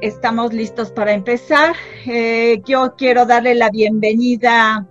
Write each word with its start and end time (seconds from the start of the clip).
estamos 0.00 0.52
listos 0.52 0.90
para 0.90 1.12
empezar. 1.12 1.74
Eh, 2.06 2.62
yo 2.64 2.94
quiero 2.96 3.26
darle 3.26 3.54
la 3.54 3.70
bienvenida 3.70 4.86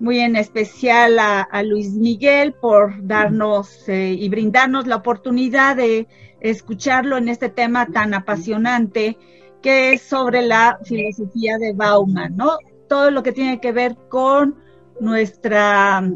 muy 0.00 0.20
en 0.20 0.36
especial 0.36 1.18
a, 1.18 1.62
Luis 1.62 1.92
Miguel 1.92 2.52
por 2.52 2.94
darnos 3.06 3.88
eh, 3.88 4.12
y 4.12 4.28
brindarnos 4.28 4.86
la 4.86 4.96
oportunidad 4.96 5.76
de 5.76 6.06
escucharlo 6.40 7.16
en 7.16 7.28
este 7.28 7.48
tema 7.48 7.86
tan 7.86 8.12
apasionante 8.12 9.16
que 9.62 9.94
es 9.94 10.02
sobre 10.02 10.42
la 10.42 10.78
filosofía 10.84 11.56
de 11.56 11.72
Bauman, 11.72 12.36
¿no? 12.36 12.58
Todo 12.88 13.10
lo 13.10 13.22
que 13.22 13.32
tiene 13.32 13.60
que 13.60 13.72
ver 13.72 13.96
con 14.10 14.56
nuestra, 15.00 16.06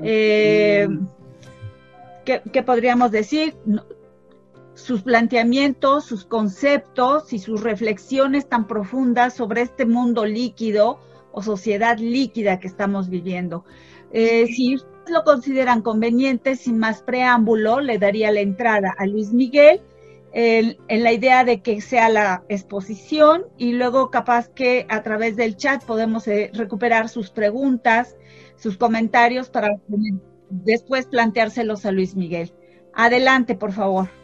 eh, 0.00 0.88
¿qué, 2.24 2.62
podríamos 2.62 3.10
decir? 3.10 3.56
Sus 4.74 5.02
planteamientos, 5.02 6.04
sus 6.04 6.24
conceptos 6.24 7.32
y 7.32 7.38
sus 7.38 7.62
reflexiones 7.62 8.48
tan 8.48 8.66
profundas 8.66 9.34
sobre 9.34 9.62
este 9.62 9.86
mundo 9.86 10.24
líquido 10.24 10.98
o 11.32 11.42
sociedad 11.42 11.98
líquida 11.98 12.58
que 12.58 12.68
estamos 12.68 13.08
viviendo. 13.08 13.64
Eh, 14.12 14.46
si 14.46 14.76
lo 15.08 15.24
consideran 15.24 15.82
conveniente, 15.82 16.56
sin 16.56 16.78
más 16.78 17.02
preámbulo, 17.02 17.80
le 17.80 17.98
daría 17.98 18.30
la 18.30 18.40
entrada 18.40 18.94
a 18.96 19.06
Luis 19.06 19.32
Miguel 19.32 19.80
en, 20.32 20.76
la 20.88 21.12
idea 21.12 21.44
de 21.44 21.60
que 21.60 21.80
sea 21.80 22.08
la 22.08 22.44
exposición 22.48 23.44
y 23.58 23.72
luego 23.72 24.10
capaz 24.10 24.48
que 24.48 24.86
a 24.88 25.02
través 25.02 25.36
del 25.36 25.56
chat 25.56 25.84
podemos 25.84 26.26
eh, 26.26 26.50
recuperar 26.54 27.08
sus 27.08 27.30
preguntas, 27.30 28.16
sus 28.56 28.78
comentarios 28.78 29.50
para 29.50 29.76
después 30.48 31.06
planteárselos 31.06 31.84
a 31.84 31.92
Luis 31.92 32.14
Miguel. 32.16 32.52
Adelante, 32.94 33.54
por 33.54 33.72
favor. 33.72 34.21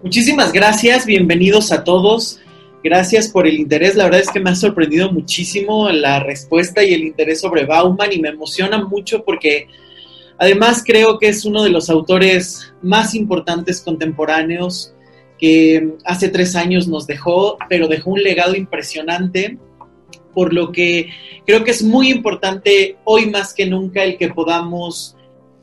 Muchísimas 0.00 0.52
gracias, 0.52 1.06
bienvenidos 1.06 1.72
a 1.72 1.82
todos. 1.82 2.38
Gracias 2.84 3.26
por 3.26 3.48
el 3.48 3.58
interés. 3.58 3.96
La 3.96 4.04
verdad 4.04 4.20
es 4.20 4.30
que 4.30 4.38
me 4.38 4.50
ha 4.50 4.54
sorprendido 4.54 5.10
muchísimo 5.10 5.90
la 5.90 6.20
respuesta 6.20 6.84
y 6.84 6.94
el 6.94 7.02
interés 7.02 7.40
sobre 7.40 7.64
Bauman 7.64 8.12
y 8.12 8.20
me 8.20 8.28
emociona 8.28 8.78
mucho 8.78 9.24
porque 9.24 9.66
además 10.38 10.84
creo 10.86 11.18
que 11.18 11.26
es 11.26 11.44
uno 11.44 11.64
de 11.64 11.70
los 11.70 11.90
autores 11.90 12.72
más 12.80 13.16
importantes 13.16 13.80
contemporáneos 13.80 14.94
que 15.36 15.94
hace 16.04 16.28
tres 16.28 16.54
años 16.54 16.86
nos 16.86 17.08
dejó, 17.08 17.58
pero 17.68 17.88
dejó 17.88 18.10
un 18.10 18.22
legado 18.22 18.54
impresionante, 18.54 19.58
por 20.32 20.54
lo 20.54 20.70
que 20.70 21.10
creo 21.44 21.64
que 21.64 21.72
es 21.72 21.82
muy 21.82 22.08
importante 22.08 22.98
hoy 23.02 23.28
más 23.28 23.52
que 23.52 23.66
nunca 23.66 24.04
el 24.04 24.16
que 24.16 24.28
podamos 24.28 25.16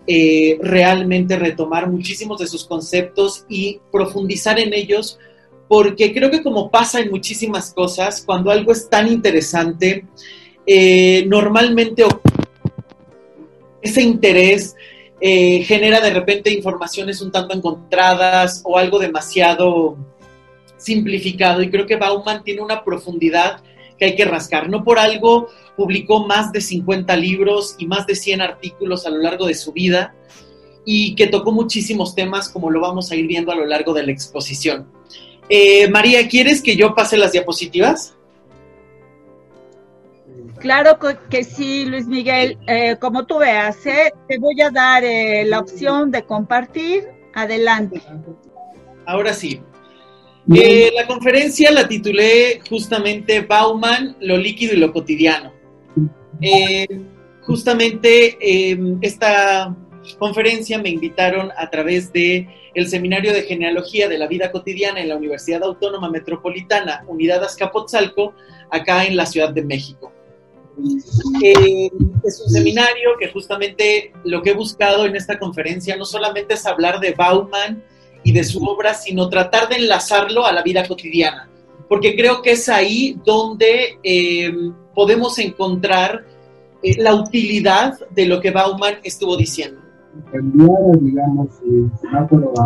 eh, 0.08 0.60
realmente 0.62 1.36
retomar 1.38 1.90
muchísimos 1.90 2.40
de 2.40 2.48
sus 2.48 2.66
conceptos 2.66 3.46
y 3.50 3.80
profundizar 3.92 4.60
en 4.60 4.74
ellos, 4.74 5.20
porque 5.68 6.14
creo 6.14 6.30
que 6.30 6.44
como 6.44 6.70
pasa 6.70 7.00
en 7.00 7.10
muchísimas 7.10 7.74
cosas, 7.74 8.24
cuando 8.26 8.52
algo 8.52 8.72
es 8.72 8.90
tan 8.90 9.08
interesante, 9.08 10.06
eh, 10.68 11.26
normalmente 11.28 12.04
ese 13.82 14.02
interés 14.02 14.76
eh, 15.22 15.64
genera 15.64 16.02
de 16.02 16.10
repente 16.12 16.52
informaciones 16.52 17.22
un 17.22 17.32
tanto 17.32 17.56
encontradas 17.56 18.62
o 18.64 18.78
algo 18.78 19.00
demasiado 19.00 19.98
simplificado 20.78 21.62
y 21.62 21.70
creo 21.72 21.88
que 21.88 21.96
Bauman 21.96 22.44
tiene 22.44 22.62
una 22.62 22.84
profundidad 22.84 23.62
que 23.98 24.06
hay 24.06 24.16
que 24.16 24.26
rascar. 24.26 24.70
No 24.70 24.84
por 24.84 25.00
algo 25.00 25.50
publicó 25.76 26.26
más 26.26 26.52
de 26.52 26.62
50 26.62 27.16
libros 27.18 27.76
y 27.78 27.88
más 27.88 28.08
de 28.08 28.16
100 28.16 28.42
artículos 28.42 29.06
a 29.06 29.10
lo 29.10 29.18
largo 29.18 29.46
de 29.46 29.56
su 29.56 29.72
vida 29.74 30.16
y 30.86 31.16
que 31.16 31.28
tocó 31.28 31.52
muchísimos 31.52 32.16
temas 32.16 32.50
como 32.50 32.70
lo 32.70 32.80
vamos 32.80 33.12
a 33.12 33.16
ir 33.16 33.28
viendo 33.28 33.52
a 33.52 33.56
lo 33.56 33.66
largo 33.66 33.94
de 33.94 34.04
la 34.04 34.12
exposición. 34.12 34.88
Eh, 35.50 35.88
María, 35.90 36.28
¿quieres 36.28 36.62
que 36.62 36.76
yo 36.76 36.96
pase 36.96 37.18
las 37.18 37.32
diapositivas? 37.32 38.16
Claro 40.60 40.98
que 41.30 41.44
sí, 41.44 41.86
Luis 41.86 42.08
Miguel. 42.08 42.58
Eh, 42.68 42.98
como 43.00 43.26
tú 43.26 43.40
veas, 43.40 43.86
¿eh? 43.86 44.14
te 44.28 44.40
voy 44.40 44.60
a 44.62 44.72
dar 44.72 45.04
la 45.46 45.60
opción 45.60 46.12
de 46.12 46.24
compartir. 46.24 47.04
Adelante. 47.34 48.02
Ahora 49.06 49.34
sí. 49.34 49.62
La 50.48 51.08
conferencia 51.08 51.72
la 51.72 51.88
titulé 51.88 52.62
justamente 52.70 53.42
Bauman, 53.42 54.16
lo 54.20 54.38
líquido 54.38 54.74
y 54.74 54.78
lo 54.78 54.94
cotidiano. 54.94 55.54
Eh, 56.42 56.88
justamente 57.42 58.38
em, 58.40 58.98
esta 59.02 59.76
conferencia 60.20 60.78
me 60.78 60.90
invitaron 60.90 61.52
a 61.58 61.70
través 61.70 62.12
de 62.14 62.48
el 62.76 62.88
Seminario 62.88 63.34
de 63.34 63.44
Genealogía 63.44 64.08
de 64.10 64.18
la 64.18 64.28
Vida 64.28 64.52
Cotidiana 64.52 65.00
en 65.00 65.10
la 65.10 65.16
Universidad 65.16 65.64
Autónoma 65.64 66.10
Metropolitana, 66.10 67.06
Unidad 67.08 67.44
Azcapotzalco, 67.44 68.34
acá 68.70 69.06
en 69.06 69.16
la 69.16 69.26
Ciudad 69.26 69.52
de 69.52 69.64
México. 69.64 70.12
Eh, 71.42 71.90
es 72.24 72.42
un 72.42 72.50
seminario 72.50 73.12
que 73.18 73.30
justamente 73.30 74.12
lo 74.26 74.42
que 74.42 74.50
he 74.50 74.54
buscado 74.54 75.06
en 75.06 75.16
esta 75.16 75.40
conferencia 75.40 75.96
no 75.96 76.04
solamente 76.04 76.56
es 76.56 76.66
hablar 76.66 77.00
de 77.00 77.14
Bauman 77.14 77.82
y 78.26 78.34
de 78.34 78.44
su 78.44 78.62
obra, 78.66 78.96
sino 78.96 79.30
tratar 79.30 79.70
de 79.70 79.76
enlazarlo 79.76 80.46
a 80.46 80.52
la 80.52 80.64
vida 80.64 80.86
cotidiana, 80.86 81.48
porque 81.88 82.16
creo 82.16 82.42
que 82.42 82.52
es 82.54 82.68
ahí 82.68 83.18
donde 83.24 84.00
em, 84.02 84.74
podemos 84.96 85.38
encontrar 85.38 86.26
eh, 86.82 86.96
la 86.98 87.14
utilidad 87.14 87.94
de 88.10 88.26
lo 88.26 88.42
que 88.42 88.50
Bauman 88.50 88.96
estuvo 89.04 89.38
diciendo. 89.38 89.80
digamos, 91.00 91.50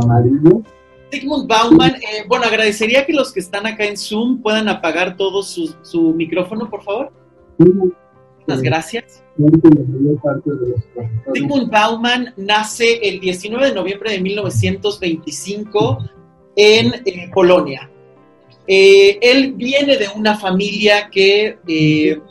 amarillo. 0.02 0.64
Sigmund 1.12 1.48
Bauman, 1.48 1.96
eh, 1.96 2.24
bueno, 2.28 2.46
agradecería 2.46 3.06
que 3.06 3.14
los 3.14 3.34
que 3.34 3.42
están 3.42 3.66
acá 3.68 3.84
en 3.84 3.98
Zoom 3.98 4.42
puedan 4.42 4.69
apagar 4.69 5.18
todo 5.18 5.44
su, 5.44 5.75
su 5.81 6.14
micrófono, 6.14 6.69
por 6.69 6.84
favor. 6.84 7.12
Muchas 8.50 8.62
gracias. 8.62 9.24
Sigmund 11.34 11.70
Bauman 11.72 12.34
nace 12.38 13.00
el 13.04 13.20
19 13.20 13.68
de 13.68 13.76
noviembre 13.76 14.12
de 14.12 14.22
1925 14.22 16.10
en 16.56 16.94
eh, 17.06 17.30
Polonia. 17.34 17.90
Eh, 18.68 19.18
él 19.22 19.54
viene 19.54 19.98
de 19.98 20.08
una 20.16 20.38
familia 20.38 21.10
que 21.10 21.58
eh, 21.68 22.22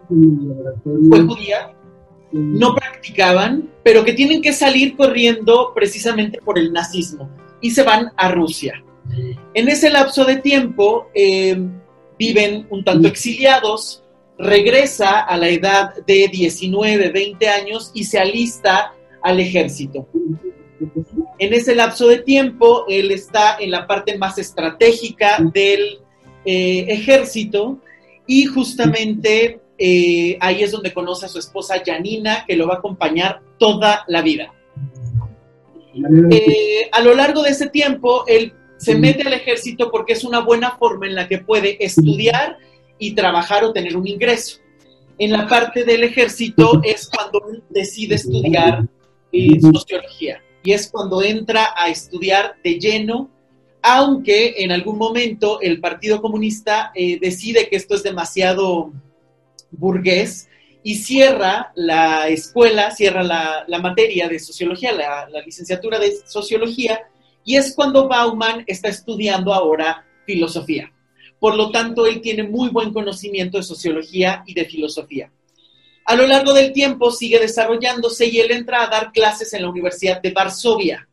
fue 1.08 1.20
judía, 1.22 1.74
no 2.30 2.74
practicaban, 2.74 3.70
pero 3.82 4.04
que 4.04 4.12
tienen 4.12 4.40
que 4.40 4.52
salir 4.52 4.96
corriendo 4.96 5.72
precisamente 5.74 6.38
por 6.40 6.58
el 6.58 6.72
nazismo 6.72 7.28
y 7.60 7.70
se 7.70 7.82
van 7.82 8.12
a 8.16 8.30
Rusia. 8.30 8.82
En 9.54 9.68
ese 9.68 9.90
lapso 9.90 10.24
de 10.24 10.36
tiempo 10.36 11.08
eh, 11.14 11.58
viven 12.18 12.66
un 12.70 12.84
tanto 12.84 13.08
exiliados, 13.08 14.04
regresa 14.38 15.20
a 15.20 15.36
la 15.36 15.48
edad 15.48 15.94
de 16.06 16.28
19, 16.28 17.10
20 17.10 17.48
años 17.48 17.90
y 17.92 18.04
se 18.04 18.18
alista 18.18 18.94
al 19.22 19.40
ejército. 19.40 20.06
En 21.38 21.52
ese 21.52 21.74
lapso 21.74 22.08
de 22.08 22.18
tiempo, 22.18 22.84
él 22.88 23.10
está 23.10 23.56
en 23.58 23.72
la 23.72 23.86
parte 23.86 24.16
más 24.16 24.38
estratégica 24.38 25.38
del 25.52 25.98
eh, 26.44 26.86
ejército 26.88 27.78
y 28.26 28.44
justamente 28.44 29.60
eh, 29.76 30.36
ahí 30.40 30.62
es 30.62 30.72
donde 30.72 30.92
conoce 30.92 31.26
a 31.26 31.28
su 31.28 31.38
esposa 31.38 31.82
Janina, 31.84 32.44
que 32.46 32.56
lo 32.56 32.66
va 32.68 32.74
a 32.74 32.78
acompañar 32.78 33.40
toda 33.58 34.04
la 34.06 34.22
vida. 34.22 34.52
Eh, 36.30 36.88
a 36.92 37.00
lo 37.00 37.14
largo 37.14 37.42
de 37.42 37.50
ese 37.50 37.68
tiempo, 37.68 38.24
él 38.26 38.52
se 38.76 38.94
mete 38.94 39.22
al 39.22 39.32
ejército 39.32 39.90
porque 39.90 40.12
es 40.12 40.22
una 40.22 40.40
buena 40.40 40.76
forma 40.78 41.06
en 41.06 41.16
la 41.16 41.26
que 41.26 41.38
puede 41.38 41.84
estudiar 41.84 42.56
y 42.98 43.14
trabajar 43.14 43.64
o 43.64 43.72
tener 43.72 43.96
un 43.96 44.06
ingreso. 44.06 44.58
En 45.18 45.32
la 45.32 45.46
parte 45.46 45.84
del 45.84 46.04
ejército 46.04 46.80
es 46.84 47.08
cuando 47.08 47.42
decide 47.70 48.14
estudiar 48.14 48.86
sociología 49.72 50.42
y 50.62 50.72
es 50.72 50.90
cuando 50.90 51.22
entra 51.22 51.74
a 51.76 51.88
estudiar 51.88 52.54
de 52.62 52.78
lleno 52.78 53.30
aunque 53.82 54.54
en 54.58 54.72
algún 54.72 54.98
momento 54.98 55.60
el 55.60 55.80
Partido 55.80 56.20
Comunista 56.20 56.90
eh, 56.94 57.18
decide 57.20 57.68
que 57.68 57.76
esto 57.76 57.94
es 57.94 58.02
demasiado 58.02 58.92
burgués 59.70 60.48
y 60.82 60.96
cierra 60.96 61.72
la 61.74 62.28
escuela, 62.28 62.90
cierra 62.90 63.22
la, 63.22 63.78
materia 63.80 64.28
de 64.28 64.38
sociología, 64.38 64.92
la, 64.92 65.28
la, 65.28 65.40
licenciatura 65.42 65.98
de 65.98 66.16
sociología, 66.26 67.00
y 67.44 67.56
es 67.56 67.74
cuando 67.74 68.08
Bauman 68.08 68.64
está 68.66 68.88
estudiando 68.88 69.52
ahora 69.52 70.06
filosofía. 70.24 70.92
Por 71.38 71.56
lo 71.56 71.70
tanto, 71.70 72.06
él 72.06 72.20
tiene 72.20 72.42
muy 72.42 72.68
buen 72.70 72.92
conocimiento 72.92 73.58
de 73.58 73.62
sociología 73.62 74.42
y 74.46 74.54
de 74.54 74.64
filosofía. 74.64 75.30
A 76.04 76.16
lo 76.16 76.26
largo 76.26 76.54
del 76.54 76.72
tiempo 76.72 77.10
sigue 77.10 77.38
desarrollándose 77.38 78.26
y 78.26 78.40
él 78.40 78.50
entra 78.50 78.82
a 78.82 78.88
dar 78.88 79.12
clases 79.12 79.52
en 79.52 79.62
la 79.62 79.68
Universidad 79.68 80.22
de 80.22 80.30
Varsovia. 80.30 81.06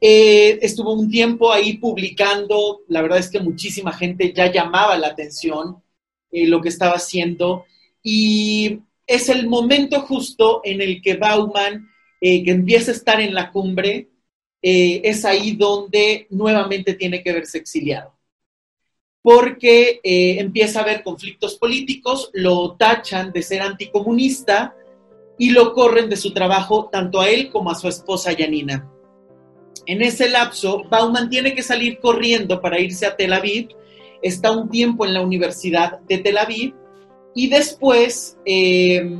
Eh, 0.00 0.58
estuvo 0.60 0.92
un 0.92 1.08
tiempo 1.08 1.52
ahí 1.52 1.78
publicando, 1.78 2.80
la 2.88 3.00
verdad 3.00 3.20
es 3.20 3.30
que 3.30 3.40
muchísima 3.40 3.92
gente 3.92 4.32
ya 4.34 4.50
llamaba 4.50 4.98
la 4.98 5.06
atención 5.06 5.82
eh, 6.30 6.46
lo 6.46 6.60
que 6.60 6.68
estaba 6.68 6.94
haciendo 6.94 7.64
y 8.02 8.80
es 9.06 9.28
el 9.28 9.46
momento 9.46 10.00
justo 10.00 10.60
en 10.64 10.80
el 10.80 11.00
que 11.00 11.14
Bauman, 11.14 11.88
eh, 12.20 12.42
que 12.42 12.50
empieza 12.50 12.90
a 12.90 12.94
estar 12.94 13.20
en 13.20 13.34
la 13.34 13.50
cumbre, 13.50 14.08
es 14.60 15.26
ahí 15.26 15.52
donde 15.52 16.26
nuevamente 16.30 16.94
tiene 16.94 17.22
que 17.22 17.34
verse 17.34 17.58
exiliado. 17.58 18.13
Porque 19.24 20.00
eh, 20.04 20.36
empieza 20.38 20.78
a 20.78 20.82
haber 20.82 21.02
conflictos 21.02 21.56
políticos, 21.56 22.30
lo 22.34 22.76
tachan 22.76 23.32
de 23.32 23.42
ser 23.42 23.62
anticomunista 23.62 24.76
y 25.38 25.50
lo 25.50 25.72
corren 25.72 26.10
de 26.10 26.16
su 26.16 26.34
trabajo 26.34 26.90
tanto 26.92 27.20
a 27.20 27.30
él 27.30 27.50
como 27.50 27.70
a 27.70 27.74
su 27.74 27.88
esposa 27.88 28.32
Yanina. 28.32 28.88
En 29.86 30.02
ese 30.02 30.28
lapso, 30.28 30.84
Bauman 30.90 31.30
tiene 31.30 31.54
que 31.54 31.62
salir 31.62 31.98
corriendo 32.00 32.60
para 32.60 32.78
irse 32.78 33.06
a 33.06 33.16
Tel 33.16 33.32
Aviv, 33.32 33.68
está 34.22 34.52
un 34.52 34.68
tiempo 34.68 35.04
en 35.06 35.14
la 35.14 35.22
Universidad 35.22 36.00
de 36.00 36.18
Tel 36.18 36.38
Aviv 36.38 36.74
y 37.34 37.48
después 37.48 38.38
eh, 38.44 39.18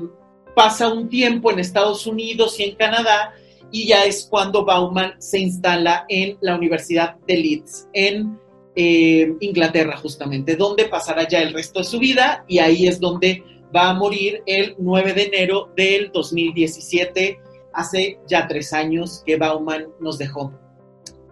pasa 0.54 0.88
un 0.88 1.08
tiempo 1.08 1.50
en 1.50 1.58
Estados 1.58 2.06
Unidos 2.06 2.60
y 2.60 2.64
en 2.64 2.76
Canadá 2.76 3.34
y 3.70 3.88
ya 3.88 4.04
es 4.04 4.28
cuando 4.30 4.64
Bauman 4.64 5.20
se 5.20 5.40
instala 5.40 6.04
en 6.08 6.38
la 6.40 6.54
Universidad 6.54 7.16
de 7.26 7.36
Leeds, 7.36 7.88
en 7.92 8.38
eh, 8.76 9.35
Inglaterra 9.41 9.97
justamente, 9.97 10.56
donde 10.56 10.87
pasará 10.87 11.29
ya 11.29 11.41
el 11.41 11.53
resto 11.53 11.81
de 11.81 11.85
su 11.85 11.99
vida 11.99 12.44
y 12.49 12.59
ahí 12.59 12.87
es 12.88 13.00
donde 13.00 13.43
va 13.75 13.91
a 13.91 13.94
morir 13.94 14.43
el 14.47 14.75
9 14.79 15.12
de 15.12 15.23
enero 15.25 15.71
del 15.76 16.11
2017, 16.12 17.41
hace 17.73 18.19
ya 18.26 18.47
tres 18.47 18.73
años 18.73 19.23
que 19.25 19.37
Bauman 19.37 19.87
nos 20.00 20.19
dejó. 20.19 20.53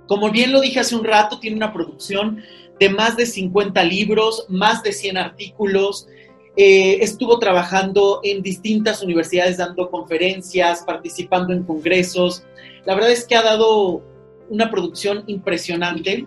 Como 0.08 0.30
bien 0.30 0.52
lo 0.52 0.60
dije 0.60 0.80
hace 0.80 0.96
un 0.96 1.04
rato, 1.04 1.38
tiene 1.38 1.56
una 1.56 1.72
producción 1.72 2.42
de 2.78 2.88
más 2.88 3.16
de 3.16 3.26
50 3.26 3.82
libros, 3.84 4.46
más 4.48 4.82
de 4.82 4.92
100 4.92 5.16
artículos, 5.16 6.08
eh, 6.54 6.98
estuvo 7.02 7.38
trabajando 7.38 8.20
en 8.22 8.42
distintas 8.42 9.02
universidades 9.02 9.56
dando 9.56 9.90
conferencias, 9.90 10.82
participando 10.84 11.54
en 11.54 11.62
congresos. 11.62 12.44
La 12.84 12.94
verdad 12.94 13.10
es 13.10 13.24
que 13.26 13.36
ha 13.36 13.42
dado 13.42 14.02
una 14.50 14.70
producción 14.70 15.24
impresionante. 15.28 16.26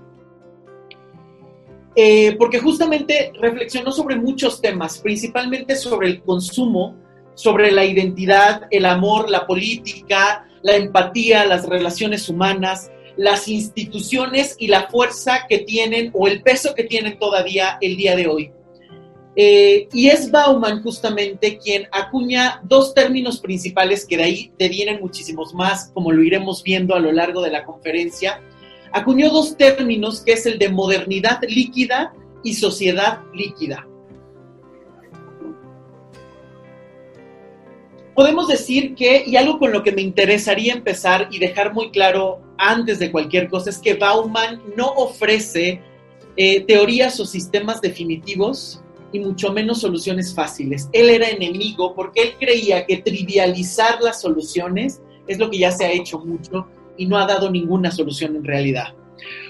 Eh, 1.95 2.35
porque 2.37 2.59
justamente 2.59 3.31
reflexionó 3.39 3.91
sobre 3.91 4.17
muchos 4.17 4.61
temas, 4.61 4.99
principalmente 4.99 5.75
sobre 5.77 6.09
el 6.09 6.21
consumo, 6.21 6.95
sobre 7.35 7.71
la 7.71 7.85
identidad, 7.85 8.63
el 8.69 8.85
amor, 8.85 9.29
la 9.29 9.47
política, 9.47 10.45
la 10.61 10.75
empatía, 10.75 11.45
las 11.45 11.67
relaciones 11.67 12.27
humanas, 12.27 12.91
las 13.17 13.47
instituciones 13.47 14.55
y 14.59 14.67
la 14.67 14.87
fuerza 14.87 15.45
que 15.47 15.59
tienen 15.59 16.11
o 16.13 16.27
el 16.27 16.41
peso 16.41 16.75
que 16.75 16.83
tienen 16.83 17.17
todavía 17.17 17.77
el 17.79 17.95
día 17.95 18.15
de 18.15 18.27
hoy. 18.27 18.51
Eh, 19.37 19.89
y 19.91 20.07
es 20.07 20.31
Bauman 20.31 20.81
justamente 20.81 21.57
quien 21.57 21.87
acuña 21.91 22.61
dos 22.63 22.93
términos 22.93 23.41
principales 23.41 24.05
que 24.05 24.15
de 24.15 24.23
ahí 24.23 24.51
devienen 24.57 25.01
muchísimos 25.01 25.53
más, 25.53 25.91
como 25.93 26.11
lo 26.11 26.23
iremos 26.23 26.63
viendo 26.63 26.95
a 26.95 26.99
lo 26.99 27.11
largo 27.11 27.41
de 27.41 27.51
la 27.51 27.65
conferencia. 27.65 28.41
Acuñó 28.91 29.29
dos 29.29 29.57
términos 29.57 30.21
que 30.21 30.33
es 30.33 30.45
el 30.45 30.57
de 30.59 30.69
modernidad 30.69 31.39
líquida 31.47 32.13
y 32.43 32.53
sociedad 32.53 33.21
líquida. 33.33 33.87
Podemos 38.15 38.47
decir 38.47 38.95
que, 38.95 39.23
y 39.27 39.35
algo 39.35 39.59
con 39.59 39.73
lo 39.73 39.83
que 39.83 39.91
me 39.91 40.01
interesaría 40.01 40.73
empezar 40.73 41.27
y 41.31 41.39
dejar 41.39 41.73
muy 41.73 41.91
claro 41.91 42.39
antes 42.57 42.99
de 42.99 43.11
cualquier 43.11 43.49
cosa, 43.49 43.69
es 43.69 43.77
que 43.79 43.95
Bauman 43.95 44.61
no 44.77 44.87
ofrece 44.87 45.81
eh, 46.37 46.61
teorías 46.61 47.19
o 47.19 47.25
sistemas 47.25 47.81
definitivos 47.81 48.81
y 49.11 49.19
mucho 49.19 49.51
menos 49.51 49.81
soluciones 49.81 50.33
fáciles. 50.33 50.89
Él 50.93 51.09
era 51.09 51.29
enemigo 51.29 51.93
porque 51.93 52.21
él 52.21 52.33
creía 52.39 52.85
que 52.85 52.97
trivializar 52.97 54.01
las 54.01 54.21
soluciones 54.21 55.01
es 55.27 55.37
lo 55.37 55.49
que 55.49 55.57
ya 55.59 55.71
se 55.71 55.85
ha 55.85 55.91
hecho 55.91 56.19
mucho 56.19 56.67
y 56.97 57.05
no 57.05 57.17
ha 57.17 57.25
dado 57.25 57.49
ninguna 57.49 57.91
solución 57.91 58.35
en 58.35 58.43
realidad. 58.43 58.93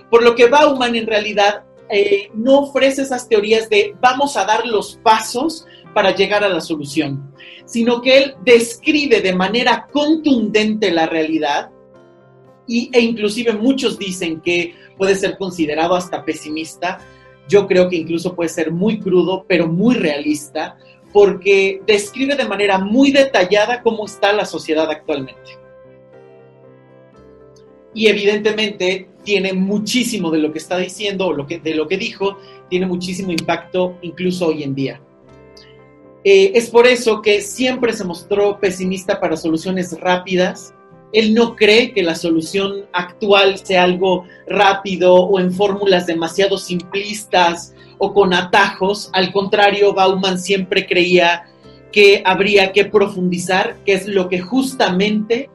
Por 0.09 0.23
lo 0.23 0.35
que 0.35 0.47
Bauman 0.47 0.95
en 0.95 1.07
realidad 1.07 1.63
eh, 1.89 2.29
no 2.33 2.59
ofrece 2.59 3.03
esas 3.03 3.27
teorías 3.27 3.69
de 3.69 3.95
vamos 4.01 4.37
a 4.37 4.45
dar 4.45 4.65
los 4.65 4.99
pasos 5.03 5.65
para 5.93 6.15
llegar 6.15 6.43
a 6.43 6.49
la 6.49 6.61
solución, 6.61 7.33
sino 7.65 8.01
que 8.01 8.17
él 8.17 8.35
describe 8.43 9.21
de 9.21 9.33
manera 9.33 9.87
contundente 9.91 10.91
la 10.91 11.05
realidad 11.05 11.69
y, 12.67 12.89
e 12.91 12.99
inclusive 12.99 13.53
muchos 13.53 13.97
dicen 13.97 14.41
que 14.41 14.75
puede 14.97 15.15
ser 15.15 15.37
considerado 15.37 15.95
hasta 15.95 16.25
pesimista, 16.25 16.99
yo 17.47 17.67
creo 17.67 17.89
que 17.89 17.97
incluso 17.97 18.35
puede 18.35 18.49
ser 18.49 18.71
muy 18.71 18.99
crudo, 18.99 19.45
pero 19.47 19.67
muy 19.67 19.95
realista, 19.95 20.77
porque 21.13 21.81
describe 21.85 22.35
de 22.35 22.45
manera 22.45 22.79
muy 22.79 23.11
detallada 23.11 23.81
cómo 23.81 24.05
está 24.05 24.33
la 24.33 24.45
sociedad 24.45 24.89
actualmente. 24.89 25.64
Y 27.95 28.07
evidentemente 28.07 29.07
tiene 29.23 29.53
muchísimo 29.53 30.29
de 30.29 30.37
lo 30.37 30.51
que 30.51 30.59
está 30.59 30.77
diciendo 30.77 31.27
o 31.27 31.33
lo 31.33 31.47
que, 31.47 31.57
de 31.57 31.73
lo 31.73 31.87
que 31.87 31.97
dijo, 31.97 32.37
tiene 32.69 32.85
muchísimo 32.85 33.31
impacto 33.31 33.97
incluso 34.03 34.47
hoy 34.47 34.61
en 34.61 34.75
día. 34.75 35.01
Eh, 36.23 36.51
es 36.53 36.69
por 36.69 36.85
eso 36.85 37.21
que 37.21 37.41
siempre 37.41 37.93
se 37.93 38.03
mostró 38.03 38.59
pesimista 38.59 39.19
para 39.19 39.37
soluciones 39.37 39.99
rápidas, 39.99 40.75
él 41.15 41.33
no 41.33 41.55
cree 41.55 41.93
que 41.93 42.03
la 42.03 42.13
solución 42.13 42.87
actual 42.91 43.57
sea 43.59 43.83
algo 43.83 44.25
rápido 44.47 45.13
o 45.15 45.39
en 45.39 45.53
fórmulas 45.53 46.05
demasiado 46.05 46.57
simplistas 46.57 47.73
o 47.99 48.13
con 48.13 48.33
atajos. 48.33 49.09
Al 49.13 49.31
contrario, 49.31 49.93
Bauman 49.93 50.37
siempre 50.37 50.85
creía 50.85 51.45
que 51.93 52.21
habría 52.25 52.73
que 52.73 52.83
profundizar, 52.83 53.77
que 53.85 53.93
es 53.93 54.07
lo 54.07 54.27
que 54.27 54.41
justamente 54.41 55.49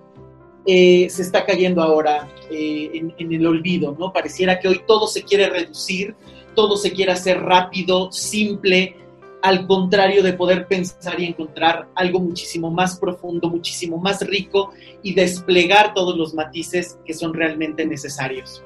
eh, 0.67 1.09
se 1.09 1.23
está 1.23 1.45
cayendo 1.45 1.83
ahora 1.83 2.29
eh, 2.51 2.91
en, 3.19 3.33
el 3.33 3.47
olvido, 3.47 3.97
¿no? 3.99 4.13
Pareciera 4.13 4.59
que 4.59 4.69
hoy 4.69 4.83
todo 4.87 5.07
se 5.07 5.23
quiere 5.23 5.49
reducir, 5.49 6.15
todo 6.55 6.77
se 6.77 6.93
quiere 6.93 7.13
hacer 7.13 7.41
rápido, 7.41 8.13
simple, 8.13 8.97
al 9.43 9.67
contrario 9.67 10.23
de 10.23 10.35
poder 10.35 10.67
pensar 10.67 11.19
y 11.19 11.25
encontrar 11.25 11.89
algo 11.95 12.21
muchísimo 12.21 12.71
más 12.71 12.99
profundo, 12.99 13.49
muchísimo 13.49 13.97
más 13.97 14.21
rico 14.27 14.73
y 15.03 15.15
desplegar 15.15 15.95
todos 15.95 16.17
los 16.17 16.35
matices 16.35 16.99
que 17.07 17.15
son 17.15 17.33
realmente 17.33 17.87
necesarios. 17.87 18.63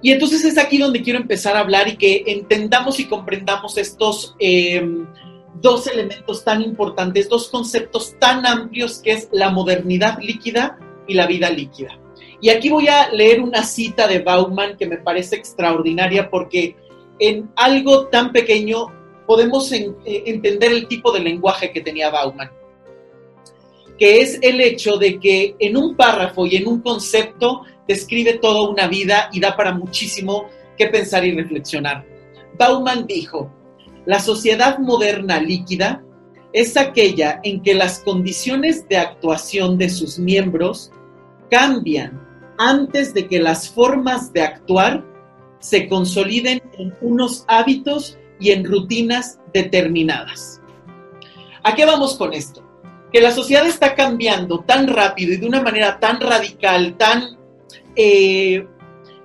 Y 0.00 0.10
entonces 0.10 0.44
es 0.44 0.58
aquí 0.58 0.78
donde 0.78 1.02
quiero 1.02 1.20
empezar 1.20 1.56
a 1.56 1.60
hablar 1.60 1.86
y 1.86 1.96
que 1.96 2.24
entendamos 2.26 2.98
y 2.98 3.06
comprendamos 3.06 3.78
estos 3.78 4.34
em, 4.40 5.06
dos 5.60 5.86
elementos 5.86 6.44
tan 6.44 6.62
importantes, 6.62 7.28
dos 7.28 7.48
conceptos 7.48 8.16
tan 8.18 8.46
amplios 8.46 8.98
que 8.98 9.12
es 9.12 9.28
la 9.32 9.50
modernidad 9.50 10.18
líquida 10.18 10.78
y 11.06 11.14
la 11.14 11.26
vida 11.26 11.50
líquida. 11.50 11.98
Y 12.40 12.50
aquí 12.50 12.70
voy 12.70 12.88
a 12.88 13.10
leer 13.10 13.40
una 13.40 13.62
cita 13.62 14.08
de 14.08 14.18
Bauman 14.18 14.76
que 14.76 14.86
me 14.86 14.98
parece 14.98 15.36
extraordinaria 15.36 16.28
porque 16.28 16.76
en 17.18 17.50
algo 17.54 18.08
tan 18.08 18.32
pequeño 18.32 18.86
podemos 19.26 19.70
eh, 19.72 19.94
entender 20.04 20.72
el 20.72 20.88
tipo 20.88 21.12
de 21.12 21.20
lenguaje 21.20 21.70
que 21.72 21.80
tenía 21.80 22.10
Bauman, 22.10 22.50
que 23.98 24.20
es 24.20 24.38
el 24.42 24.60
hecho 24.60 24.96
de 24.96 25.20
que 25.20 25.54
en 25.58 25.76
un 25.76 25.94
párrafo 25.94 26.46
y 26.46 26.56
en 26.56 26.66
un 26.66 26.80
concepto 26.80 27.62
describe 27.86 28.34
toda 28.34 28.68
una 28.68 28.88
vida 28.88 29.28
y 29.32 29.38
da 29.38 29.56
para 29.56 29.72
muchísimo 29.72 30.46
que 30.76 30.86
pensar 30.88 31.24
y 31.24 31.32
reflexionar. 31.32 32.04
Bauman 32.58 33.06
dijo, 33.06 33.50
la 34.06 34.18
sociedad 34.18 34.78
moderna 34.78 35.40
líquida 35.40 36.02
es 36.52 36.76
aquella 36.76 37.40
en 37.44 37.62
que 37.62 37.74
las 37.74 38.00
condiciones 38.00 38.86
de 38.88 38.98
actuación 38.98 39.78
de 39.78 39.88
sus 39.88 40.18
miembros 40.18 40.90
cambian 41.50 42.20
antes 42.58 43.14
de 43.14 43.26
que 43.26 43.40
las 43.40 43.68
formas 43.68 44.32
de 44.32 44.42
actuar 44.42 45.04
se 45.60 45.88
consoliden 45.88 46.62
en 46.78 46.94
unos 47.00 47.44
hábitos 47.48 48.18
y 48.40 48.50
en 48.50 48.64
rutinas 48.64 49.38
determinadas. 49.54 50.60
¿A 51.62 51.74
qué 51.74 51.84
vamos 51.84 52.16
con 52.16 52.32
esto? 52.32 52.62
Que 53.12 53.20
la 53.20 53.30
sociedad 53.30 53.66
está 53.66 53.94
cambiando 53.94 54.60
tan 54.60 54.88
rápido 54.88 55.32
y 55.32 55.36
de 55.36 55.46
una 55.46 55.62
manera 55.62 56.00
tan 56.00 56.20
radical, 56.20 56.96
tan 56.96 57.38
eh, 57.94 58.66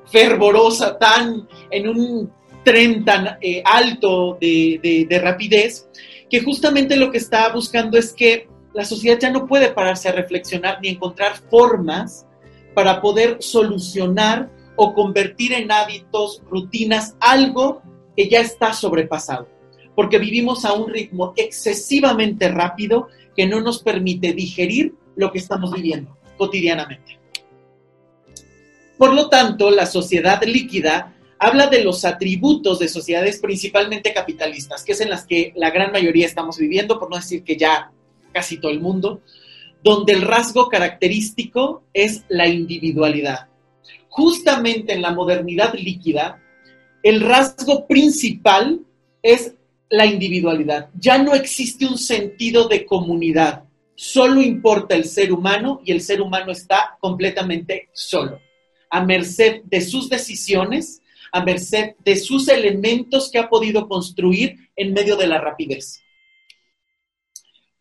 fervorosa, 0.05 0.97
tan 0.97 1.47
en 1.71 1.89
un 1.89 2.31
tren 2.67 3.05
tan 3.05 3.37
eh, 3.39 3.61
alto 3.63 4.37
de, 4.41 5.07
de 5.09 5.19
rapidez, 5.19 5.87
que 6.29 6.41
justamente 6.41 6.97
lo 6.97 7.09
que 7.11 7.17
está 7.17 7.47
buscando 7.53 7.97
es 7.97 8.11
que 8.11 8.49
la 8.73 8.83
sociedad 8.83 9.17
ya 9.17 9.31
no 9.31 9.47
puede 9.47 9.71
pararse 9.71 10.09
a 10.09 10.11
reflexionar 10.11 10.79
ni 10.81 10.89
encontrar 10.89 11.37
formas 11.49 12.27
para 12.75 12.99
poder 12.99 13.37
solucionar 13.39 14.51
o 14.75 14.93
convertir 14.93 15.53
en 15.53 15.71
hábitos, 15.71 16.43
rutinas, 16.51 17.15
algo 17.21 17.81
que 18.17 18.27
ya 18.27 18.41
está 18.41 18.73
sobrepasado. 18.73 19.47
Porque 19.95 20.17
vivimos 20.17 20.65
a 20.65 20.73
un 20.73 20.89
ritmo 20.89 21.31
excesivamente 21.37 22.49
rápido 22.49 23.07
que 23.33 23.47
no 23.47 23.61
nos 23.61 23.81
permite 23.81 24.33
digerir 24.33 24.93
lo 25.15 25.31
que 25.31 25.39
estamos 25.39 25.71
viviendo 25.71 26.17
cotidianamente. 26.37 27.17
Por 28.97 29.13
lo 29.13 29.29
tanto, 29.29 29.71
la 29.71 29.85
sociedad 29.85 30.43
líquida 30.43 31.13
habla 31.39 31.67
de 31.67 31.83
los 31.83 32.05
atributos 32.05 32.79
de 32.79 32.87
sociedades 32.87 33.39
principalmente 33.39 34.13
capitalistas, 34.13 34.83
que 34.83 34.93
es 34.93 35.01
en 35.01 35.09
las 35.09 35.25
que 35.25 35.53
la 35.55 35.71
gran 35.71 35.91
mayoría 35.91 36.25
estamos 36.25 36.57
viviendo, 36.57 36.99
por 36.99 37.09
no 37.09 37.17
decir 37.17 37.43
que 37.43 37.57
ya 37.57 37.91
casi 38.31 38.57
todo 38.57 38.71
el 38.71 38.79
mundo, 38.79 39.21
donde 39.83 40.13
el 40.13 40.21
rasgo 40.21 40.67
característico 40.69 41.83
es 41.93 42.23
la 42.27 42.47
individualidad. 42.47 43.47
Justamente 44.09 44.93
en 44.93 45.01
la 45.01 45.11
modernidad 45.11 45.73
líquida, 45.75 46.41
el 47.03 47.21
rasgo 47.21 47.87
principal 47.87 48.81
es 49.21 49.53
la 49.89 50.05
individualidad. 50.05 50.89
Ya 50.99 51.17
no 51.17 51.33
existe 51.33 51.85
un 51.85 51.97
sentido 51.97 52.67
de 52.67 52.85
comunidad. 52.85 53.63
Solo 53.95 54.41
importa 54.41 54.95
el 54.95 55.05
ser 55.05 55.31
humano 55.31 55.81
y 55.85 55.91
el 55.91 56.01
ser 56.01 56.21
humano 56.21 56.51
está 56.51 56.97
completamente 56.99 57.89
solo, 57.93 58.39
a 58.89 59.03
merced 59.03 59.61
de 59.63 59.81
sus 59.81 60.09
decisiones, 60.09 61.01
a 61.31 61.43
merced 61.43 61.95
de 62.03 62.15
sus 62.15 62.47
elementos 62.47 63.29
que 63.31 63.39
ha 63.39 63.49
podido 63.49 63.87
construir 63.87 64.69
en 64.75 64.93
medio 64.93 65.15
de 65.15 65.27
la 65.27 65.39
rapidez. 65.39 66.01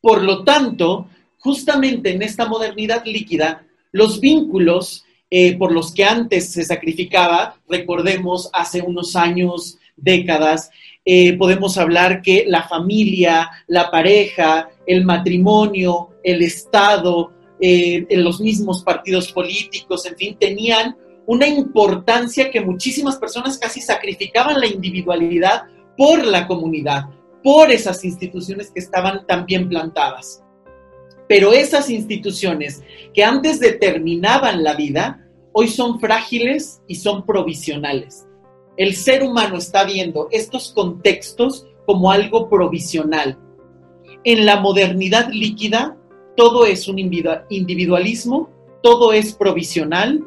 Por 0.01 0.23
lo 0.23 0.45
tanto, 0.45 1.09
justamente 1.39 2.11
en 2.11 2.23
esta 2.23 2.47
modernidad 2.47 3.05
líquida, 3.05 3.67
los 3.93 4.21
vínculos 4.21 5.05
eh, 5.31 5.57
por 5.57 5.73
los 5.73 5.93
que 5.93 6.05
antes 6.05 6.53
se 6.53 6.65
sacrificaba, 6.65 7.57
recordemos 7.69 8.49
hace 8.53 8.81
unos 8.83 9.17
años, 9.17 9.79
décadas, 9.97 10.71
eh, 11.05 11.37
podemos 11.37 11.79
hablar 11.79 12.21
que 12.23 12.45
la 12.47 12.69
familia, 12.69 13.51
la 13.67 13.91
pareja, 13.91 14.69
el 14.87 15.05
matrimonio, 15.05 16.11
el 16.23 16.43
Estado, 16.43 17.33
eh, 17.61 18.07
los 18.11 18.41
mismos 18.41 18.83
partidos 18.83 19.33
políticos, 19.33 20.05
en 20.07 20.17
fin, 20.17 20.37
tenían 20.39 20.97
una 21.27 21.47
importancia 21.47 22.51
que 22.51 22.61
muchísimas 22.61 23.17
personas 23.17 23.59
casi 23.59 23.81
sacrificaban 23.81 24.61
la 24.61 24.67
individualidad 24.67 25.65
por 25.97 26.25
la 26.25 26.47
comunidad, 26.47 27.07
por 27.43 27.71
esas 27.71 28.05
instituciones 28.05 28.71
que 28.71 28.81
estaban 28.81 29.27
tan 29.27 29.47
bien 29.47 29.69
plantadas. 29.69 30.43
Pero 31.29 31.53
esas 31.53 31.91
instituciones 31.91 32.83
que 33.13 33.25
antes 33.25 33.59
determinaban 33.59 34.63
la 34.63 34.75
vida, 34.75 35.27
hoy 35.53 35.69
son 35.69 35.99
frágiles 35.99 36.83
y 36.87 36.97
son 36.97 37.27
provisionales. 37.27 38.27
El 38.77 38.95
ser 38.95 39.23
humano 39.23 39.57
está 39.57 39.85
viendo 39.85 40.29
estos 40.31 40.73
contextos 40.73 41.67
como 41.87 42.11
algo 42.11 42.49
provisional. 42.49 43.39
En 44.23 44.45
la 44.45 44.61
modernidad 44.61 45.29
líquida, 45.31 45.97
todo 46.37 46.67
es 46.67 46.87
un 46.87 46.99
individualismo, 46.99 48.51
todo 48.83 49.13
es 49.13 49.35
provisional 49.35 50.25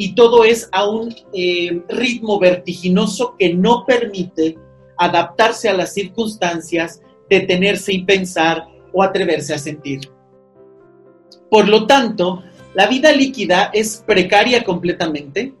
y 0.00 0.14
todo 0.14 0.44
es 0.44 0.66
a 0.72 0.88
un 0.88 1.14
eh, 1.34 1.82
ritmo 1.90 2.38
vertiginoso 2.38 3.36
que 3.38 3.52
no 3.52 3.84
permite 3.86 4.56
adaptarse 4.96 5.68
a 5.68 5.74
las 5.74 5.92
circunstancias, 5.92 7.02
detenerse 7.28 7.92
y 7.92 8.04
pensar 8.04 8.66
o 8.94 9.02
atreverse 9.02 9.52
a 9.52 9.58
sentir. 9.58 10.00
Por 11.50 11.68
lo 11.68 11.86
tanto, 11.86 12.42
la 12.72 12.86
vida 12.86 13.12
líquida 13.12 13.70
es 13.74 14.02
precaria 14.06 14.64
completamente 14.64 15.52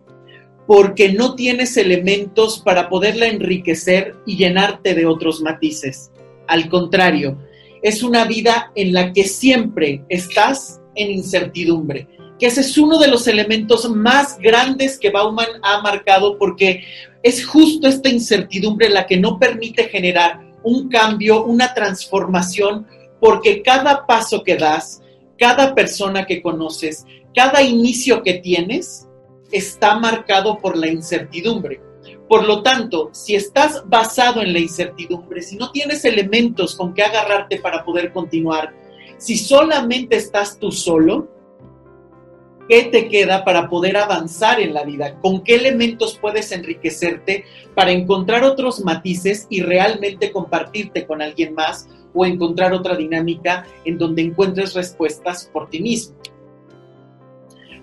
porque 0.66 1.12
no 1.12 1.34
tienes 1.34 1.76
elementos 1.76 2.60
para 2.60 2.88
poderla 2.88 3.26
enriquecer 3.26 4.14
y 4.24 4.38
llenarte 4.38 4.94
de 4.94 5.04
otros 5.04 5.42
matices. 5.42 6.12
Al 6.46 6.70
contrario, 6.70 7.36
es 7.82 8.02
una 8.02 8.24
vida 8.24 8.72
en 8.74 8.94
la 8.94 9.12
que 9.12 9.24
siempre 9.24 10.02
estás 10.08 10.80
en 10.94 11.10
incertidumbre, 11.10 12.08
que 12.40 12.46
ese 12.46 12.62
es 12.62 12.78
uno 12.78 12.98
de 12.98 13.08
los 13.08 13.28
elementos 13.28 13.88
más 13.90 14.38
grandes 14.38 14.98
que 14.98 15.10
Bauman 15.10 15.60
ha 15.62 15.82
marcado 15.82 16.38
porque 16.38 16.84
es 17.22 17.46
justo 17.46 17.86
esta 17.86 18.08
incertidumbre 18.08 18.88
la 18.88 19.06
que 19.06 19.18
no 19.18 19.38
permite 19.38 19.84
generar 19.84 20.40
un 20.62 20.88
cambio, 20.88 21.44
una 21.44 21.74
transformación, 21.74 22.86
porque 23.20 23.60
cada 23.60 24.06
paso 24.06 24.42
que 24.42 24.56
das, 24.56 25.02
cada 25.38 25.74
persona 25.74 26.24
que 26.24 26.40
conoces, 26.40 27.04
cada 27.34 27.62
inicio 27.62 28.22
que 28.22 28.34
tienes 28.34 29.06
está 29.52 29.98
marcado 29.98 30.58
por 30.58 30.78
la 30.78 30.88
incertidumbre. 30.88 31.82
Por 32.26 32.46
lo 32.46 32.62
tanto, 32.62 33.10
si 33.12 33.34
estás 33.34 33.82
basado 33.86 34.40
en 34.40 34.54
la 34.54 34.60
incertidumbre, 34.60 35.42
si 35.42 35.56
no 35.56 35.72
tienes 35.72 36.06
elementos 36.06 36.74
con 36.74 36.94
que 36.94 37.02
agarrarte 37.02 37.58
para 37.58 37.84
poder 37.84 38.12
continuar, 38.12 38.72
si 39.18 39.36
solamente 39.36 40.16
estás 40.16 40.58
tú 40.58 40.72
solo, 40.72 41.39
¿qué 42.70 42.84
te 42.84 43.08
queda 43.08 43.44
para 43.44 43.68
poder 43.68 43.96
avanzar 43.96 44.60
en 44.60 44.72
la 44.72 44.84
vida? 44.84 45.18
¿Con 45.20 45.42
qué 45.42 45.56
elementos 45.56 46.16
puedes 46.20 46.52
enriquecerte 46.52 47.44
para 47.74 47.90
encontrar 47.90 48.44
otros 48.44 48.84
matices 48.84 49.48
y 49.50 49.60
realmente 49.62 50.30
compartirte 50.30 51.04
con 51.04 51.20
alguien 51.20 51.52
más 51.52 51.88
o 52.14 52.24
encontrar 52.24 52.72
otra 52.72 52.96
dinámica 52.96 53.66
en 53.84 53.98
donde 53.98 54.22
encuentres 54.22 54.74
respuestas 54.74 55.50
por 55.52 55.68
ti 55.68 55.80
mismo. 55.80 56.16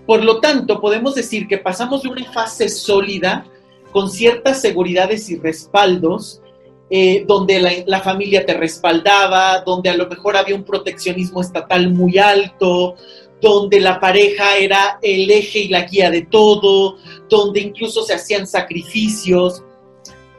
Por 0.06 0.24
lo 0.24 0.40
tanto, 0.40 0.80
podemos 0.80 1.16
decir 1.16 1.48
que 1.48 1.58
pasamos 1.58 2.04
de 2.04 2.10
una 2.10 2.32
fase 2.32 2.70
sólida 2.70 3.46
con 3.92 4.10
ciertas 4.10 4.62
seguridades 4.62 5.30
y 5.30 5.38
respaldos, 5.38 6.42
eh, 6.90 7.26
donde 7.28 7.60
la, 7.60 7.72
la, 7.86 8.00
familia 8.00 8.46
te 8.46 8.54
respaldaba, 8.54 9.62
donde 9.66 9.90
a 9.90 9.98
lo 9.98 10.08
mejor 10.08 10.38
había 10.38 10.56
un 10.56 10.64
proteccionismo 10.64 11.42
estatal 11.42 11.92
muy 11.92 12.18
alto, 12.18 12.96
donde 13.42 13.80
la 13.80 14.00
pareja 14.00 14.58
era 14.58 15.00
el 15.02 15.30
eje 15.30 15.60
y 15.60 15.68
la 15.68 15.84
guía 15.84 16.10
de 16.10 16.24
todo, 16.24 16.98
donde 17.30 17.62
incluso 17.62 18.04
se 18.04 18.14
hacían 18.14 18.48
sacrificios, 18.48 19.64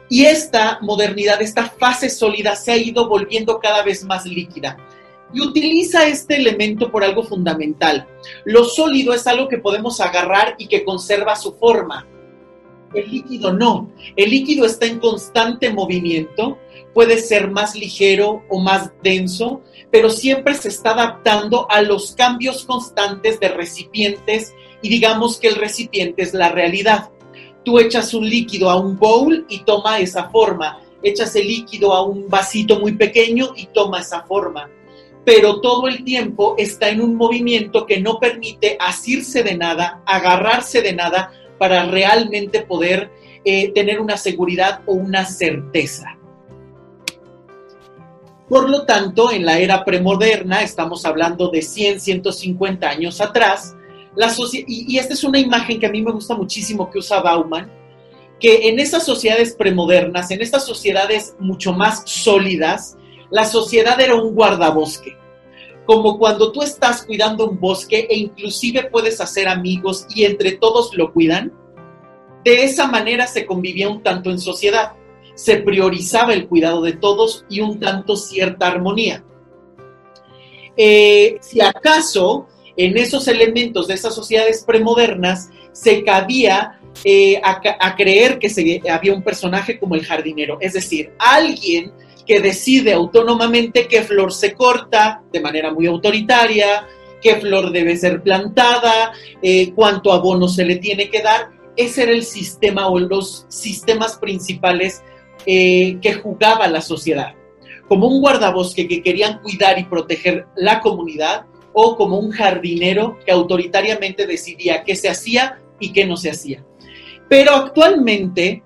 y 0.09 0.25
esta 0.25 0.79
modernidad, 0.81 1.39
esta 1.41 1.69
fase 1.69 2.09
sólida 2.09 2.55
se 2.55 2.71
ha 2.71 2.77
ido 2.77 3.07
volviendo 3.07 3.59
cada 3.59 3.83
vez 3.83 4.03
más 4.03 4.25
líquida. 4.25 4.77
Y 5.31 5.41
utiliza 5.41 6.07
este 6.07 6.37
elemento 6.37 6.91
por 6.91 7.03
algo 7.03 7.21
fundamental. 7.21 8.07
Lo 8.43 8.65
sólido 8.65 9.13
es 9.13 9.27
algo 9.27 9.47
que 9.47 9.59
podemos 9.59 10.01
agarrar 10.01 10.55
y 10.57 10.67
que 10.67 10.83
conserva 10.83 11.35
su 11.35 11.53
forma. 11.53 12.07
El 12.95 13.11
líquido 13.11 13.53
no. 13.53 13.91
El 14.15 14.31
líquido 14.31 14.65
está 14.65 14.87
en 14.87 14.97
constante 14.97 15.71
movimiento, 15.71 16.57
puede 16.93 17.19
ser 17.19 17.49
más 17.51 17.75
ligero 17.75 18.43
o 18.49 18.59
más 18.59 18.91
denso, 19.03 19.61
pero 19.91 20.09
siempre 20.09 20.53
se 20.55 20.69
está 20.69 20.91
adaptando 20.91 21.69
a 21.69 21.81
los 21.81 22.13
cambios 22.13 22.63
constantes 22.65 23.39
de 23.39 23.49
recipientes 23.49 24.53
y 24.81 24.89
digamos 24.89 25.39
que 25.39 25.47
el 25.47 25.55
recipiente 25.55 26.23
es 26.23 26.33
la 26.33 26.49
realidad. 26.49 27.09
Tú 27.63 27.79
echas 27.79 28.13
un 28.13 28.29
líquido 28.29 28.69
a 28.69 28.79
un 28.79 28.97
bowl 28.97 29.45
y 29.49 29.59
toma 29.59 29.99
esa 29.99 30.29
forma. 30.29 30.79
Echas 31.03 31.35
el 31.35 31.47
líquido 31.47 31.93
a 31.93 32.03
un 32.03 32.27
vasito 32.29 32.79
muy 32.79 32.93
pequeño 32.93 33.53
y 33.55 33.67
toma 33.67 34.01
esa 34.01 34.23
forma. 34.23 34.69
Pero 35.25 35.59
todo 35.61 35.87
el 35.87 36.03
tiempo 36.03 36.55
está 36.57 36.89
en 36.89 37.01
un 37.01 37.15
movimiento 37.15 37.85
que 37.85 37.99
no 37.99 38.19
permite 38.19 38.77
asirse 38.79 39.43
de 39.43 39.55
nada, 39.55 40.01
agarrarse 40.05 40.81
de 40.81 40.93
nada 40.93 41.31
para 41.57 41.85
realmente 41.85 42.61
poder 42.61 43.11
eh, 43.43 43.71
tener 43.73 43.99
una 43.99 44.17
seguridad 44.17 44.81
o 44.85 44.93
una 44.93 45.25
certeza. 45.25 46.18
Por 48.49 48.67
lo 48.67 48.85
tanto, 48.85 49.31
en 49.31 49.45
la 49.45 49.59
era 49.59 49.85
premoderna, 49.85 50.63
estamos 50.63 51.05
hablando 51.05 51.49
de 51.49 51.61
100, 51.61 51.99
150 51.99 52.89
años 52.89 53.21
atrás, 53.21 53.75
y, 54.67 54.97
esta 54.97 55.13
es 55.13 55.23
una 55.23 55.39
imagen 55.39 55.79
que 55.79 55.85
a 55.85 55.91
mí 55.91 56.01
me 56.01 56.11
gusta 56.11 56.35
muchísimo 56.35 56.89
que 56.89 56.99
usa 56.99 57.21
Bauman, 57.21 57.71
que 58.39 58.69
en 58.69 58.79
esas 58.79 59.05
sociedades 59.05 59.53
premodernas, 59.53 60.31
en 60.31 60.41
estas 60.41 60.65
sociedades 60.65 61.35
mucho 61.39 61.73
más 61.73 62.03
sólidas, 62.05 62.97
la 63.29 63.45
sociedad 63.45 63.99
era 64.01 64.15
un 64.15 64.33
guardabosque. 64.33 65.17
Como 65.85 66.17
cuando 66.17 66.51
tú 66.51 66.61
estás 66.61 67.03
cuidando 67.03 67.49
un 67.49 67.59
bosque 67.59 68.07
e 68.09 68.17
inclusive 68.17 68.89
puedes 68.91 69.21
hacer 69.21 69.47
amigos 69.47 70.05
y 70.13 70.23
entre 70.23 70.53
todos 70.53 70.95
lo 70.95 71.13
cuidan, 71.13 71.53
de 72.43 72.63
esa 72.63 72.87
manera 72.87 73.27
se 73.27 73.45
convivía 73.45 73.89
un 73.89 74.01
tanto 74.01 74.29
en 74.29 74.39
sociedad. 74.39 74.93
Se 75.39 75.55
priorizaba 75.55 76.33
el 76.33 76.49
cuidado 76.49 76.81
de 76.81 76.91
todos 76.91 77.45
y 77.49 77.61
un 77.61 77.79
tanto 77.79 78.17
cierta 78.17 78.67
armonía. 78.67 79.23
Eh, 80.75 81.37
si 81.39 81.61
acaso 81.61 82.47
en 82.75 82.97
esos 82.97 83.25
elementos 83.29 83.87
de 83.87 83.93
esas 83.93 84.13
sociedades 84.13 84.65
premodernas 84.65 85.49
se 85.71 86.03
cabía 86.03 86.81
eh, 87.05 87.39
a, 87.41 87.95
creer 87.95 88.37
que 88.37 88.49
se, 88.49 88.81
había 88.91 89.13
un 89.13 89.23
personaje 89.23 89.79
como 89.79 89.95
el 89.95 90.05
jardinero, 90.05 90.57
es 90.59 90.73
decir, 90.73 91.13
alguien 91.19 91.93
que 92.27 92.41
decide 92.41 92.91
autónomamente 92.91 93.87
qué 93.87 94.03
flor 94.03 94.33
se 94.33 94.53
corta 94.53 95.23
de 95.31 95.39
manera 95.39 95.73
muy 95.73 95.87
autoritaria, 95.87 96.85
qué 97.21 97.37
flor 97.37 97.71
debe 97.71 97.95
ser 97.95 98.21
plantada, 98.21 99.13
eh, 99.41 99.71
cuánto 99.73 100.11
abono 100.11 100.49
se 100.49 100.65
le 100.65 100.75
tiene 100.75 101.09
que 101.09 101.21
dar. 101.21 101.49
Ese 101.77 102.03
era 102.03 102.11
el 102.11 102.25
sistema 102.25 102.89
o 102.89 102.99
los 102.99 103.45
sistemas 103.47 104.17
principales 104.17 105.01
eh, 105.45 105.97
que 106.01 106.13
jugaba 106.13 106.67
la 106.67 106.81
sociedad. 106.81 107.33
Como 107.87 108.07
un 108.07 108.21
guardabosque 108.21 108.87
que 108.87 109.01
querían 109.01 109.39
cuidar 109.41 109.79
y 109.79 109.85
proteger 109.85 110.45
la 110.55 110.79
comunidad, 110.79 111.45
o 111.73 111.95
como 111.95 112.17
un 112.17 112.31
jardinero 112.31 113.17
que 113.25 113.31
autoritariamente 113.31 114.25
decidía 114.27 114.83
qué 114.83 114.95
se 114.95 115.09
hacía 115.09 115.59
y 115.79 115.93
qué 115.93 116.05
no 116.05 116.17
se 116.17 116.31
hacía. 116.31 116.63
Pero 117.27 117.53
actualmente, 117.53 118.63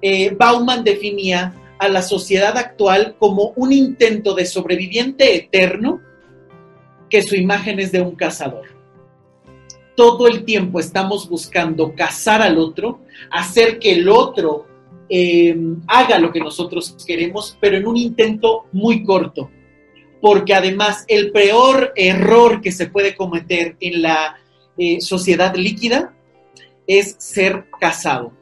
eh, 0.00 0.34
Bauman 0.38 0.84
definía 0.84 1.54
a 1.78 1.88
la 1.88 2.02
sociedad 2.02 2.56
actual 2.56 3.16
como 3.18 3.52
un 3.56 3.72
intento 3.72 4.34
de 4.34 4.46
sobreviviente 4.46 5.34
eterno 5.34 6.00
que 7.08 7.22
su 7.22 7.34
imagen 7.34 7.80
es 7.80 7.90
de 7.90 8.00
un 8.00 8.14
cazador. 8.14 8.66
Todo 9.96 10.28
el 10.28 10.44
tiempo 10.44 10.78
estamos 10.78 11.28
buscando 11.28 11.94
cazar 11.94 12.40
al 12.40 12.58
otro, 12.58 13.00
hacer 13.30 13.78
que 13.78 13.92
el 13.92 14.08
otro 14.08 14.66
eh, 15.08 15.56
haga 15.86 16.18
lo 16.18 16.32
que 16.32 16.40
nosotros 16.40 16.96
queremos, 17.06 17.56
pero 17.60 17.76
en 17.76 17.86
un 17.86 17.96
intento 17.96 18.66
muy 18.72 19.04
corto. 19.04 19.50
Porque 20.20 20.54
además 20.54 21.04
el 21.08 21.32
peor 21.32 21.92
error 21.96 22.60
que 22.60 22.72
se 22.72 22.86
puede 22.86 23.16
cometer 23.16 23.76
en 23.80 24.02
la 24.02 24.38
eh, 24.78 25.00
sociedad 25.00 25.54
líquida 25.54 26.14
es 26.86 27.16
ser 27.18 27.66
casado. 27.80 28.32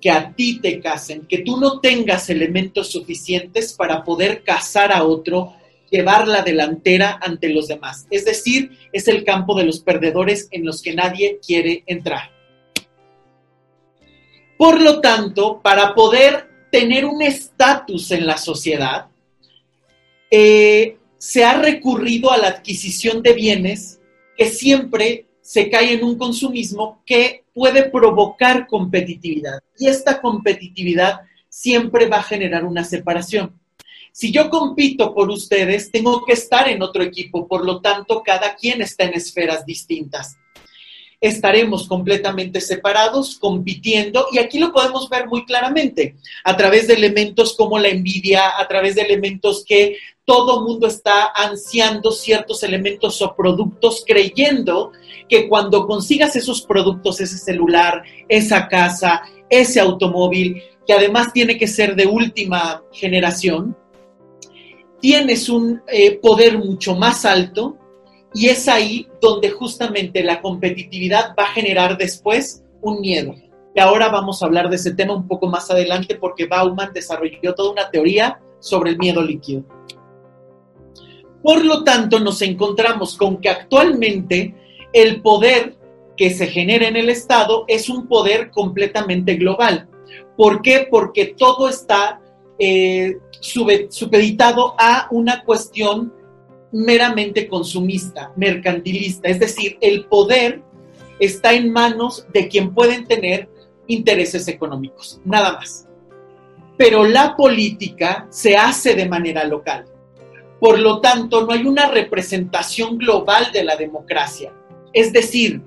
Que 0.00 0.10
a 0.10 0.34
ti 0.34 0.60
te 0.60 0.80
casen, 0.80 1.26
que 1.26 1.38
tú 1.38 1.58
no 1.58 1.80
tengas 1.80 2.28
elementos 2.28 2.90
suficientes 2.90 3.72
para 3.72 4.04
poder 4.04 4.42
casar 4.42 4.92
a 4.92 5.04
otro, 5.04 5.54
llevar 5.90 6.26
la 6.28 6.42
delantera 6.42 7.18
ante 7.22 7.48
los 7.48 7.68
demás. 7.68 8.06
Es 8.10 8.24
decir, 8.24 8.72
es 8.92 9.08
el 9.08 9.24
campo 9.24 9.56
de 9.56 9.64
los 9.64 9.80
perdedores 9.80 10.48
en 10.50 10.66
los 10.66 10.82
que 10.82 10.94
nadie 10.94 11.38
quiere 11.44 11.84
entrar. 11.86 12.33
Por 14.64 14.80
lo 14.80 15.02
tanto, 15.02 15.60
para 15.60 15.94
poder 15.94 16.48
tener 16.72 17.04
un 17.04 17.20
estatus 17.20 18.10
en 18.12 18.26
la 18.26 18.38
sociedad, 18.38 19.08
eh, 20.30 20.96
se 21.18 21.44
ha 21.44 21.60
recurrido 21.60 22.32
a 22.32 22.38
la 22.38 22.48
adquisición 22.48 23.22
de 23.22 23.34
bienes 23.34 24.00
que 24.38 24.46
siempre 24.46 25.26
se 25.42 25.68
cae 25.68 25.92
en 25.92 26.02
un 26.02 26.16
consumismo 26.16 27.02
que 27.04 27.44
puede 27.52 27.90
provocar 27.90 28.66
competitividad. 28.66 29.60
Y 29.78 29.86
esta 29.88 30.22
competitividad 30.22 31.20
siempre 31.50 32.08
va 32.08 32.20
a 32.20 32.22
generar 32.22 32.64
una 32.64 32.84
separación. 32.84 33.60
Si 34.12 34.32
yo 34.32 34.48
compito 34.48 35.14
por 35.14 35.28
ustedes, 35.28 35.90
tengo 35.90 36.24
que 36.24 36.32
estar 36.32 36.70
en 36.70 36.80
otro 36.80 37.02
equipo, 37.02 37.46
por 37.46 37.66
lo 37.66 37.82
tanto, 37.82 38.22
cada 38.24 38.54
quien 38.54 38.80
está 38.80 39.04
en 39.04 39.12
esferas 39.12 39.66
distintas. 39.66 40.38
Estaremos 41.20 41.88
completamente 41.88 42.60
separados, 42.60 43.38
compitiendo, 43.38 44.26
y 44.32 44.38
aquí 44.38 44.58
lo 44.58 44.72
podemos 44.72 45.08
ver 45.08 45.26
muy 45.26 45.44
claramente, 45.44 46.16
a 46.44 46.56
través 46.56 46.86
de 46.86 46.94
elementos 46.94 47.54
como 47.56 47.78
la 47.78 47.88
envidia, 47.88 48.58
a 48.58 48.68
través 48.68 48.94
de 48.94 49.02
elementos 49.02 49.64
que 49.66 49.96
todo 50.24 50.62
mundo 50.62 50.86
está 50.86 51.32
ansiando 51.34 52.10
ciertos 52.10 52.62
elementos 52.62 53.20
o 53.20 53.34
productos, 53.34 54.04
creyendo 54.06 54.92
que 55.28 55.48
cuando 55.48 55.86
consigas 55.86 56.34
esos 56.36 56.62
productos, 56.62 57.20
ese 57.20 57.38
celular, 57.38 58.02
esa 58.28 58.68
casa, 58.68 59.22
ese 59.50 59.80
automóvil, 59.80 60.62
que 60.86 60.92
además 60.92 61.32
tiene 61.32 61.58
que 61.58 61.66
ser 61.66 61.94
de 61.94 62.06
última 62.06 62.82
generación, 62.92 63.76
tienes 65.00 65.48
un 65.48 65.82
eh, 65.88 66.18
poder 66.18 66.58
mucho 66.58 66.94
más 66.94 67.24
alto 67.24 67.76
y 68.34 68.48
es 68.48 68.68
ahí 68.68 69.08
donde 69.22 69.50
justamente 69.50 70.22
la 70.24 70.42
competitividad 70.42 71.34
va 71.38 71.44
a 71.44 71.52
generar 71.52 71.96
después 71.96 72.64
un 72.82 73.00
miedo. 73.00 73.34
Y 73.74 73.80
ahora 73.80 74.08
vamos 74.08 74.42
a 74.42 74.46
hablar 74.46 74.68
de 74.68 74.76
ese 74.76 74.94
tema 74.94 75.14
un 75.14 75.26
poco 75.26 75.46
más 75.46 75.70
adelante 75.70 76.16
porque 76.16 76.46
Bauman 76.46 76.92
desarrolló 76.92 77.54
toda 77.54 77.72
una 77.72 77.90
teoría 77.90 78.40
sobre 78.58 78.90
el 78.90 78.98
miedo 78.98 79.22
líquido. 79.22 79.64
Por 81.42 81.64
lo 81.64 81.84
tanto, 81.84 82.20
nos 82.20 82.40
encontramos 82.42 83.16
con 83.16 83.40
que 83.40 83.50
actualmente 83.50 84.54
el 84.92 85.20
poder 85.20 85.76
que 86.16 86.30
se 86.30 86.46
genera 86.46 86.88
en 86.88 86.96
el 86.96 87.10
Estado 87.10 87.64
es 87.68 87.88
un 87.88 88.08
poder 88.08 88.50
completamente 88.50 89.34
global. 89.34 89.88
¿Por 90.36 90.62
qué? 90.62 90.88
Porque 90.90 91.34
todo 91.36 91.68
está 91.68 92.20
eh, 92.58 93.18
supeditado 93.40 94.74
a 94.78 95.08
una 95.10 95.44
cuestión 95.44 96.13
meramente 96.74 97.46
consumista, 97.46 98.32
mercantilista, 98.34 99.28
es 99.28 99.38
decir, 99.38 99.78
el 99.80 100.06
poder 100.06 100.60
está 101.20 101.52
en 101.52 101.72
manos 101.72 102.26
de 102.34 102.48
quien 102.48 102.74
pueden 102.74 103.06
tener 103.06 103.48
intereses 103.86 104.48
económicos, 104.48 105.20
nada 105.24 105.52
más. 105.52 105.86
Pero 106.76 107.04
la 107.04 107.36
política 107.36 108.26
se 108.28 108.56
hace 108.56 108.96
de 108.96 109.08
manera 109.08 109.44
local. 109.44 109.84
Por 110.58 110.80
lo 110.80 111.00
tanto, 111.00 111.46
no 111.46 111.52
hay 111.52 111.64
una 111.64 111.88
representación 111.88 112.98
global 112.98 113.52
de 113.52 113.62
la 113.62 113.76
democracia. 113.76 114.52
Es 114.92 115.12
decir, 115.12 115.62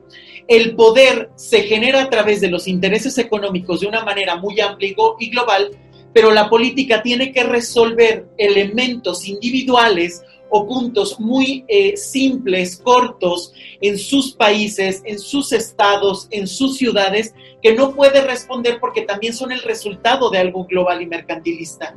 el 0.49 0.75
poder 0.75 1.29
se 1.35 1.61
genera 1.63 2.03
a 2.03 2.09
través 2.09 2.41
de 2.41 2.49
los 2.49 2.67
intereses 2.67 3.17
económicos 3.17 3.79
de 3.79 3.87
una 3.87 4.03
manera 4.03 4.35
muy 4.35 4.59
amplia 4.59 4.93
y 5.19 5.29
global, 5.29 5.71
pero 6.13 6.31
la 6.31 6.49
política 6.49 7.01
tiene 7.01 7.31
que 7.31 7.43
resolver 7.43 8.27
elementos 8.37 9.25
individuales 9.25 10.23
o 10.49 10.67
puntos 10.67 11.19
muy 11.19 11.65
eh, 11.67 11.97
simples, 11.97 12.77
cortos, 12.77 13.53
en 13.81 13.97
sus 13.97 14.33
países, 14.33 15.01
en 15.05 15.19
sus 15.19 15.51
estados, 15.51 16.27
en 16.31 16.47
sus 16.47 16.77
ciudades, 16.77 17.33
que 17.61 17.73
no 17.73 17.93
puede 17.95 18.21
responder 18.21 18.79
porque 18.79 19.01
también 19.01 19.33
son 19.33 19.51
el 19.51 19.61
resultado 19.61 20.29
de 20.29 20.39
algo 20.39 20.65
global 20.65 21.01
y 21.01 21.07
mercantilista. 21.07 21.95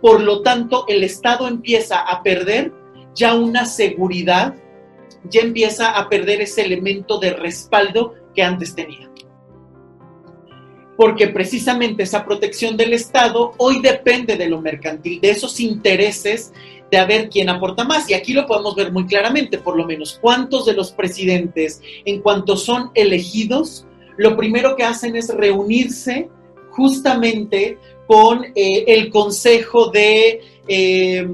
Por 0.00 0.20
lo 0.20 0.42
tanto, 0.42 0.84
el 0.88 1.04
Estado 1.04 1.46
empieza 1.46 2.00
a 2.00 2.22
perder 2.22 2.72
ya 3.14 3.34
una 3.34 3.66
seguridad, 3.66 4.54
ya 5.24 5.42
empieza 5.42 5.96
a 5.96 6.08
perder 6.08 6.40
ese 6.40 6.62
elemento 6.62 7.18
de 7.18 7.34
respaldo 7.34 8.14
que 8.34 8.42
antes 8.42 8.74
tenía 8.74 9.12
porque 10.96 11.28
precisamente 11.28 12.02
esa 12.02 12.24
protección 12.24 12.76
del 12.76 12.92
Estado 12.92 13.54
hoy 13.56 13.80
depende 13.80 14.36
de 14.36 14.48
lo 14.48 14.60
mercantil, 14.60 15.20
de 15.20 15.30
esos 15.30 15.58
intereses 15.60 16.52
de 16.92 16.98
a 16.98 17.06
ver 17.06 17.30
quién 17.30 17.48
aporta 17.48 17.84
más. 17.84 18.08
Y 18.08 18.14
aquí 18.14 18.34
lo 18.34 18.46
podemos 18.46 18.76
ver 18.76 18.92
muy 18.92 19.06
claramente, 19.06 19.56
por 19.56 19.76
lo 19.76 19.86
menos, 19.86 20.18
cuántos 20.20 20.66
de 20.66 20.74
los 20.74 20.92
presidentes, 20.92 21.80
en 22.04 22.20
cuanto 22.20 22.54
son 22.54 22.90
elegidos, 22.94 23.86
lo 24.18 24.36
primero 24.36 24.76
que 24.76 24.84
hacen 24.84 25.16
es 25.16 25.34
reunirse 25.34 26.28
justamente 26.70 27.78
con 28.06 28.44
eh, 28.54 28.84
el 28.86 29.08
consejo 29.10 29.90
de, 29.90 30.42
eh, 30.68 31.26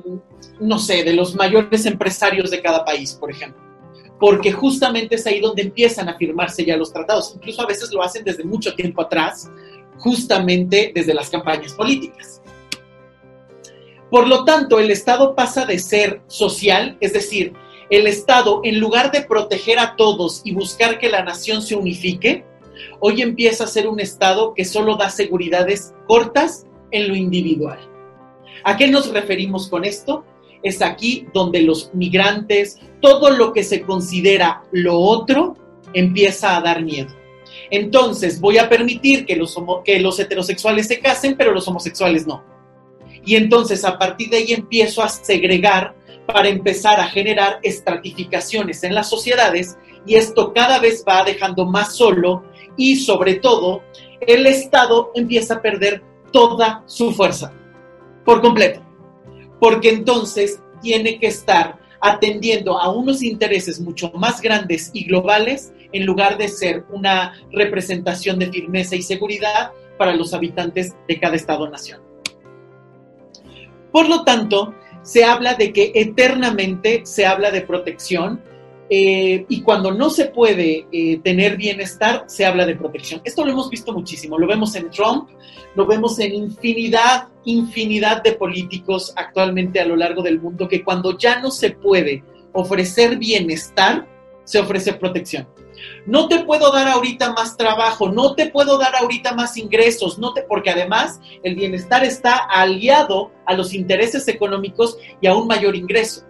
no 0.60 0.78
sé, 0.78 1.02
de 1.02 1.12
los 1.12 1.34
mayores 1.34 1.84
empresarios 1.86 2.52
de 2.52 2.62
cada 2.62 2.84
país, 2.84 3.14
por 3.14 3.30
ejemplo 3.30 3.68
porque 4.20 4.50
justamente 4.50 5.14
es 5.14 5.24
ahí 5.28 5.38
donde 5.38 5.62
empiezan 5.62 6.08
a 6.08 6.16
firmarse 6.16 6.64
ya 6.64 6.76
los 6.76 6.92
tratados. 6.92 7.34
Incluso 7.36 7.62
a 7.62 7.66
veces 7.66 7.92
lo 7.92 8.02
hacen 8.02 8.24
desde 8.24 8.42
mucho 8.42 8.74
tiempo 8.74 9.02
atrás, 9.02 9.48
justamente 9.98 10.90
desde 10.92 11.14
las 11.14 11.30
campañas 11.30 11.72
políticas. 11.72 12.37
Por 14.10 14.26
lo 14.26 14.44
tanto, 14.44 14.78
el 14.78 14.90
Estado 14.90 15.34
pasa 15.34 15.66
de 15.66 15.78
ser 15.78 16.22
social, 16.26 16.96
es 17.00 17.12
decir, 17.12 17.52
el 17.90 18.06
Estado, 18.06 18.60
en 18.64 18.80
lugar 18.80 19.10
de 19.12 19.22
proteger 19.22 19.78
a 19.78 19.96
todos 19.96 20.42
y 20.44 20.52
buscar 20.52 20.98
que 20.98 21.08
la 21.08 21.22
nación 21.22 21.62
se 21.62 21.74
unifique, 21.74 22.44
hoy 23.00 23.22
empieza 23.22 23.64
a 23.64 23.68
ser 23.68 23.88
un 23.88 24.00
Estado 24.00 24.54
que 24.54 24.64
solo 24.64 24.96
da 24.96 25.10
seguridades 25.10 25.94
cortas 26.06 26.66
en 26.90 27.08
lo 27.08 27.16
individual. 27.16 27.78
¿A 28.64 28.76
qué 28.76 28.88
nos 28.88 29.10
referimos 29.10 29.68
con 29.68 29.84
esto? 29.84 30.24
es 30.62 30.82
aquí 30.82 31.26
donde 31.32 31.62
los 31.62 31.94
migrantes, 31.94 32.78
todo 33.00 33.30
lo 33.30 33.52
que 33.52 33.64
se 33.64 33.82
considera 33.82 34.62
lo 34.72 34.98
otro, 34.98 35.56
empieza 35.92 36.56
a 36.56 36.60
dar 36.60 36.82
miedo. 36.82 37.14
Entonces, 37.70 38.40
voy 38.40 38.58
a 38.58 38.68
permitir 38.68 39.26
que 39.26 39.36
los, 39.36 39.56
que 39.84 40.00
los 40.00 40.18
heterosexuales 40.18 40.86
se 40.86 41.00
casen, 41.00 41.36
pero 41.36 41.52
los 41.52 41.66
homosexuales 41.68 42.26
no. 42.26 42.42
Y 43.28 43.36
entonces, 43.36 43.84
a 43.84 43.98
partir 43.98 44.30
de 44.30 44.38
ahí 44.38 44.52
empiezo 44.54 45.02
a 45.02 45.08
segregar 45.10 45.94
para 46.24 46.48
empezar 46.48 46.98
a 46.98 47.08
generar 47.08 47.58
estratificaciones 47.62 48.82
en 48.84 48.94
las 48.94 49.10
sociedades 49.10 49.76
y 50.06 50.14
esto 50.14 50.54
cada 50.54 50.78
vez 50.78 51.04
va 51.06 51.24
dejando 51.24 51.66
más 51.66 51.94
solo 51.94 52.42
y 52.78 52.96
sobre 52.96 53.34
todo 53.34 53.82
el 54.22 54.46
Estado 54.46 55.12
empieza 55.14 55.56
a 55.56 55.60
perder 55.60 56.02
toda 56.32 56.82
su 56.86 57.12
fuerza 57.12 57.52
por 58.24 58.40
completo 58.40 58.80
porque 59.60 59.90
entonces 59.90 60.62
tiene 60.80 61.18
que 61.18 61.26
estar 61.26 61.78
atendiendo 62.00 62.80
a 62.80 62.90
unos 62.90 63.22
intereses 63.22 63.78
mucho 63.78 64.10
más 64.14 64.40
grandes 64.40 64.90
y 64.94 65.04
globales 65.04 65.74
en 65.92 66.06
lugar 66.06 66.38
de 66.38 66.48
ser 66.48 66.86
una 66.88 67.34
representación 67.52 68.38
de 68.38 68.50
firmeza 68.50 68.96
y 68.96 69.02
seguridad 69.02 69.72
para 69.98 70.14
los 70.14 70.32
habitantes 70.32 70.96
de 71.06 71.20
cada 71.20 71.36
Estado-nación. 71.36 72.07
Por 73.98 74.08
lo 74.08 74.22
tanto, 74.22 74.76
se 75.02 75.24
habla 75.24 75.54
de 75.54 75.72
que 75.72 75.90
eternamente 75.92 77.00
se 77.04 77.26
habla 77.26 77.50
de 77.50 77.62
protección 77.62 78.40
eh, 78.88 79.44
y 79.48 79.62
cuando 79.62 79.90
no 79.90 80.08
se 80.08 80.26
puede 80.26 80.86
eh, 80.92 81.18
tener 81.24 81.56
bienestar, 81.56 82.22
se 82.28 82.46
habla 82.46 82.64
de 82.64 82.76
protección. 82.76 83.20
Esto 83.24 83.44
lo 83.44 83.50
hemos 83.50 83.68
visto 83.68 83.92
muchísimo, 83.92 84.38
lo 84.38 84.46
vemos 84.46 84.76
en 84.76 84.88
Trump, 84.90 85.30
lo 85.74 85.84
vemos 85.84 86.16
en 86.20 86.32
infinidad, 86.32 87.26
infinidad 87.44 88.22
de 88.22 88.34
políticos 88.34 89.12
actualmente 89.16 89.80
a 89.80 89.84
lo 89.84 89.96
largo 89.96 90.22
del 90.22 90.40
mundo, 90.40 90.68
que 90.68 90.84
cuando 90.84 91.18
ya 91.18 91.40
no 91.40 91.50
se 91.50 91.70
puede 91.70 92.22
ofrecer 92.52 93.18
bienestar, 93.18 94.06
se 94.44 94.60
ofrece 94.60 94.92
protección. 94.92 95.48
No 96.06 96.28
te 96.28 96.40
puedo 96.40 96.72
dar 96.72 96.88
ahorita 96.88 97.32
más 97.32 97.56
trabajo, 97.56 98.10
no 98.10 98.34
te 98.34 98.48
puedo 98.48 98.78
dar 98.78 98.96
ahorita 98.96 99.34
más 99.34 99.56
ingresos, 99.56 100.18
no 100.18 100.32
te, 100.32 100.42
porque 100.42 100.70
además 100.70 101.20
el 101.42 101.54
bienestar 101.54 102.04
está 102.04 102.36
aliado 102.36 103.32
a 103.46 103.54
los 103.54 103.74
intereses 103.74 104.26
económicos 104.28 104.98
y 105.20 105.26
a 105.26 105.34
un 105.34 105.46
mayor 105.46 105.76
ingreso. 105.76 106.24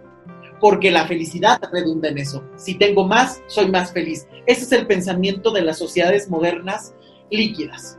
porque 0.59 0.91
la 0.91 1.07
felicidad 1.07 1.59
redunda 1.71 2.09
en 2.09 2.17
eso. 2.17 2.43
Si 2.57 2.75
tengo 2.75 3.07
más, 3.07 3.41
soy 3.47 3.69
más 3.71 3.93
feliz. 3.93 4.27
Ese 4.45 4.63
es 4.63 4.71
el 4.73 4.87
pensamiento 4.87 5.51
de 5.51 5.61
las 5.61 5.77
sociedades 5.77 6.29
modernas 6.29 6.93
líquidas. 7.31 7.97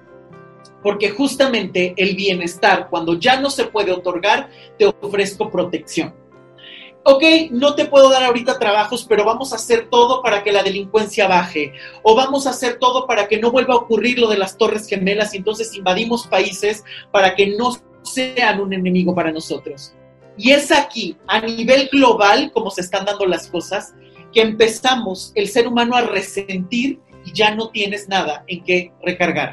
Porque 0.82 1.10
justamente 1.10 1.94
el 1.96 2.16
bienestar, 2.16 2.88
cuando 2.90 3.18
ya 3.18 3.40
no 3.40 3.48
se 3.48 3.64
puede 3.64 3.92
otorgar, 3.92 4.50
te 4.78 4.86
ofrezco 4.86 5.50
protección. 5.50 6.14
Ok, 7.02 7.24
no 7.50 7.74
te 7.74 7.86
puedo 7.86 8.10
dar 8.10 8.24
ahorita 8.24 8.58
trabajos, 8.58 9.06
pero 9.08 9.24
vamos 9.24 9.52
a 9.52 9.56
hacer 9.56 9.88
todo 9.88 10.22
para 10.22 10.42
que 10.42 10.52
la 10.52 10.62
delincuencia 10.62 11.26
baje. 11.26 11.72
O 12.02 12.14
vamos 12.14 12.46
a 12.46 12.50
hacer 12.50 12.78
todo 12.78 13.06
para 13.06 13.26
que 13.26 13.38
no 13.38 13.50
vuelva 13.50 13.74
a 13.74 13.78
ocurrir 13.78 14.18
lo 14.18 14.28
de 14.28 14.36
las 14.36 14.58
Torres 14.58 14.86
Gemelas 14.86 15.32
y 15.32 15.38
entonces 15.38 15.74
invadimos 15.74 16.26
países 16.26 16.84
para 17.10 17.34
que 17.34 17.56
no 17.56 17.72
sean 18.02 18.60
un 18.60 18.74
enemigo 18.74 19.14
para 19.14 19.32
nosotros. 19.32 19.94
Y 20.36 20.50
es 20.50 20.70
aquí, 20.70 21.16
a 21.26 21.40
nivel 21.40 21.88
global, 21.90 22.50
como 22.52 22.70
se 22.70 22.82
están 22.82 23.06
dando 23.06 23.24
las 23.26 23.48
cosas, 23.48 23.94
que 24.32 24.42
empezamos 24.42 25.32
el 25.34 25.48
ser 25.48 25.66
humano 25.66 25.96
a 25.96 26.02
resentir 26.02 27.00
y 27.24 27.32
ya 27.32 27.54
no 27.54 27.70
tienes 27.70 28.08
nada 28.08 28.44
en 28.46 28.62
qué 28.62 28.92
recargar. 29.02 29.50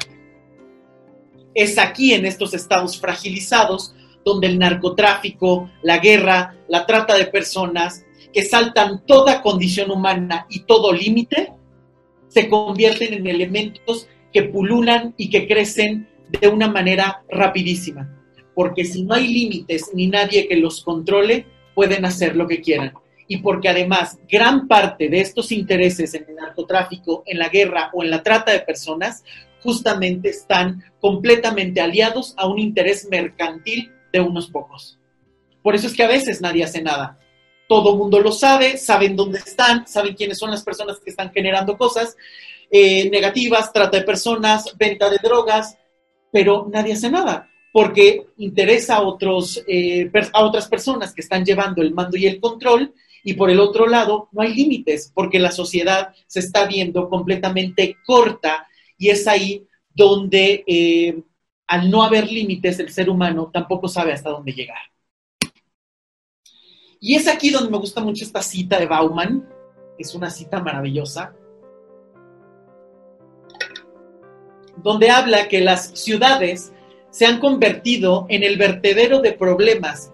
Es 1.54 1.78
aquí, 1.78 2.12
en 2.12 2.26
estos 2.26 2.52
estados 2.54 3.00
fragilizados, 3.00 3.94
donde 4.28 4.46
el 4.46 4.58
narcotráfico, 4.58 5.70
la 5.82 5.98
guerra, 5.98 6.54
la 6.68 6.84
trata 6.84 7.16
de 7.16 7.26
personas, 7.26 8.04
que 8.32 8.42
saltan 8.42 9.04
toda 9.06 9.40
condición 9.40 9.90
humana 9.90 10.46
y 10.50 10.60
todo 10.60 10.92
límite, 10.92 11.52
se 12.28 12.48
convierten 12.48 13.14
en 13.14 13.26
elementos 13.26 14.06
que 14.32 14.42
pululan 14.42 15.14
y 15.16 15.30
que 15.30 15.48
crecen 15.48 16.08
de 16.28 16.48
una 16.48 16.68
manera 16.68 17.22
rapidísima. 17.30 18.14
Porque 18.54 18.84
si 18.84 19.02
no 19.02 19.14
hay 19.14 19.28
límites 19.28 19.90
ni 19.94 20.08
nadie 20.08 20.46
que 20.46 20.56
los 20.56 20.82
controle, 20.82 21.46
pueden 21.74 22.04
hacer 22.04 22.36
lo 22.36 22.46
que 22.46 22.60
quieran. 22.60 22.92
Y 23.28 23.38
porque 23.38 23.70
además 23.70 24.18
gran 24.30 24.68
parte 24.68 25.08
de 25.08 25.20
estos 25.20 25.52
intereses 25.52 26.12
en 26.12 26.26
el 26.28 26.36
narcotráfico, 26.36 27.22
en 27.24 27.38
la 27.38 27.48
guerra 27.48 27.90
o 27.94 28.04
en 28.04 28.10
la 28.10 28.22
trata 28.22 28.52
de 28.52 28.60
personas, 28.60 29.24
justamente 29.62 30.28
están 30.28 30.84
completamente 31.00 31.80
aliados 31.80 32.34
a 32.36 32.46
un 32.46 32.58
interés 32.58 33.08
mercantil 33.10 33.92
de 34.12 34.20
unos 34.20 34.48
pocos. 34.48 34.98
Por 35.62 35.74
eso 35.74 35.86
es 35.86 35.94
que 35.94 36.02
a 36.02 36.08
veces 36.08 36.40
nadie 36.40 36.64
hace 36.64 36.82
nada. 36.82 37.18
Todo 37.68 37.96
mundo 37.96 38.20
lo 38.20 38.32
sabe, 38.32 38.78
saben 38.78 39.14
dónde 39.16 39.38
están, 39.38 39.86
saben 39.86 40.14
quiénes 40.14 40.38
son 40.38 40.50
las 40.50 40.62
personas 40.62 40.98
que 41.00 41.10
están 41.10 41.30
generando 41.32 41.76
cosas 41.76 42.16
eh, 42.70 43.10
negativas, 43.10 43.72
trata 43.72 43.98
de 43.98 44.04
personas, 44.04 44.74
venta 44.78 45.10
de 45.10 45.18
drogas, 45.22 45.76
pero 46.32 46.66
nadie 46.70 46.94
hace 46.94 47.10
nada 47.10 47.48
porque 47.72 48.26
interesa 48.38 48.96
a, 48.96 49.02
otros, 49.02 49.62
eh, 49.66 50.10
a 50.32 50.44
otras 50.44 50.68
personas 50.68 51.14
que 51.14 51.20
están 51.20 51.44
llevando 51.44 51.82
el 51.82 51.94
mando 51.94 52.16
y 52.16 52.26
el 52.26 52.40
control 52.40 52.92
y 53.22 53.34
por 53.34 53.50
el 53.50 53.60
otro 53.60 53.86
lado 53.86 54.28
no 54.32 54.42
hay 54.42 54.54
límites 54.54 55.12
porque 55.14 55.38
la 55.38 55.52
sociedad 55.52 56.14
se 56.26 56.40
está 56.40 56.66
viendo 56.66 57.08
completamente 57.08 57.96
corta 58.04 58.66
y 58.96 59.10
es 59.10 59.28
ahí 59.28 59.66
donde 59.94 60.64
eh, 60.66 61.20
al 61.68 61.90
no 61.90 62.02
haber 62.02 62.26
límites, 62.32 62.80
el 62.80 62.90
ser 62.90 63.10
humano 63.10 63.50
tampoco 63.52 63.88
sabe 63.88 64.12
hasta 64.12 64.30
dónde 64.30 64.52
llegar. 64.52 64.78
Y 66.98 67.14
es 67.14 67.28
aquí 67.28 67.50
donde 67.50 67.70
me 67.70 67.78
gusta 67.78 68.00
mucho 68.00 68.24
esta 68.24 68.42
cita 68.42 68.78
de 68.78 68.86
Bauman, 68.86 69.46
es 69.98 70.14
una 70.14 70.30
cita 70.30 70.60
maravillosa, 70.60 71.34
donde 74.82 75.10
habla 75.10 75.48
que 75.48 75.60
las 75.60 75.90
ciudades 75.98 76.72
se 77.10 77.26
han 77.26 77.38
convertido 77.38 78.26
en 78.30 78.42
el 78.42 78.56
vertedero 78.56 79.20
de 79.20 79.32
problemas 79.32 80.12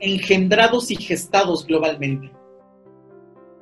engendrados 0.00 0.90
y 0.90 0.96
gestados 0.96 1.66
globalmente. 1.66 2.32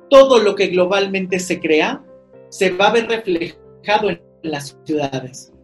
Todo 0.09 0.39
lo 0.39 0.55
que 0.55 0.67
globalmente 0.67 1.39
se 1.39 1.59
crea 1.59 2.03
se 2.49 2.71
va 2.71 2.87
a 2.87 2.93
ver 2.93 3.07
reflejado 3.07 4.09
en 4.09 4.21
las 4.43 4.77
ciudades 4.85 5.54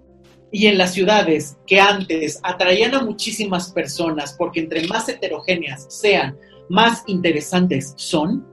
y 0.51 0.67
en 0.67 0.77
las 0.77 0.93
ciudades 0.93 1.57
que 1.65 1.79
antes 1.79 2.39
atraían 2.43 2.93
a 2.93 3.01
muchísimas 3.01 3.71
personas 3.71 4.35
porque 4.37 4.59
entre 4.59 4.85
más 4.87 5.07
heterogéneas 5.07 5.85
sean, 5.89 6.37
más 6.69 7.03
interesantes 7.07 7.93
son, 7.95 8.45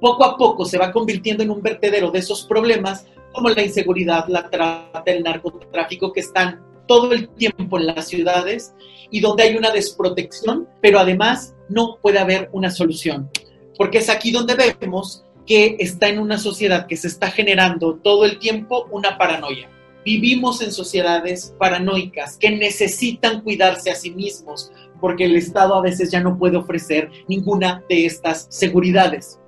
poco 0.00 0.24
a 0.24 0.36
poco 0.36 0.64
se 0.64 0.78
va 0.78 0.92
convirtiendo 0.92 1.42
en 1.42 1.50
un 1.50 1.62
vertedero 1.62 2.10
de 2.10 2.18
esos 2.18 2.44
problemas 2.44 3.06
como 3.32 3.48
la 3.48 3.62
inseguridad, 3.62 4.26
la 4.28 4.50
trata, 4.50 5.02
el 5.06 5.22
narcotráfico 5.22 6.12
que 6.12 6.20
están 6.20 6.60
todo 6.86 7.12
el 7.12 7.28
tiempo 7.30 7.78
en 7.78 7.86
las 7.86 8.08
ciudades 8.08 8.74
y 9.10 9.20
donde 9.20 9.44
hay 9.44 9.56
una 9.56 9.70
desprotección, 9.70 10.68
pero 10.80 10.98
además 10.98 11.54
no 11.68 11.98
puede 12.02 12.18
haber 12.18 12.50
una 12.52 12.70
solución. 12.70 13.30
Porque 13.76 13.98
es 13.98 14.10
aquí 14.10 14.30
donde 14.30 14.54
vemos 14.54 15.24
que 15.46 15.76
está 15.78 16.08
en 16.08 16.18
una 16.18 16.38
sociedad 16.38 16.86
que 16.86 16.96
se 16.96 17.08
está 17.08 17.30
generando 17.30 17.96
todo 17.96 18.24
el 18.24 18.38
tiempo 18.38 18.86
una 18.90 19.18
paranoia 19.18 19.68
Vivimos 20.04 20.60
en 20.60 20.72
sociedades 20.72 21.54
paranoicas 21.58 22.36
que 22.36 22.50
necesitan 22.50 23.40
cuidarse 23.40 23.90
a 23.90 23.94
sí 23.94 24.10
mismos 24.10 24.70
porque 25.00 25.24
el 25.24 25.36
Estado 25.36 25.74
a 25.74 25.82
veces 25.82 26.10
ya 26.10 26.20
no 26.20 26.38
puede 26.38 26.56
ofrecer 26.56 27.10
ninguna 27.28 27.82
de 27.88 28.06
estas 28.06 28.46
seguridades. 28.50 29.38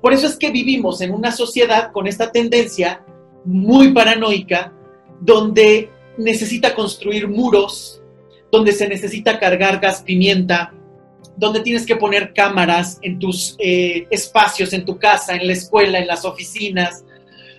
Por 0.00 0.12
eso 0.12 0.26
es 0.26 0.36
que 0.36 0.50
vivimos 0.50 1.00
en 1.00 1.12
una 1.12 1.32
sociedad 1.32 1.90
con 1.92 2.06
esta 2.06 2.30
tendencia 2.30 3.04
muy 3.44 3.92
paranoica 3.92 4.72
donde 5.20 5.90
necesita 6.18 6.74
construir 6.74 7.28
muros, 7.28 8.02
donde 8.52 8.72
se 8.72 8.88
necesita 8.88 9.38
cargar 9.38 9.80
gas 9.80 10.02
pimienta, 10.02 10.72
donde 11.36 11.60
tienes 11.60 11.86
que 11.86 11.96
poner 11.96 12.32
cámaras 12.32 12.98
en 13.02 13.18
tus 13.18 13.56
eh, 13.58 14.06
espacios, 14.10 14.72
en 14.72 14.84
tu 14.84 14.98
casa, 14.98 15.34
en 15.34 15.46
la 15.46 15.52
escuela, 15.52 15.98
en 15.98 16.06
las 16.06 16.24
oficinas, 16.24 17.04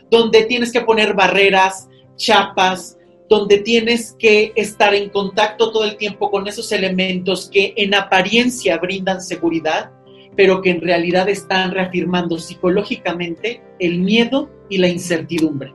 donde 0.09 0.43
tienes 0.43 0.71
que 0.71 0.81
poner 0.81 1.13
barreras, 1.13 1.89
chapas, 2.15 2.97
donde 3.29 3.57
tienes 3.59 4.15
que 4.19 4.53
estar 4.55 4.93
en 4.93 5.09
contacto 5.09 5.71
todo 5.71 5.83
el 5.83 5.97
tiempo 5.97 6.29
con 6.29 6.47
esos 6.47 6.71
elementos 6.71 7.49
que 7.51 7.73
en 7.75 7.95
apariencia 7.95 8.77
brindan 8.77 9.21
seguridad, 9.21 9.91
pero 10.35 10.61
que 10.61 10.69
en 10.69 10.81
realidad 10.81 11.29
están 11.29 11.71
reafirmando 11.71 12.37
psicológicamente 12.37 13.61
el 13.79 13.99
miedo 13.99 14.49
y 14.69 14.77
la 14.77 14.89
incertidumbre. 14.89 15.73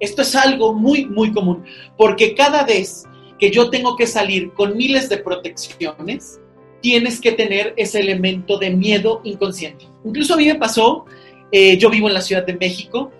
Esto 0.00 0.22
es 0.22 0.34
algo 0.36 0.72
muy, 0.74 1.06
muy 1.06 1.32
común, 1.32 1.64
porque 1.96 2.34
cada 2.34 2.64
vez 2.64 3.04
que 3.38 3.50
yo 3.50 3.70
tengo 3.70 3.96
que 3.96 4.06
salir 4.06 4.52
con 4.52 4.76
miles 4.76 5.08
de 5.08 5.18
protecciones, 5.18 6.40
tienes 6.80 7.20
que 7.20 7.32
tener 7.32 7.74
ese 7.76 8.00
elemento 8.00 8.58
de 8.58 8.70
miedo 8.70 9.20
inconsciente. 9.24 9.86
Incluso 10.04 10.34
a 10.34 10.36
mí 10.36 10.46
me 10.46 10.54
pasó, 10.54 11.04
eh, 11.50 11.76
yo 11.76 11.90
vivo 11.90 12.08
en 12.08 12.14
la 12.14 12.20
Ciudad 12.20 12.46
de 12.46 12.54
México, 12.54 13.10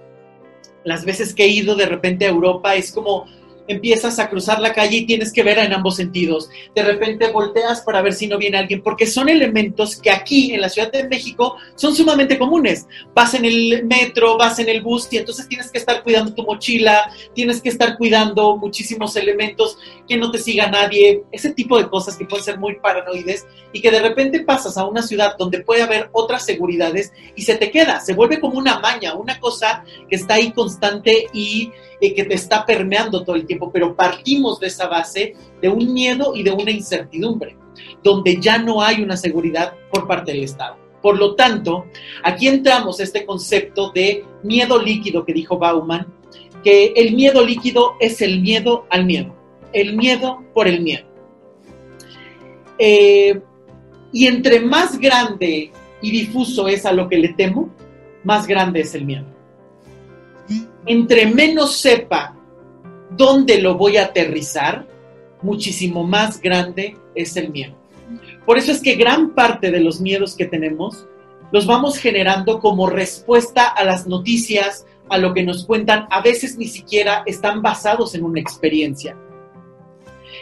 las 0.88 1.04
veces 1.04 1.34
que 1.34 1.44
he 1.44 1.48
ido 1.48 1.76
de 1.76 1.86
repente 1.86 2.24
a 2.24 2.30
Europa 2.30 2.74
es 2.74 2.90
como 2.90 3.26
empiezas 3.68 4.18
a 4.18 4.28
cruzar 4.28 4.60
la 4.60 4.72
calle 4.72 4.98
y 4.98 5.06
tienes 5.06 5.32
que 5.32 5.42
ver 5.42 5.58
en 5.58 5.72
ambos 5.72 5.96
sentidos. 5.96 6.50
De 6.74 6.82
repente 6.82 7.30
volteas 7.30 7.82
para 7.82 8.02
ver 8.02 8.14
si 8.14 8.26
no 8.26 8.38
viene 8.38 8.58
alguien, 8.58 8.82
porque 8.82 9.06
son 9.06 9.28
elementos 9.28 9.96
que 9.96 10.10
aquí 10.10 10.52
en 10.52 10.60
la 10.60 10.68
Ciudad 10.68 10.90
de 10.90 11.08
México 11.08 11.56
son 11.76 11.94
sumamente 11.94 12.38
comunes. 12.38 12.86
Vas 13.14 13.34
en 13.34 13.44
el 13.44 13.84
metro, 13.86 14.36
vas 14.36 14.58
en 14.58 14.68
el 14.68 14.82
bus 14.82 15.08
y 15.10 15.18
entonces 15.18 15.46
tienes 15.48 15.70
que 15.70 15.78
estar 15.78 16.02
cuidando 16.02 16.34
tu 16.34 16.42
mochila, 16.42 17.12
tienes 17.34 17.60
que 17.60 17.68
estar 17.68 17.96
cuidando 17.96 18.56
muchísimos 18.56 19.14
elementos, 19.16 19.78
que 20.08 20.16
no 20.16 20.30
te 20.30 20.38
siga 20.38 20.70
nadie, 20.70 21.22
ese 21.30 21.52
tipo 21.52 21.78
de 21.78 21.88
cosas 21.88 22.16
que 22.16 22.24
pueden 22.24 22.44
ser 22.44 22.58
muy 22.58 22.76
paranoides 22.76 23.46
y 23.72 23.80
que 23.80 23.90
de 23.90 24.00
repente 24.00 24.40
pasas 24.40 24.78
a 24.78 24.86
una 24.86 25.02
ciudad 25.02 25.36
donde 25.38 25.60
puede 25.60 25.82
haber 25.82 26.08
otras 26.12 26.44
seguridades 26.44 27.12
y 27.36 27.42
se 27.42 27.56
te 27.56 27.70
queda, 27.70 28.00
se 28.00 28.14
vuelve 28.14 28.40
como 28.40 28.58
una 28.58 28.78
maña, 28.80 29.14
una 29.14 29.38
cosa 29.38 29.84
que 30.08 30.16
está 30.16 30.34
ahí 30.34 30.52
constante 30.52 31.26
y 31.32 31.70
que 32.00 32.24
te 32.24 32.34
está 32.34 32.64
permeando 32.64 33.24
todo 33.24 33.36
el 33.36 33.46
tiempo, 33.46 33.70
pero 33.72 33.94
partimos 33.94 34.60
de 34.60 34.68
esa 34.68 34.86
base 34.86 35.34
de 35.60 35.68
un 35.68 35.92
miedo 35.92 36.32
y 36.34 36.42
de 36.42 36.52
una 36.52 36.70
incertidumbre, 36.70 37.56
donde 38.02 38.40
ya 38.40 38.58
no 38.58 38.82
hay 38.82 39.02
una 39.02 39.16
seguridad 39.16 39.74
por 39.90 40.06
parte 40.06 40.32
del 40.32 40.44
Estado. 40.44 40.76
Por 41.02 41.18
lo 41.18 41.34
tanto, 41.34 41.86
aquí 42.22 42.48
entramos 42.48 43.00
a 43.00 43.02
este 43.02 43.24
concepto 43.24 43.90
de 43.90 44.24
miedo 44.42 44.80
líquido 44.80 45.24
que 45.24 45.32
dijo 45.32 45.58
Bauman, 45.58 46.06
que 46.62 46.92
el 46.96 47.14
miedo 47.14 47.44
líquido 47.44 47.94
es 48.00 48.20
el 48.20 48.40
miedo 48.40 48.86
al 48.90 49.04
miedo, 49.04 49.34
el 49.72 49.96
miedo 49.96 50.44
por 50.54 50.68
el 50.68 50.80
miedo. 50.80 51.06
Eh, 52.78 53.40
y 54.12 54.26
entre 54.26 54.60
más 54.60 54.98
grande 54.98 55.72
y 56.00 56.10
difuso 56.10 56.68
es 56.68 56.86
a 56.86 56.92
lo 56.92 57.08
que 57.08 57.18
le 57.18 57.30
temo, 57.30 57.70
más 58.24 58.46
grande 58.46 58.80
es 58.80 58.94
el 58.94 59.04
miedo 59.04 59.37
entre 60.88 61.26
menos 61.26 61.76
sepa 61.76 62.34
dónde 63.10 63.60
lo 63.60 63.76
voy 63.76 63.96
a 63.98 64.06
aterrizar, 64.06 64.86
muchísimo 65.42 66.04
más 66.04 66.40
grande 66.40 66.96
es 67.14 67.36
el 67.36 67.50
miedo. 67.50 67.76
Por 68.46 68.58
eso 68.58 68.72
es 68.72 68.80
que 68.80 68.94
gran 68.94 69.34
parte 69.34 69.70
de 69.70 69.80
los 69.80 70.00
miedos 70.00 70.34
que 70.34 70.46
tenemos 70.46 71.06
los 71.52 71.66
vamos 71.66 71.98
generando 71.98 72.60
como 72.60 72.88
respuesta 72.88 73.66
a 73.66 73.84
las 73.84 74.06
noticias, 74.06 74.86
a 75.08 75.18
lo 75.18 75.32
que 75.32 75.42
nos 75.42 75.64
cuentan, 75.64 76.06
a 76.10 76.20
veces 76.20 76.58
ni 76.58 76.66
siquiera 76.66 77.22
están 77.26 77.62
basados 77.62 78.14
en 78.14 78.24
una 78.24 78.40
experiencia. 78.40 79.16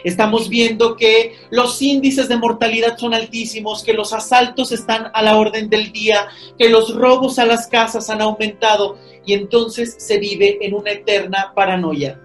Estamos 0.07 0.47
viendo 0.47 0.95
que 0.95 1.35
los 1.49 1.81
índices 1.81 2.29
de 2.29 2.37
mortalidad 2.37 2.97
son 2.97 3.13
altísimos, 3.13 3.83
que 3.83 3.91
los 3.91 4.13
asaltos 4.13 4.71
están 4.71 5.11
a 5.13 5.21
la 5.21 5.35
orden 5.35 5.69
del 5.69 5.91
día, 5.91 6.29
que 6.57 6.69
los 6.69 6.95
robos 6.95 7.37
a 7.39 7.45
las 7.45 7.67
casas 7.67 8.09
han 8.09 8.21
aumentado 8.21 8.97
y 9.25 9.33
entonces 9.33 9.97
se 9.99 10.17
vive 10.17 10.59
en 10.61 10.75
una 10.75 10.91
eterna 10.91 11.51
paranoia. 11.53 12.21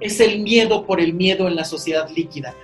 Es 0.00 0.18
el 0.18 0.40
miedo 0.40 0.86
por 0.86 0.98
el 0.98 1.12
miedo 1.12 1.46
en 1.46 1.56
la 1.56 1.66
sociedad 1.66 2.08
líquida. 2.08 2.54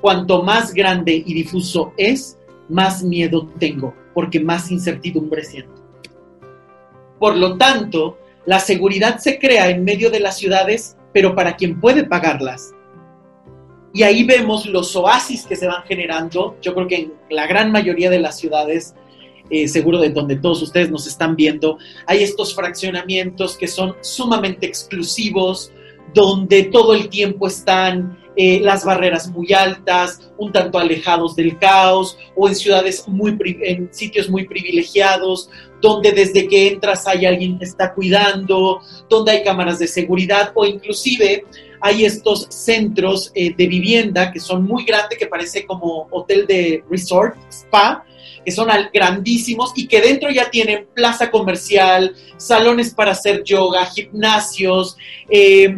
Cuanto 0.00 0.42
más 0.42 0.72
grande 0.72 1.22
y 1.26 1.34
difuso 1.34 1.92
es, 1.98 2.38
más 2.70 3.02
miedo 3.02 3.50
tengo, 3.58 3.94
porque 4.14 4.40
más 4.40 4.70
incertidumbre 4.70 5.44
siento. 5.44 5.84
Por 7.18 7.36
lo 7.36 7.58
tanto, 7.58 8.16
la 8.46 8.60
seguridad 8.60 9.18
se 9.18 9.38
crea 9.38 9.68
en 9.68 9.84
medio 9.84 10.10
de 10.10 10.20
las 10.20 10.38
ciudades, 10.38 10.96
pero 11.12 11.34
para 11.34 11.54
quien 11.54 11.78
puede 11.78 12.04
pagarlas. 12.04 12.72
Y 13.98 14.04
ahí 14.04 14.22
vemos 14.22 14.64
los 14.66 14.94
oasis 14.94 15.44
que 15.44 15.56
se 15.56 15.66
van 15.66 15.82
generando. 15.82 16.56
Yo 16.62 16.72
creo 16.72 16.86
que 16.86 16.94
en 16.94 17.12
la 17.30 17.48
gran 17.48 17.72
mayoría 17.72 18.08
de 18.10 18.20
las 18.20 18.38
ciudades, 18.38 18.94
eh, 19.50 19.66
seguro 19.66 19.98
de 19.98 20.10
donde 20.10 20.36
todos 20.36 20.62
ustedes 20.62 20.88
nos 20.88 21.08
están 21.08 21.34
viendo, 21.34 21.78
hay 22.06 22.22
estos 22.22 22.54
fraccionamientos 22.54 23.58
que 23.58 23.66
son 23.66 23.96
sumamente 24.00 24.66
exclusivos, 24.66 25.72
donde 26.14 26.62
todo 26.62 26.94
el 26.94 27.08
tiempo 27.08 27.48
están 27.48 28.16
eh, 28.36 28.60
las 28.60 28.84
barreras 28.84 29.32
muy 29.32 29.52
altas, 29.52 30.30
un 30.36 30.52
tanto 30.52 30.78
alejados 30.78 31.34
del 31.34 31.58
caos, 31.58 32.16
o 32.36 32.46
en 32.46 32.54
ciudades 32.54 33.08
muy, 33.08 33.36
en 33.64 33.92
sitios 33.92 34.30
muy 34.30 34.46
privilegiados, 34.46 35.50
donde 35.82 36.12
desde 36.12 36.46
que 36.46 36.68
entras 36.68 37.04
hay 37.08 37.26
alguien 37.26 37.58
que 37.58 37.64
está 37.64 37.92
cuidando, 37.94 38.80
donde 39.08 39.32
hay 39.32 39.42
cámaras 39.42 39.80
de 39.80 39.88
seguridad, 39.88 40.52
o 40.54 40.64
inclusive 40.64 41.46
hay 41.80 42.04
estos 42.04 42.46
centros 42.50 43.30
eh, 43.34 43.54
de 43.54 43.66
vivienda 43.66 44.32
que 44.32 44.40
son 44.40 44.64
muy 44.64 44.84
grandes, 44.84 45.18
que 45.18 45.26
parece 45.26 45.64
como 45.66 46.08
hotel 46.10 46.46
de 46.46 46.84
resort, 46.90 47.36
spa, 47.50 48.04
que 48.44 48.52
son 48.52 48.68
grandísimos 48.92 49.72
y 49.74 49.86
que 49.86 50.00
dentro 50.00 50.30
ya 50.30 50.50
tienen 50.50 50.86
plaza 50.94 51.30
comercial, 51.30 52.14
salones 52.36 52.94
para 52.94 53.12
hacer 53.12 53.42
yoga, 53.44 53.86
gimnasios, 53.86 54.96
eh, 55.28 55.76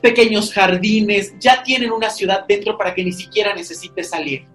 pequeños 0.00 0.52
jardines, 0.52 1.34
ya 1.38 1.62
tienen 1.62 1.92
una 1.92 2.10
ciudad 2.10 2.44
dentro 2.46 2.76
para 2.76 2.94
que 2.94 3.04
ni 3.04 3.12
siquiera 3.12 3.54
necesite 3.54 4.02
salir. 4.02 4.46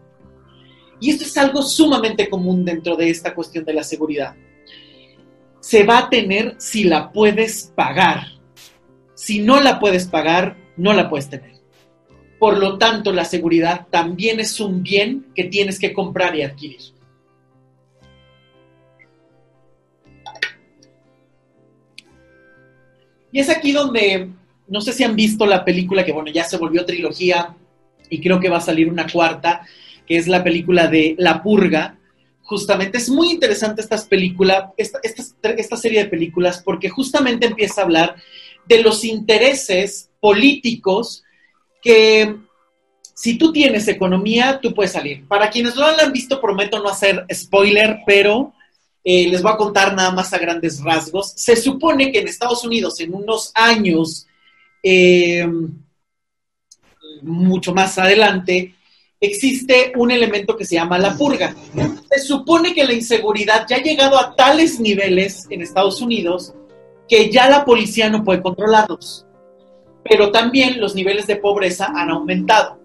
Y 1.00 1.12
esto 1.12 1.24
es 1.24 1.38
algo 1.38 1.62
sumamente 1.62 2.30
común 2.30 2.66
dentro 2.66 2.96
de 2.96 3.10
esta 3.10 3.34
cuestión 3.34 3.64
de 3.64 3.74
la 3.74 3.84
seguridad. 3.84 4.36
Se 5.60 5.84
va 5.84 6.00
a 6.00 6.10
tener 6.10 6.56
si 6.60 6.84
la 6.84 7.12
puedes 7.12 7.72
pagar. 7.76 8.28
Si 9.14 9.40
no 9.40 9.60
la 9.60 9.80
puedes 9.80 10.08
pagar, 10.08 10.58
no 10.78 10.94
la 10.94 11.10
puedes 11.10 11.30
tener. 11.30 11.58
Por 12.40 12.58
lo 12.58 12.78
tanto, 12.78 13.12
la 13.12 13.26
seguridad 13.26 13.88
también 13.90 14.40
es 14.40 14.60
un 14.60 14.84
bien 14.84 15.28
que 15.36 15.46
tienes 15.46 15.80
que 15.80 15.92
comprar 15.92 16.36
y 16.36 16.44
adquirir. 16.44 16.82
Y 23.32 23.40
es 23.40 23.50
aquí 23.50 23.72
donde 23.72 24.30
no 24.68 24.82
sé 24.82 24.94
si 24.94 25.04
han 25.04 25.16
visto 25.16 25.46
la 25.46 25.64
película 25.64 26.06
que, 26.06 26.12
bueno, 26.12 26.32
ya 26.32 26.44
se 26.44 26.58
volvió 26.58 26.86
trilogía 26.86 27.56
y 28.10 28.22
creo 28.22 28.40
que 28.40 28.50
va 28.50 28.58
a 28.58 28.62
salir 28.62 28.90
una 28.90 29.08
cuarta, 29.08 29.66
que 30.06 30.18
es 30.18 30.28
la 30.28 30.44
película 30.44 30.88
de 30.88 31.16
La 31.18 31.42
Purga. 31.42 31.98
Justamente 32.42 32.98
es 32.98 33.10
muy 33.10 33.32
interesante 33.32 33.82
esta 33.82 33.98
película, 34.08 34.74
esta, 34.78 35.00
esta 35.02 35.78
serie 35.78 36.04
de 36.04 36.10
películas, 36.10 36.62
porque 36.64 36.90
justamente 36.90 37.48
empieza 37.48 37.82
a 37.82 37.84
hablar 37.86 38.16
de 38.68 38.82
los 38.82 39.04
intereses 39.04 40.10
políticos 40.28 41.24
que 41.82 42.36
si 43.14 43.38
tú 43.38 43.54
tienes 43.54 43.88
economía, 43.88 44.60
tú 44.62 44.74
puedes 44.74 44.92
salir. 44.92 45.26
Para 45.26 45.50
quienes 45.50 45.74
no 45.74 45.90
la 45.90 46.04
han 46.04 46.12
visto, 46.12 46.42
prometo 46.42 46.84
no 46.84 46.90
hacer 46.90 47.26
spoiler, 47.34 48.00
pero 48.06 48.52
eh, 49.06 49.30
les 49.30 49.42
voy 49.42 49.54
a 49.54 49.56
contar 49.56 49.96
nada 49.96 50.12
más 50.12 50.34
a 50.34 50.38
grandes 50.38 50.84
rasgos. 50.84 51.32
Se 51.38 51.56
supone 51.56 52.12
que 52.12 52.20
en 52.20 52.28
Estados 52.28 52.66
Unidos, 52.66 53.00
en 53.00 53.14
unos 53.14 53.54
años 53.56 54.28
eh, 54.84 55.48
mucho 57.22 57.74
más 57.74 57.98
adelante, 57.98 58.76
existe 59.22 59.94
un 59.96 60.12
elemento 60.12 60.58
que 60.58 60.66
se 60.66 60.76
llama 60.76 61.00
la 61.00 61.16
purga. 61.16 61.56
Se 62.12 62.20
supone 62.20 62.74
que 62.74 62.84
la 62.84 62.92
inseguridad 62.92 63.66
ya 63.66 63.78
ha 63.78 63.82
llegado 63.82 64.20
a 64.20 64.36
tales 64.36 64.78
niveles 64.82 65.48
en 65.50 65.62
Estados 65.62 66.02
Unidos 66.02 66.54
que 67.08 67.32
ya 67.32 67.50
la 67.50 67.64
policía 67.64 68.10
no 68.10 68.26
puede 68.26 68.42
controlarlos. 68.42 69.27
Pero 70.10 70.32
también 70.32 70.80
los 70.80 70.96
niveles 70.96 71.28
de 71.28 71.38
pobreza 71.38 71.92
han 71.96 72.10
aumentado. 72.10 72.80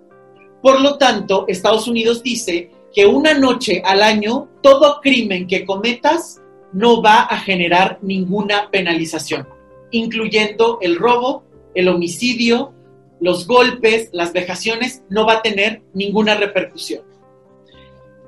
Por 0.63 0.81
lo 0.81 0.97
tanto, 0.97 1.45
Estados 1.49 1.89
Unidos 1.89 2.23
dice 2.23 2.71
que 2.95 3.07
una 3.07 3.35
noche 3.35 3.83
al 3.85 4.03
año, 4.03 4.49
todo 4.63 5.01
crimen 5.01 5.47
que 5.47 5.65
cometas 5.65 6.41
no 6.73 7.03
va 7.03 7.23
a 7.23 7.39
generar 7.39 7.99
ninguna 8.03 8.71
penalización, 8.71 9.49
incluyendo 9.91 10.79
el 10.81 10.97
robo, 10.97 11.45
el 11.75 11.89
homicidio, 11.89 12.73
los 13.21 13.47
golpes, 13.47 14.09
las 14.13 14.33
vejaciones, 14.33 15.03
no 15.09 15.27
va 15.27 15.35
a 15.35 15.43
tener 15.43 15.83
ninguna 15.95 16.35
repercusión. 16.35 17.03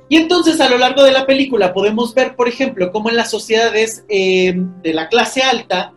Y 0.08 0.16
entonces 0.16 0.60
a 0.60 0.68
lo 0.68 0.76
largo 0.76 1.02
de 1.02 1.12
la 1.12 1.26
película 1.26 1.72
podemos 1.72 2.14
ver, 2.14 2.36
por 2.36 2.48
ejemplo, 2.48 2.92
cómo 2.92 3.08
en 3.08 3.16
las 3.16 3.30
sociedades 3.30 4.04
eh, 4.08 4.54
de 4.82 4.92
la 4.92 5.08
clase 5.08 5.42
alta, 5.42 5.93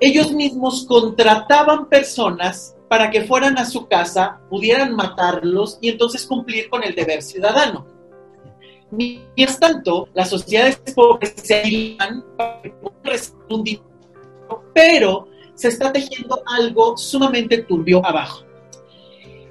ellos 0.00 0.32
mismos 0.32 0.86
contrataban 0.86 1.88
personas 1.88 2.76
para 2.88 3.10
que 3.10 3.22
fueran 3.22 3.58
a 3.58 3.64
su 3.64 3.86
casa, 3.86 4.40
pudieran 4.48 4.94
matarlos 4.94 5.78
y 5.80 5.90
entonces 5.90 6.26
cumplir 6.26 6.68
con 6.68 6.82
el 6.82 6.94
deber 6.94 7.22
ciudadano. 7.22 7.86
Mientras 8.90 9.60
tanto, 9.60 10.08
las 10.14 10.30
sociedades 10.30 10.80
pobres 10.94 11.34
se 11.36 11.56
aíslan 11.56 12.24
para 12.36 12.62
un 13.50 13.62
dinero, 13.62 13.84
pero 14.72 15.28
se 15.54 15.68
está 15.68 15.92
tejiendo 15.92 16.42
algo 16.46 16.96
sumamente 16.96 17.58
turbio 17.58 18.04
abajo. 18.04 18.44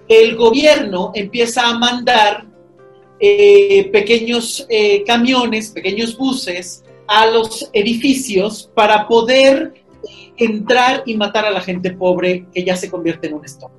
El 0.08 0.36
gobierno 0.36 1.12
empieza 1.14 1.68
a 1.68 1.78
mandar 1.78 2.48
eh, 3.20 3.90
pequeños 3.92 4.66
eh, 4.70 5.04
camiones, 5.04 5.72
pequeños 5.72 6.18
buses 6.18 6.84
a 7.08 7.26
los 7.28 7.70
edificios 7.74 8.72
para 8.74 9.08
poder 9.08 9.74
entrar 10.38 11.04
y 11.06 11.16
matar 11.16 11.46
a 11.46 11.52
la 11.52 11.62
gente 11.62 11.92
pobre 11.92 12.46
que 12.54 12.64
ya 12.64 12.76
se 12.76 12.90
convierte 12.90 13.28
en 13.28 13.34
un 13.34 13.46
stock. 13.46 13.72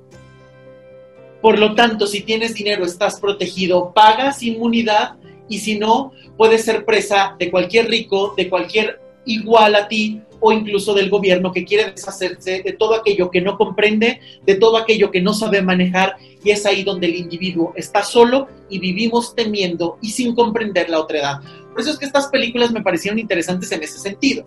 Por 1.41 1.57
lo 1.57 1.73
tanto, 1.73 2.05
si 2.05 2.21
tienes 2.21 2.53
dinero, 2.53 2.85
estás 2.85 3.19
protegido, 3.19 3.93
pagas 3.93 4.43
inmunidad 4.43 5.15
y 5.47 5.59
si 5.59 5.79
no, 5.79 6.11
puedes 6.37 6.65
ser 6.65 6.85
presa 6.85 7.35
de 7.39 7.49
cualquier 7.49 7.89
rico, 7.89 8.33
de 8.35 8.49
cualquier 8.49 9.01
igual 9.25 9.75
a 9.75 9.87
ti 9.87 10.21
o 10.39 10.51
incluso 10.51 10.93
del 10.93 11.09
gobierno 11.09 11.51
que 11.51 11.65
quiere 11.65 11.91
deshacerse 11.91 12.61
de 12.63 12.73
todo 12.73 12.95
aquello 12.95 13.29
que 13.29 13.41
no 13.41 13.57
comprende, 13.57 14.21
de 14.45 14.55
todo 14.55 14.77
aquello 14.77 15.11
que 15.11 15.21
no 15.21 15.33
sabe 15.33 15.61
manejar 15.61 16.15
y 16.43 16.51
es 16.51 16.65
ahí 16.65 16.83
donde 16.83 17.07
el 17.07 17.15
individuo 17.15 17.73
está 17.75 18.03
solo 18.03 18.47
y 18.69 18.79
vivimos 18.79 19.35
temiendo 19.35 19.97
y 20.01 20.11
sin 20.11 20.35
comprender 20.35 20.89
la 20.89 21.01
otra 21.01 21.19
edad. 21.19 21.41
Por 21.79 21.83
eso 21.85 21.93
es 21.93 21.99
que 21.99 22.07
estas 22.07 22.27
películas 22.27 22.73
me 22.73 22.81
parecieron 22.81 23.19
interesantes 23.19 23.71
en 23.71 23.81
ese 23.81 23.99
sentido, 23.99 24.43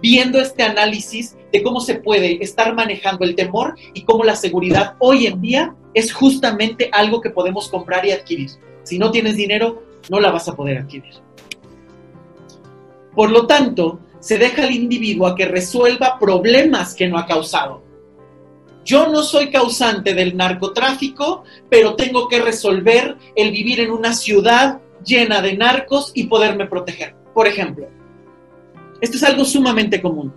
viendo 0.00 0.38
este 0.38 0.62
análisis 0.62 1.36
de 1.52 1.60
cómo 1.60 1.80
se 1.80 1.96
puede 1.96 2.40
estar 2.44 2.76
manejando 2.76 3.24
el 3.24 3.34
temor 3.34 3.74
y 3.92 4.02
cómo 4.02 4.22
la 4.22 4.36
seguridad 4.36 4.94
hoy 5.00 5.26
en 5.26 5.40
día 5.40 5.74
es 5.94 6.12
justamente 6.12 6.88
algo 6.92 7.20
que 7.20 7.30
podemos 7.30 7.66
comprar 7.66 8.06
y 8.06 8.12
adquirir. 8.12 8.50
Si 8.84 9.00
no 9.00 9.10
tienes 9.10 9.34
dinero, 9.34 9.82
no 10.08 10.20
la 10.20 10.30
vas 10.30 10.46
a 10.46 10.54
poder 10.54 10.78
adquirir. 10.78 11.12
Por 13.16 13.32
lo 13.32 13.48
tanto, 13.48 13.98
se 14.20 14.38
deja 14.38 14.62
al 14.62 14.70
individuo 14.72 15.26
a 15.26 15.34
que 15.34 15.46
resuelva 15.46 16.20
problemas 16.20 16.94
que 16.94 17.08
no 17.08 17.18
ha 17.18 17.26
causado. 17.26 17.82
Yo 18.84 19.08
no 19.08 19.24
soy 19.24 19.50
causante 19.50 20.14
del 20.14 20.36
narcotráfico, 20.36 21.42
pero 21.68 21.96
tengo 21.96 22.28
que 22.28 22.40
resolver 22.40 23.16
el 23.34 23.50
vivir 23.50 23.80
en 23.80 23.90
una 23.90 24.12
ciudad 24.12 24.82
llena 25.06 25.40
de 25.40 25.56
narcos 25.56 26.10
y 26.14 26.24
poderme 26.24 26.66
proteger. 26.66 27.14
Por 27.32 27.46
ejemplo, 27.46 27.86
esto 29.00 29.16
es 29.16 29.22
algo 29.22 29.44
sumamente 29.44 30.02
común. 30.02 30.34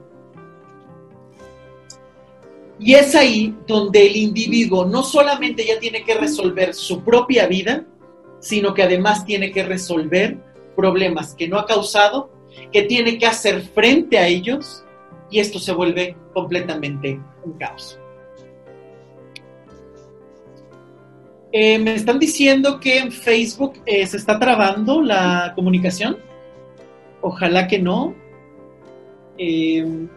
Y 2.80 2.94
es 2.94 3.14
ahí 3.16 3.54
donde 3.68 4.06
el 4.08 4.16
individuo 4.16 4.86
no 4.86 5.04
solamente 5.04 5.66
ya 5.66 5.80
tiene 5.80 6.04
que 6.06 6.14
resolver 6.14 6.74
su 6.74 7.04
propia 7.04 7.48
vida, 7.48 7.86
sino 8.40 8.74
que 8.74 8.84
además 8.84 9.26
tiene 9.26 9.52
que 9.52 9.64
resolver 9.64 10.38
problemas 10.78 11.36
que 11.36 11.50
no 11.50 11.60
ha 11.60 11.66
causado 11.66 12.32
que 12.72 12.84
tiene 12.84 13.18
que 13.18 13.26
hacer 13.26 13.62
frente 13.62 14.18
a 14.18 14.28
ellos 14.28 14.84
y 15.30 15.40
esto 15.40 15.60
se 15.60 15.74
vuelve 15.74 16.16
completamente 16.34 17.20
un 17.44 17.54
caos. 17.54 17.99
Eh, 21.52 21.80
me 21.80 21.96
están 21.96 22.20
diciendo 22.20 22.80
que 22.80 23.00
en 23.00 23.12
Facebook 23.12 23.82
eh, 23.86 24.06
se 24.06 24.18
está 24.18 24.38
trabando 24.38 25.02
la 25.02 25.54
comunicación. 25.56 26.18
Ojalá 27.22 27.68
que 27.68 27.80
no. 27.80 28.14
Eh, 29.38 30.08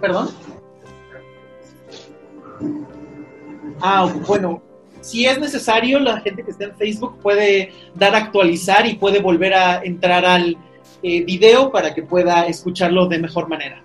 perdón. 0.00 0.28
Ah, 3.80 4.12
bueno, 4.26 4.62
si 5.00 5.26
es 5.26 5.38
necesario, 5.38 5.98
la 5.98 6.20
gente 6.20 6.44
que 6.44 6.50
está 6.52 6.64
en 6.64 6.76
Facebook 6.76 7.18
puede 7.20 7.72
dar 7.94 8.14
a 8.14 8.18
actualizar 8.18 8.86
y 8.86 8.94
puede 8.94 9.20
volver 9.20 9.54
a 9.54 9.82
entrar 9.82 10.24
al 10.24 10.56
video 11.00 11.70
para 11.70 11.94
que 11.94 12.02
pueda 12.02 12.46
escucharlo 12.46 13.06
de 13.06 13.18
mejor 13.18 13.48
manera. 13.48 13.82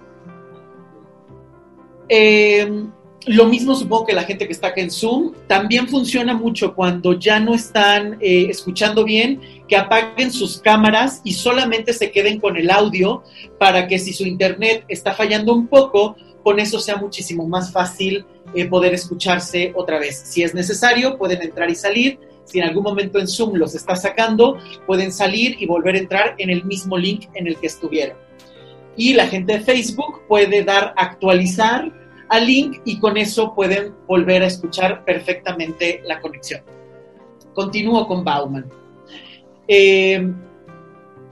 Eh, 2.09 2.87
lo 3.25 3.45
mismo 3.45 3.73
supongo 3.75 4.07
que 4.07 4.13
la 4.13 4.23
gente 4.23 4.47
que 4.47 4.53
está 4.53 4.67
acá 4.67 4.81
en 4.81 4.91
Zoom. 4.91 5.33
También 5.47 5.87
funciona 5.87 6.33
mucho 6.33 6.75
cuando 6.75 7.13
ya 7.17 7.39
no 7.39 7.53
están 7.53 8.17
eh, 8.19 8.47
escuchando 8.49 9.03
bien, 9.03 9.39
que 9.67 9.77
apaguen 9.77 10.31
sus 10.31 10.59
cámaras 10.59 11.21
y 11.23 11.33
solamente 11.33 11.93
se 11.93 12.11
queden 12.11 12.39
con 12.39 12.57
el 12.57 12.69
audio 12.69 13.23
para 13.59 13.87
que 13.87 13.97
si 13.99 14.13
su 14.13 14.25
internet 14.25 14.83
está 14.89 15.13
fallando 15.13 15.53
un 15.53 15.67
poco, 15.67 16.17
con 16.43 16.59
eso 16.59 16.79
sea 16.79 16.97
muchísimo 16.97 17.47
más 17.47 17.71
fácil 17.71 18.25
eh, 18.53 18.65
poder 18.65 18.93
escucharse 18.93 19.71
otra 19.75 19.99
vez. 19.99 20.21
Si 20.25 20.43
es 20.43 20.53
necesario, 20.53 21.17
pueden 21.17 21.41
entrar 21.41 21.69
y 21.69 21.75
salir. 21.75 22.19
Si 22.43 22.59
en 22.59 22.67
algún 22.67 22.83
momento 22.83 23.19
en 23.19 23.27
Zoom 23.27 23.55
los 23.55 23.73
está 23.73 23.95
sacando, 23.95 24.57
pueden 24.85 25.13
salir 25.13 25.55
y 25.59 25.65
volver 25.65 25.95
a 25.95 25.99
entrar 25.99 26.35
en 26.37 26.49
el 26.49 26.65
mismo 26.65 26.97
link 26.97 27.27
en 27.35 27.47
el 27.47 27.55
que 27.57 27.67
estuvieron. 27.67 28.17
Y 28.97 29.13
la 29.13 29.27
gente 29.27 29.53
de 29.53 29.59
Facebook 29.61 30.21
puede 30.27 30.63
dar 30.63 30.93
actualizar 30.97 32.02
al 32.33 32.47
link 32.47 32.81
y 32.83 32.99
con 32.99 33.15
eso 33.15 33.53
pueden 33.53 33.93
volver 34.07 34.41
a 34.41 34.47
escuchar 34.47 35.05
perfectamente 35.05 36.01
la 36.03 36.19
conexión. 36.19 36.61
Continúo 37.53 38.07
con 38.07 38.23
Bauman. 38.23 38.65
Eh, 39.67 40.15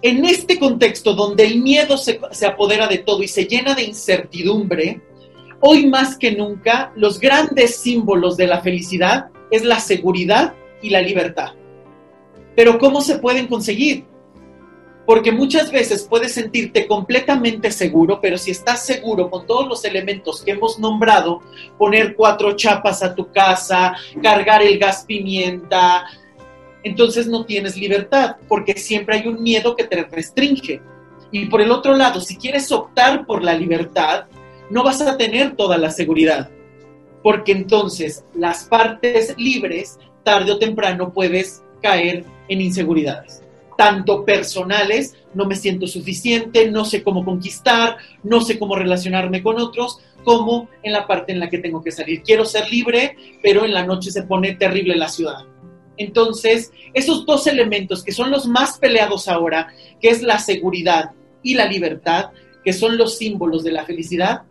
en 0.04 0.26
este 0.26 0.60
contexto 0.60 1.16
donde 1.16 1.48
el 1.48 1.60
miedo 1.60 1.98
se, 1.98 2.20
se, 2.30 2.46
apodera 2.46 2.88
de 2.88 3.00
todo 3.00 3.24
y 3.24 3.28
se 3.28 3.46
llena 3.46 3.74
de 3.74 3.82
incertidumbre, 3.82 5.02
hoy 5.60 5.88
más 5.88 6.18
que 6.20 6.34
nunca 6.34 6.94
los 6.96 7.20
grandes 7.20 7.78
símbolos 7.78 8.38
de 8.38 8.46
la 8.46 8.62
felicidad 8.62 9.30
es 9.50 9.64
la 9.64 9.80
seguridad 9.80 10.54
y 10.84 10.92
la 10.92 11.02
libertad. 11.02 11.54
Pero 12.56 12.78
¿cómo 12.78 13.02
se 13.02 13.18
pueden 13.18 13.48
conseguir? 13.48 14.06
Porque 15.12 15.34
muchas 15.34 15.74
veces 15.74 16.08
puedes 16.10 16.36
sentirte 16.36 16.88
completamente 16.88 17.70
seguro, 17.70 18.22
pero 18.22 18.38
si 18.38 18.52
estás 18.52 18.86
seguro 18.86 19.30
con 19.30 19.46
todos 19.46 19.68
los 19.68 19.84
elementos 19.84 20.42
que 20.42 20.52
hemos 20.52 20.80
nombrado, 20.80 21.42
poner 21.78 22.16
cuatro 22.16 22.56
chapas 22.56 23.04
a 23.04 23.14
tu 23.14 23.30
casa, 23.30 23.94
cargar 24.24 24.62
el 24.62 24.80
gas 24.80 25.04
pimienta, 25.06 26.06
entonces 26.82 27.28
no 27.28 27.44
tienes 27.44 27.76
libertad, 27.76 28.38
porque 28.48 28.72
siempre 28.76 29.18
hay 29.18 29.28
un 29.28 29.44
miedo 29.44 29.76
que 29.76 29.84
te 29.84 30.02
restringe. 30.02 30.82
Y 31.30 31.48
por 31.48 31.60
el 31.60 31.72
otro 31.72 31.94
lado, 31.94 32.22
si 32.22 32.38
quieres 32.38 32.72
optar 32.72 33.26
por 33.26 33.44
la 33.44 33.54
libertad, 33.54 34.28
no 34.70 34.82
vas 34.82 35.02
a 35.02 35.18
tener 35.18 35.58
toda 35.58 35.78
la 35.78 35.92
seguridad, 35.92 36.50
porque 37.22 37.52
entonces 37.52 38.24
las 38.34 38.64
partes 38.64 39.36
libres, 39.38 40.00
tarde 40.24 40.54
o 40.54 40.58
temprano, 40.58 41.12
puedes 41.12 41.62
caer 41.82 42.24
en 42.48 42.62
inseguridades 42.62 43.41
tanto 43.82 44.24
personales, 44.24 45.16
no 45.34 45.48
me 45.48 45.56
siento 45.56 45.88
suficiente, 45.88 46.70
no 46.70 46.86
sé 46.86 47.02
cómo 47.02 47.26
conquistar, 47.26 47.98
no 48.22 48.42
sé 48.42 48.60
cómo 48.60 48.76
relacionarme 48.76 49.42
con 49.42 49.60
otros, 49.60 49.98
como 50.24 50.70
en 50.84 50.94
la 50.94 51.08
parte 51.08 51.32
en 51.32 51.40
la 51.40 51.50
que 51.50 51.58
tengo 51.58 51.84
que 51.84 51.92
salir. 51.92 52.22
Quiero 52.22 52.46
ser 52.46 52.70
libre, 52.70 53.16
pero 53.42 53.66
en 53.66 53.74
la 53.74 53.84
noche 53.84 54.12
se 54.12 54.22
pone 54.22 54.54
terrible 54.54 54.96
la 54.96 55.10
ciudad. 55.10 55.48
Entonces, 55.98 56.72
esos 56.94 57.26
dos 57.26 57.48
elementos 57.48 58.04
que 58.04 58.12
son 58.12 58.30
los 58.30 58.46
más 58.46 58.78
peleados 58.78 59.28
ahora, 59.28 59.74
que 60.00 60.10
es 60.10 60.22
la 60.22 60.38
seguridad 60.38 61.14
y 61.42 61.56
la 61.56 61.66
libertad, 61.66 62.30
que 62.64 62.74
son 62.74 63.00
los 63.00 63.18
símbolos 63.18 63.64
de 63.64 63.72
la 63.72 63.86
felicidad, 63.86 64.44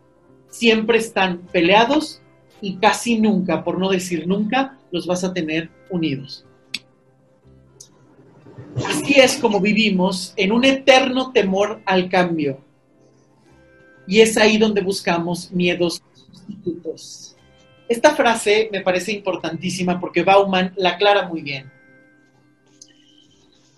siempre 0.49 0.99
están 0.99 1.43
peleados 1.53 2.21
y 2.61 2.79
casi 2.79 3.21
nunca, 3.21 3.63
por 3.63 3.79
no 3.79 3.91
decir 3.91 4.27
nunca, 4.27 4.77
los 4.91 5.07
vas 5.07 5.23
a 5.23 5.33
tener 5.33 5.71
unidos. 5.89 6.47
Así 8.87 9.15
es 9.21 9.37
como 9.37 9.61
vivimos 9.61 10.33
en 10.37 10.53
un 10.53 10.65
eterno 10.65 11.33
temor 11.33 11.81
al 11.85 12.09
cambio. 12.09 12.59
Y 14.07 14.21
es 14.21 14.37
ahí 14.37 14.59
donde 14.59 14.81
buscamos 14.81 15.51
miedos 15.53 16.03
sustitutos. 16.15 17.37
Esta 17.89 18.15
frase 18.15 18.69
me 18.73 18.81
parece 18.81 19.13
importantísima 19.13 19.99
porque 19.99 20.23
Bauman 20.23 20.73
la 20.77 20.91
aclara 20.91 21.29
muy 21.29 21.43
bien. 21.43 21.71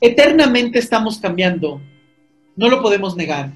Eternamente 0.00 0.78
estamos 0.78 1.18
cambiando, 1.18 1.80
no 2.56 2.68
lo 2.68 2.82
podemos 2.82 3.16
negar. 3.16 3.52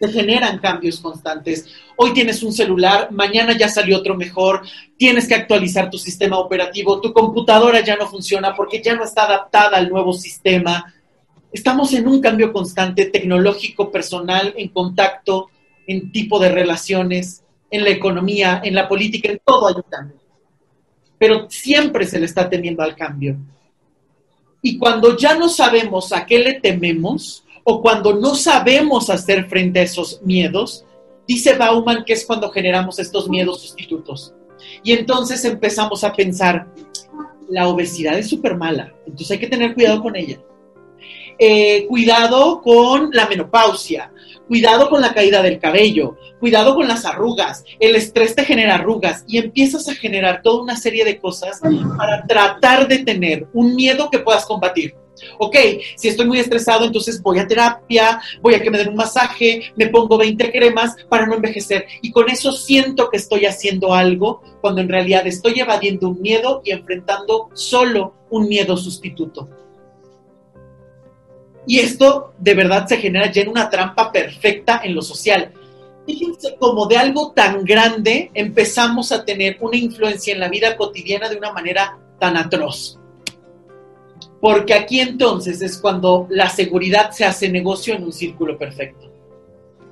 Se 0.00 0.08
generan 0.08 0.58
cambios 0.60 0.98
constantes. 0.98 1.66
Hoy 1.94 2.14
tienes 2.14 2.42
un 2.42 2.54
celular, 2.54 3.12
mañana 3.12 3.54
ya 3.56 3.68
salió 3.68 3.98
otro 3.98 4.16
mejor, 4.16 4.62
tienes 4.96 5.28
que 5.28 5.34
actualizar 5.34 5.90
tu 5.90 5.98
sistema 5.98 6.38
operativo, 6.38 7.02
tu 7.02 7.12
computadora 7.12 7.84
ya 7.84 7.96
no 7.96 8.06
funciona 8.06 8.56
porque 8.56 8.80
ya 8.82 8.94
no 8.94 9.04
está 9.04 9.24
adaptada 9.24 9.76
al 9.76 9.90
nuevo 9.90 10.14
sistema. 10.14 10.94
Estamos 11.52 11.92
en 11.92 12.08
un 12.08 12.22
cambio 12.22 12.50
constante 12.50 13.06
tecnológico, 13.06 13.90
personal, 13.90 14.54
en 14.56 14.68
contacto, 14.70 15.50
en 15.86 16.10
tipo 16.10 16.38
de 16.38 16.48
relaciones, 16.48 17.44
en 17.70 17.84
la 17.84 17.90
economía, 17.90 18.62
en 18.64 18.74
la 18.74 18.88
política, 18.88 19.30
en 19.30 19.40
todo 19.44 19.68
hay. 19.68 19.74
Pero 21.18 21.50
siempre 21.50 22.06
se 22.06 22.18
le 22.18 22.24
está 22.24 22.48
teniendo 22.48 22.82
al 22.82 22.96
cambio. 22.96 23.36
Y 24.62 24.78
cuando 24.78 25.14
ya 25.18 25.34
no 25.34 25.50
sabemos 25.50 26.10
a 26.14 26.24
qué 26.24 26.38
le 26.38 26.54
tememos, 26.54 27.44
o 27.70 27.80
cuando 27.80 28.14
no 28.14 28.34
sabemos 28.34 29.10
hacer 29.10 29.48
frente 29.48 29.78
a 29.78 29.84
esos 29.84 30.20
miedos, 30.22 30.84
dice 31.26 31.54
Bauman 31.54 32.04
que 32.04 32.14
es 32.14 32.26
cuando 32.26 32.50
generamos 32.50 32.98
estos 32.98 33.28
miedos 33.28 33.62
sustitutos. 33.62 34.34
Y 34.82 34.92
entonces 34.92 35.44
empezamos 35.44 36.02
a 36.02 36.12
pensar, 36.12 36.66
la 37.48 37.68
obesidad 37.68 38.18
es 38.18 38.28
súper 38.28 38.56
mala, 38.56 38.92
entonces 39.06 39.30
hay 39.30 39.38
que 39.38 39.46
tener 39.46 39.74
cuidado 39.74 40.02
con 40.02 40.16
ella. 40.16 40.40
Eh, 41.38 41.86
cuidado 41.86 42.60
con 42.60 43.10
la 43.12 43.28
menopausia, 43.28 44.12
cuidado 44.50 44.90
con 44.90 45.00
la 45.00 45.14
caída 45.14 45.42
del 45.42 45.60
cabello, 45.60 46.16
cuidado 46.40 46.74
con 46.74 46.88
las 46.88 47.04
arrugas, 47.04 47.62
el 47.78 47.94
estrés 47.94 48.34
te 48.34 48.44
genera 48.44 48.74
arrugas 48.74 49.22
y 49.28 49.38
empiezas 49.38 49.88
a 49.88 49.94
generar 49.94 50.42
toda 50.42 50.64
una 50.64 50.74
serie 50.74 51.04
de 51.04 51.20
cosas 51.20 51.60
para 51.96 52.26
tratar 52.26 52.88
de 52.88 52.98
tener 52.98 53.46
un 53.52 53.76
miedo 53.76 54.10
que 54.10 54.18
puedas 54.18 54.44
combatir. 54.44 54.96
Ok, 55.38 55.54
si 55.94 56.08
estoy 56.08 56.26
muy 56.26 56.40
estresado, 56.40 56.84
entonces 56.84 57.22
voy 57.22 57.38
a 57.38 57.46
terapia, 57.46 58.20
voy 58.42 58.54
a 58.54 58.60
que 58.60 58.72
me 58.72 58.78
den 58.78 58.88
un 58.88 58.96
masaje, 58.96 59.70
me 59.76 59.86
pongo 59.86 60.18
20 60.18 60.50
cremas 60.50 60.96
para 61.08 61.26
no 61.26 61.36
envejecer. 61.36 61.86
Y 62.02 62.10
con 62.10 62.28
eso 62.28 62.50
siento 62.50 63.08
que 63.08 63.18
estoy 63.18 63.46
haciendo 63.46 63.94
algo 63.94 64.42
cuando 64.60 64.80
en 64.80 64.88
realidad 64.88 65.28
estoy 65.28 65.60
evadiendo 65.60 66.08
un 66.08 66.20
miedo 66.20 66.60
y 66.64 66.72
enfrentando 66.72 67.50
solo 67.52 68.14
un 68.30 68.48
miedo 68.48 68.76
sustituto. 68.76 69.59
Y 71.70 71.78
esto 71.78 72.32
de 72.36 72.54
verdad 72.54 72.88
se 72.88 72.96
genera 72.96 73.30
ya 73.30 73.42
en 73.42 73.48
una 73.48 73.70
trampa 73.70 74.10
perfecta 74.10 74.80
en 74.82 74.92
lo 74.92 75.02
social. 75.02 75.52
Fíjense 76.04 76.56
cómo 76.58 76.86
de 76.86 76.96
algo 76.96 77.30
tan 77.30 77.64
grande 77.64 78.32
empezamos 78.34 79.12
a 79.12 79.24
tener 79.24 79.56
una 79.60 79.76
influencia 79.76 80.34
en 80.34 80.40
la 80.40 80.48
vida 80.48 80.76
cotidiana 80.76 81.28
de 81.28 81.36
una 81.36 81.52
manera 81.52 81.96
tan 82.18 82.36
atroz. 82.36 82.98
Porque 84.40 84.74
aquí 84.74 84.98
entonces 84.98 85.62
es 85.62 85.78
cuando 85.78 86.26
la 86.28 86.48
seguridad 86.48 87.12
se 87.12 87.24
hace 87.24 87.48
negocio 87.48 87.94
en 87.94 88.02
un 88.02 88.12
círculo 88.12 88.58
perfecto. 88.58 89.08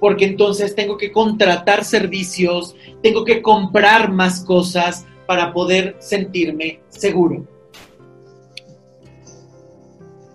Porque 0.01 0.25
entonces 0.25 0.75
tengo 0.75 0.97
que 0.97 1.12
contratar 1.12 1.85
servicios, 1.85 2.75
tengo 3.05 3.25
que 3.25 3.41
comprar 3.41 4.11
más 4.11 4.41
cosas 4.45 5.07
para 5.29 5.53
poder 5.53 5.95
sentirme 6.01 6.81
seguro. 6.89 7.47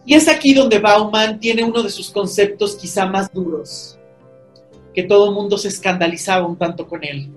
Y 0.05 0.15
es 0.15 0.27
aquí 0.27 0.53
donde 0.53 0.79
Bauman 0.79 1.39
tiene 1.39 1.63
uno 1.63 1.81
de 1.81 1.89
sus 1.89 2.09
conceptos 2.09 2.75
quizá 2.75 3.05
más 3.05 3.31
duros, 3.31 3.97
que 4.93 5.03
todo 5.03 5.29
el 5.29 5.35
mundo 5.35 5.57
se 5.57 5.69
escandalizaba 5.69 6.45
un 6.45 6.57
tanto 6.57 6.87
con 6.87 7.03
él. 7.03 7.31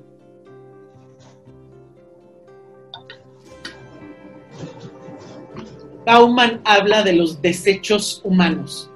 Bauman 6.04 6.60
habla 6.64 7.02
de 7.02 7.12
los 7.12 7.40
desechos 7.40 8.20
humanos, 8.24 8.90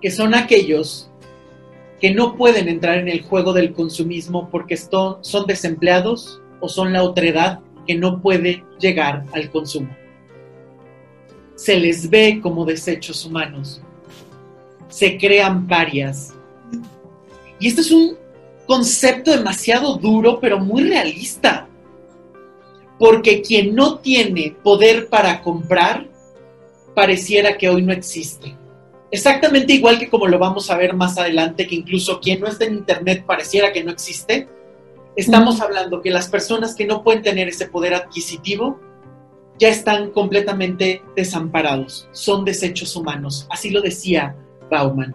que 0.00 0.10
son 0.10 0.34
aquellos 0.34 1.10
que 2.00 2.12
no 2.12 2.36
pueden 2.36 2.68
entrar 2.68 2.98
en 2.98 3.08
el 3.08 3.22
juego 3.22 3.54
del 3.54 3.72
consumismo 3.72 4.50
porque 4.50 4.76
son 4.76 5.46
desempleados 5.46 6.42
o 6.60 6.68
son 6.68 6.92
la 6.92 7.02
otredad 7.02 7.60
que 7.86 7.94
no 7.94 8.20
puede 8.20 8.62
llegar 8.78 9.24
al 9.32 9.50
consumo 9.50 9.88
se 11.56 11.80
les 11.80 12.08
ve 12.08 12.38
como 12.40 12.64
desechos 12.64 13.24
humanos. 13.24 13.80
Se 14.88 15.18
crean 15.18 15.66
parias. 15.66 16.32
Y 17.58 17.68
este 17.68 17.80
es 17.80 17.90
un 17.90 18.16
concepto 18.66 19.32
demasiado 19.32 19.96
duro, 19.96 20.38
pero 20.38 20.60
muy 20.60 20.84
realista. 20.84 21.66
Porque 22.98 23.42
quien 23.42 23.74
no 23.74 23.98
tiene 23.98 24.54
poder 24.62 25.08
para 25.08 25.42
comprar, 25.42 26.06
pareciera 26.94 27.56
que 27.56 27.68
hoy 27.68 27.82
no 27.82 27.92
existe. 27.92 28.54
Exactamente 29.10 29.72
igual 29.72 29.98
que 29.98 30.10
como 30.10 30.26
lo 30.26 30.38
vamos 30.38 30.70
a 30.70 30.76
ver 30.76 30.94
más 30.94 31.16
adelante, 31.16 31.66
que 31.66 31.76
incluso 31.76 32.20
quien 32.20 32.40
no 32.40 32.48
está 32.48 32.64
en 32.64 32.74
Internet 32.74 33.24
pareciera 33.26 33.72
que 33.72 33.82
no 33.82 33.92
existe. 33.92 34.48
Estamos 35.14 35.60
hablando 35.62 36.02
que 36.02 36.10
las 36.10 36.28
personas 36.28 36.74
que 36.74 36.86
no 36.86 37.02
pueden 37.02 37.22
tener 37.22 37.48
ese 37.48 37.66
poder 37.66 37.94
adquisitivo 37.94 38.78
ya 39.58 39.68
están 39.68 40.10
completamente 40.10 41.02
desamparados, 41.14 42.08
son 42.12 42.44
desechos 42.44 42.94
humanos. 42.96 43.46
Así 43.50 43.70
lo 43.70 43.80
decía 43.80 44.36
Bauman. 44.70 45.14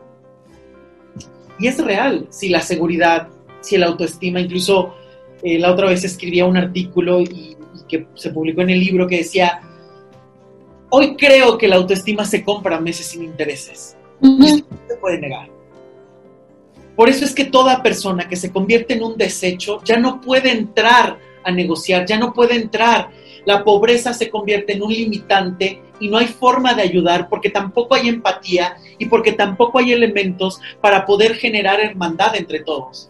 Y 1.60 1.68
es 1.68 1.84
real, 1.84 2.28
si 2.30 2.50
la 2.50 2.62
seguridad, 2.62 3.28
si 3.62 3.78
la 3.78 3.88
autoestima, 3.88 4.40
incluso 4.40 4.96
eh, 5.44 5.60
la 5.60 5.72
otra 5.72 5.90
vez 5.90 6.04
escribía 6.04 6.46
un 6.46 6.58
artículo 6.58 7.22
y, 7.22 7.56
que 7.88 8.08
se 8.16 8.32
publicó 8.32 8.62
en 8.62 8.72
el 8.72 8.80
libro 8.80 9.08
que 9.08 9.18
decía, 9.18 9.62
hoy 10.90 11.16
creo 11.16 11.58
que 11.58 11.68
la 11.68 11.76
autoestima 11.76 12.26
se 12.26 12.44
compra 12.44 12.80
meses 12.80 13.06
sin 13.08 13.24
intereses. 13.24 13.98
no 14.22 14.48
se 14.48 14.96
puede 15.00 15.20
negar. 15.20 15.50
Por 16.96 17.10
eso 17.10 17.26
es 17.26 17.34
que 17.34 17.46
toda 17.46 17.84
persona 17.84 18.28
que 18.28 18.36
se 18.36 18.52
convierte 18.52 18.94
en 18.94 19.04
un 19.04 19.18
desecho 19.18 19.82
ya 19.84 19.98
no 19.98 20.22
puede 20.22 20.52
entrar 20.52 21.18
a 21.44 21.52
negociar, 21.52 22.06
ya 22.06 22.18
no 22.18 22.34
puede 22.34 22.56
entrar 22.56 23.10
la 23.46 23.64
pobreza 23.64 24.14
se 24.14 24.30
convierte 24.30 24.74
en 24.74 24.84
un 24.84 24.94
limitante 24.94 25.82
y 26.00 26.10
no 26.10 26.18
hay 26.18 26.28
forma 26.28 26.74
de 26.74 26.84
ayudar 26.84 27.30
porque 27.30 27.50
tampoco 27.50 27.96
hay 27.96 28.10
empatía 28.10 28.78
y 28.98 29.06
porque 29.06 29.34
tampoco 29.34 29.80
hay 29.80 29.92
elementos 29.92 30.60
para 30.80 31.06
poder 31.06 31.36
generar 31.36 31.80
hermandad 31.80 32.36
entre 32.36 32.60
todos. 32.60 33.10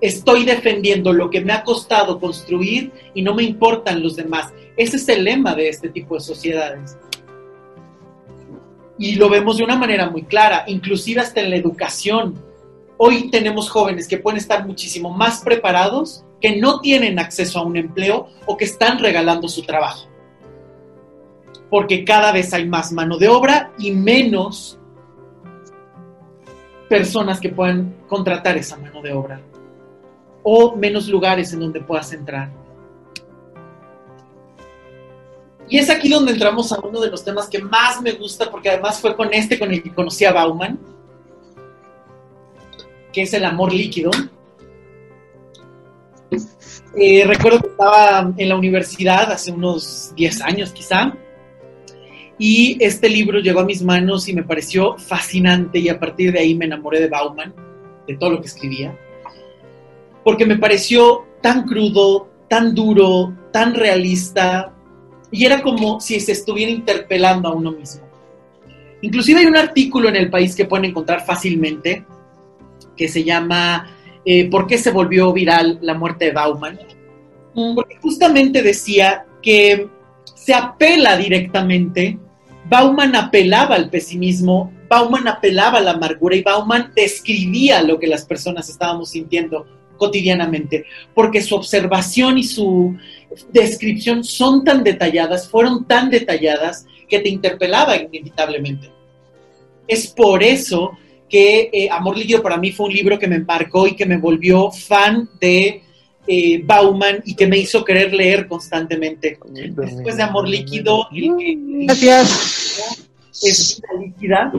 Estoy 0.00 0.44
defendiendo 0.44 1.12
lo 1.12 1.28
que 1.28 1.40
me 1.40 1.52
ha 1.52 1.64
costado 1.64 2.20
construir 2.20 2.92
y 3.14 3.22
no 3.22 3.34
me 3.34 3.42
importan 3.42 4.02
los 4.02 4.14
demás. 4.16 4.52
Ese 4.76 4.96
es 4.96 5.08
el 5.08 5.24
lema 5.24 5.54
de 5.54 5.68
este 5.68 5.88
tipo 5.88 6.14
de 6.14 6.20
sociedades. 6.20 6.96
Y 8.96 9.16
lo 9.16 9.28
vemos 9.28 9.58
de 9.58 9.64
una 9.64 9.76
manera 9.76 10.08
muy 10.08 10.22
clara, 10.22 10.64
inclusive 10.68 11.20
hasta 11.20 11.40
en 11.40 11.50
la 11.50 11.56
educación. 11.56 12.34
Hoy 12.96 13.30
tenemos 13.30 13.70
jóvenes 13.70 14.06
que 14.06 14.18
pueden 14.18 14.38
estar 14.38 14.66
muchísimo 14.66 15.10
más 15.10 15.42
preparados 15.42 16.24
que 16.40 16.56
no 16.56 16.80
tienen 16.80 17.18
acceso 17.18 17.58
a 17.58 17.62
un 17.62 17.76
empleo 17.76 18.28
o 18.46 18.56
que 18.56 18.64
están 18.64 18.98
regalando 18.98 19.48
su 19.48 19.62
trabajo. 19.62 20.08
Porque 21.70 22.04
cada 22.04 22.32
vez 22.32 22.52
hay 22.54 22.66
más 22.66 22.92
mano 22.92 23.18
de 23.18 23.28
obra 23.28 23.72
y 23.78 23.90
menos 23.92 24.78
personas 26.88 27.40
que 27.40 27.50
puedan 27.50 27.94
contratar 28.08 28.56
esa 28.56 28.76
mano 28.78 29.02
de 29.02 29.12
obra. 29.12 29.40
O 30.42 30.76
menos 30.76 31.08
lugares 31.08 31.52
en 31.52 31.60
donde 31.60 31.80
puedas 31.80 32.12
entrar. 32.12 32.50
Y 35.68 35.78
es 35.78 35.90
aquí 35.90 36.08
donde 36.08 36.32
entramos 36.32 36.72
a 36.72 36.80
uno 36.80 36.98
de 37.00 37.10
los 37.10 37.22
temas 37.22 37.48
que 37.48 37.60
más 37.60 38.00
me 38.00 38.12
gusta, 38.12 38.50
porque 38.50 38.70
además 38.70 39.00
fue 39.00 39.14
con 39.14 39.32
este 39.34 39.58
con 39.58 39.70
el 39.70 39.82
que 39.82 39.94
conocí 39.94 40.24
a 40.24 40.32
Bauman, 40.32 40.78
que 43.12 43.22
es 43.22 43.34
el 43.34 43.44
amor 43.44 43.72
líquido. 43.72 44.10
Eh, 47.00 47.24
recuerdo 47.24 47.60
que 47.60 47.68
estaba 47.68 48.32
en 48.36 48.48
la 48.48 48.56
universidad 48.56 49.30
hace 49.30 49.52
unos 49.52 50.12
10 50.16 50.42
años 50.42 50.72
quizá, 50.72 51.14
y 52.38 52.76
este 52.80 53.08
libro 53.08 53.38
llegó 53.38 53.60
a 53.60 53.64
mis 53.64 53.82
manos 53.82 54.28
y 54.28 54.32
me 54.32 54.42
pareció 54.42 54.98
fascinante 54.98 55.78
y 55.78 55.88
a 55.88 56.00
partir 56.00 56.32
de 56.32 56.40
ahí 56.40 56.56
me 56.56 56.64
enamoré 56.64 56.98
de 56.98 57.08
Bauman, 57.08 57.54
de 58.06 58.16
todo 58.16 58.30
lo 58.30 58.40
que 58.40 58.48
escribía, 58.48 58.98
porque 60.24 60.44
me 60.44 60.58
pareció 60.58 61.24
tan 61.40 61.66
crudo, 61.68 62.28
tan 62.48 62.74
duro, 62.74 63.32
tan 63.52 63.74
realista, 63.74 64.74
y 65.30 65.44
era 65.44 65.62
como 65.62 66.00
si 66.00 66.18
se 66.18 66.32
estuviera 66.32 66.72
interpelando 66.72 67.48
a 67.48 67.54
uno 67.54 67.70
mismo. 67.70 68.02
Inclusive 69.02 69.40
hay 69.40 69.46
un 69.46 69.56
artículo 69.56 70.08
en 70.08 70.16
el 70.16 70.30
país 70.30 70.56
que 70.56 70.64
pueden 70.64 70.86
encontrar 70.86 71.24
fácilmente, 71.24 72.04
que 72.96 73.06
se 73.06 73.22
llama 73.22 73.88
eh, 74.30 74.50
por 74.50 74.66
qué 74.66 74.76
se 74.76 74.90
volvió 74.90 75.32
viral 75.32 75.78
la 75.80 75.94
muerte 75.94 76.26
de 76.26 76.32
Bauman. 76.32 76.78
Mm. 77.54 77.74
Porque 77.74 77.96
justamente 77.96 78.60
decía 78.60 79.24
que 79.42 79.88
se 80.34 80.52
apela 80.52 81.16
directamente, 81.16 82.18
Bauman 82.66 83.16
apelaba 83.16 83.74
al 83.74 83.88
pesimismo, 83.88 84.70
Bauman 84.86 85.26
apelaba 85.28 85.78
a 85.78 85.80
la 85.80 85.92
amargura 85.92 86.36
y 86.36 86.42
Bauman 86.42 86.92
describía 86.94 87.80
lo 87.80 87.98
que 87.98 88.06
las 88.06 88.26
personas 88.26 88.68
estábamos 88.68 89.12
sintiendo 89.12 89.64
cotidianamente, 89.96 90.84
porque 91.14 91.40
su 91.40 91.54
observación 91.54 92.36
y 92.36 92.44
su 92.44 92.98
descripción 93.50 94.24
son 94.24 94.62
tan 94.62 94.84
detalladas, 94.84 95.48
fueron 95.48 95.86
tan 95.86 96.10
detalladas 96.10 96.84
que 97.08 97.20
te 97.20 97.30
interpelaba 97.30 97.96
inevitablemente. 97.96 98.90
Es 99.86 100.06
por 100.06 100.42
eso 100.42 100.98
que 101.28 101.70
eh, 101.72 101.88
Amor 101.90 102.16
Líquido 102.16 102.42
para 102.42 102.56
mí 102.56 102.72
fue 102.72 102.86
un 102.86 102.92
libro 102.92 103.18
que 103.18 103.28
me 103.28 103.36
embarcó 103.36 103.86
y 103.86 103.94
que 103.94 104.06
me 104.06 104.16
volvió 104.16 104.70
fan 104.70 105.28
de 105.40 105.82
eh, 106.26 106.62
Bauman 106.64 107.22
y 107.24 107.34
que 107.34 107.46
me 107.46 107.58
hizo 107.58 107.84
querer 107.84 108.12
leer 108.12 108.46
constantemente. 108.46 109.38
Después 109.50 110.16
de 110.16 110.22
Amor 110.22 110.48
Líquido, 110.48 111.08
Gracias. 111.10 113.08
es 113.42 113.80
Vida 113.80 114.02
Líquida, 114.04 114.52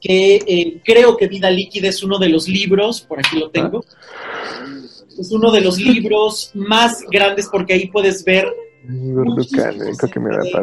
que 0.00 0.36
eh, 0.46 0.80
creo 0.84 1.16
que 1.16 1.28
Vida 1.28 1.50
Líquida 1.50 1.88
es 1.88 2.02
uno 2.02 2.18
de 2.18 2.28
los 2.28 2.48
libros, 2.48 3.00
por 3.00 3.18
aquí 3.18 3.38
lo 3.38 3.50
tengo, 3.50 3.84
es 5.18 5.32
uno 5.32 5.50
de 5.50 5.60
los 5.60 5.78
libros 5.78 6.52
más 6.54 7.02
grandes 7.10 7.48
porque 7.50 7.74
ahí 7.74 7.88
puedes 7.88 8.24
ver 8.24 8.46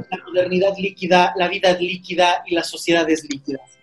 la 0.10 0.24
modernidad 0.26 0.76
líquida, 0.78 1.34
la 1.38 1.48
vida 1.48 1.78
líquida 1.78 2.44
y 2.48 2.56
las 2.56 2.70
sociedades 2.70 3.24
líquidas. 3.30 3.76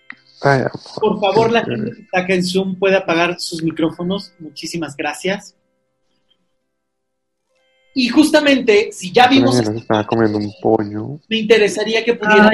Por 1.00 1.20
favor, 1.20 1.52
la 1.52 1.64
gente 1.64 1.92
que 1.92 2.02
está 2.02 2.26
en 2.28 2.44
Zoom 2.44 2.78
puede 2.78 2.96
apagar 2.96 3.36
sus 3.38 3.62
micrófonos. 3.62 4.32
Muchísimas 4.38 4.96
gracias. 4.96 5.54
Y 7.94 8.08
justamente, 8.08 8.90
si 8.90 9.12
ya 9.12 9.28
vimos. 9.28 9.58
estaba 9.58 10.06
comiendo 10.06 10.38
un 10.38 10.52
pollo. 10.60 11.20
Me 11.28 11.38
interesaría 11.38 12.04
que 12.04 12.14
pudiera. 12.14 12.50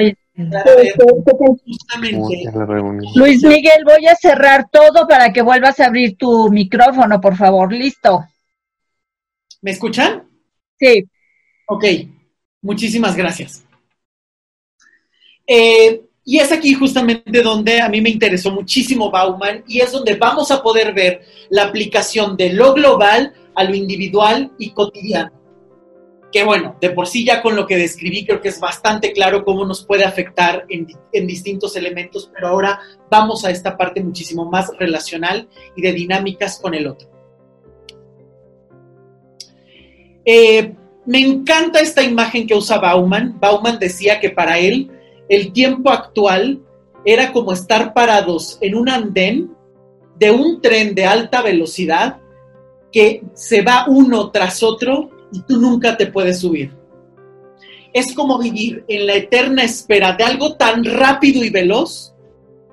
Luis 3.15 3.43
Miguel, 3.43 3.83
voy 3.85 4.05
a 4.05 4.15
cerrar 4.15 4.69
todo 4.71 5.07
para 5.07 5.31
que 5.33 5.41
vuelvas 5.41 5.79
a 5.79 5.85
abrir 5.85 6.17
tu 6.17 6.49
micrófono, 6.51 7.19
por 7.19 7.35
favor. 7.35 7.71
Listo. 7.73 8.25
¿Me 9.61 9.71
escuchan? 9.71 10.27
Sí. 10.77 11.05
Ok. 11.67 11.85
Muchísimas 12.61 13.15
gracias. 13.15 13.63
Eh, 15.47 16.01
y 16.29 16.37
es 16.37 16.51
aquí 16.51 16.75
justamente 16.75 17.41
donde 17.41 17.81
a 17.81 17.89
mí 17.89 18.01
me 18.01 18.11
interesó 18.11 18.51
muchísimo 18.51 19.09
Bauman 19.09 19.63
y 19.67 19.79
es 19.79 19.91
donde 19.91 20.13
vamos 20.13 20.51
a 20.51 20.61
poder 20.61 20.93
ver 20.93 21.23
la 21.49 21.63
aplicación 21.63 22.37
de 22.37 22.53
lo 22.53 22.75
global 22.75 23.33
a 23.55 23.63
lo 23.63 23.73
individual 23.73 24.51
y 24.59 24.69
cotidiano. 24.69 25.31
Que 26.31 26.43
bueno, 26.43 26.75
de 26.79 26.91
por 26.91 27.07
sí 27.07 27.25
ya 27.25 27.41
con 27.41 27.55
lo 27.55 27.65
que 27.65 27.77
describí 27.77 28.27
creo 28.27 28.41
que 28.41 28.49
es 28.49 28.59
bastante 28.59 29.11
claro 29.11 29.43
cómo 29.43 29.65
nos 29.65 29.83
puede 29.83 30.03
afectar 30.03 30.67
en, 30.69 30.85
distintos 31.25 31.75
elementos, 31.75 32.29
pero 32.31 32.49
ahora 32.49 32.79
vamos 33.09 33.43
a 33.43 33.49
esta 33.49 33.75
parte 33.75 34.03
muchísimo 34.03 34.45
más 34.45 34.71
relacional 34.77 35.49
y 35.75 35.81
de 35.81 35.93
dinámicas 35.93 36.59
con 36.61 36.75
el 36.75 36.85
otro. 36.85 37.09
Eh, 40.23 40.75
me 41.07 41.21
encanta 41.21 41.79
esta 41.79 42.03
imagen 42.03 42.45
que 42.45 42.53
usa 42.53 42.77
Bauman. 42.77 43.39
Bauman 43.39 43.79
decía 43.79 44.19
que 44.19 44.29
para 44.29 44.59
él 44.59 44.91
el 45.29 45.53
tiempo 45.53 45.91
actual 45.91 46.59
era 47.05 47.31
como 47.31 47.53
estar 47.53 47.93
parados 47.93 48.57
en 48.61 48.75
un 48.75 48.89
andén 48.89 49.51
de 50.17 50.31
un 50.31 50.61
tren 50.61 50.93
de 50.95 51.05
alta 51.05 51.41
velocidad 51.41 52.17
que 52.91 53.23
se 53.33 53.61
va 53.61 53.85
uno 53.87 54.31
tras 54.31 54.63
otro 54.63 55.09
y 55.31 55.41
tú 55.43 55.57
nunca 55.57 55.95
te 55.95 56.07
puedes 56.07 56.39
subir. 56.39 56.71
Es 57.93 58.13
como 58.13 58.37
vivir 58.37 58.83
en 58.87 59.07
la 59.07 59.15
eterna 59.15 59.63
espera 59.63 60.13
de 60.13 60.23
algo 60.23 60.55
tan 60.55 60.83
rápido 60.83 61.43
y 61.43 61.49
veloz 61.49 62.13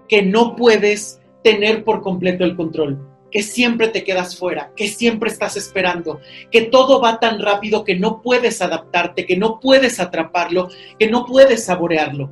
que 0.08 0.22
no 0.22 0.56
puedes 0.56 1.20
tener 1.42 1.84
por 1.84 2.02
completo 2.02 2.44
el 2.44 2.56
control, 2.56 2.98
que 3.30 3.42
siempre 3.42 3.88
te 3.88 4.04
quedas 4.04 4.36
fuera, 4.36 4.72
que 4.76 4.88
siempre 4.88 5.30
estás 5.30 5.56
esperando, 5.56 6.20
que 6.50 6.62
todo 6.62 7.00
va 7.00 7.18
tan 7.18 7.40
rápido 7.40 7.84
que 7.84 7.96
no 7.96 8.22
puedes 8.22 8.62
adaptarte, 8.62 9.26
que 9.26 9.36
no 9.36 9.60
puedes 9.60 10.00
atraparlo, 10.00 10.68
que 10.98 11.10
no 11.10 11.26
puedes 11.26 11.64
saborearlo 11.64 12.30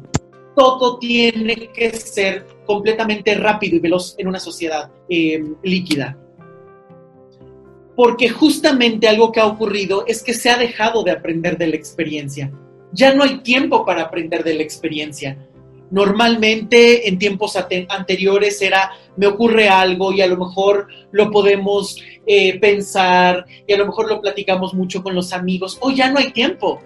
todo 0.54 0.98
tiene 0.98 1.70
que 1.72 1.90
ser 1.92 2.46
completamente 2.64 3.34
rápido 3.34 3.76
y 3.76 3.80
veloz 3.80 4.14
en 4.18 4.28
una 4.28 4.38
sociedad 4.38 4.90
eh, 5.08 5.42
líquida. 5.62 6.16
Porque 7.96 8.28
justamente 8.28 9.08
algo 9.08 9.30
que 9.30 9.40
ha 9.40 9.46
ocurrido 9.46 10.04
es 10.06 10.22
que 10.22 10.34
se 10.34 10.50
ha 10.50 10.56
dejado 10.56 11.04
de 11.04 11.12
aprender 11.12 11.58
de 11.58 11.68
la 11.68 11.76
experiencia. 11.76 12.52
Ya 12.92 13.14
no 13.14 13.22
hay 13.22 13.38
tiempo 13.40 13.84
para 13.84 14.02
aprender 14.02 14.42
de 14.44 14.54
la 14.54 14.62
experiencia. 14.62 15.36
Normalmente 15.90 17.08
en 17.08 17.18
tiempos 17.18 17.56
anteriores 17.56 18.60
era, 18.62 18.90
me 19.16 19.26
ocurre 19.26 19.68
algo 19.68 20.12
y 20.12 20.22
a 20.22 20.26
lo 20.26 20.36
mejor 20.36 20.88
lo 21.12 21.30
podemos 21.30 22.02
eh, 22.26 22.58
pensar 22.58 23.44
y 23.66 23.72
a 23.72 23.78
lo 23.78 23.86
mejor 23.86 24.08
lo 24.08 24.20
platicamos 24.20 24.74
mucho 24.74 25.02
con 25.02 25.14
los 25.14 25.32
amigos. 25.32 25.78
Hoy 25.80 25.96
ya 25.96 26.10
no 26.10 26.18
hay 26.18 26.32
tiempo 26.32 26.80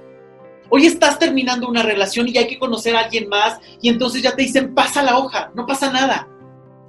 Hoy 0.70 0.86
estás 0.86 1.18
terminando 1.18 1.66
una 1.66 1.82
relación 1.82 2.28
y 2.28 2.36
hay 2.36 2.46
que 2.46 2.59
conocer 2.59 2.94
a 2.94 3.01
alguien 3.01 3.28
más 3.28 3.59
y 3.80 3.88
entonces 3.88 4.22
ya 4.22 4.36
te 4.36 4.42
dicen, 4.42 4.74
pasa 4.74 5.03
la 5.03 5.16
hoja, 5.16 5.51
no 5.55 5.66
pasa 5.66 5.90
nada. 5.90 6.28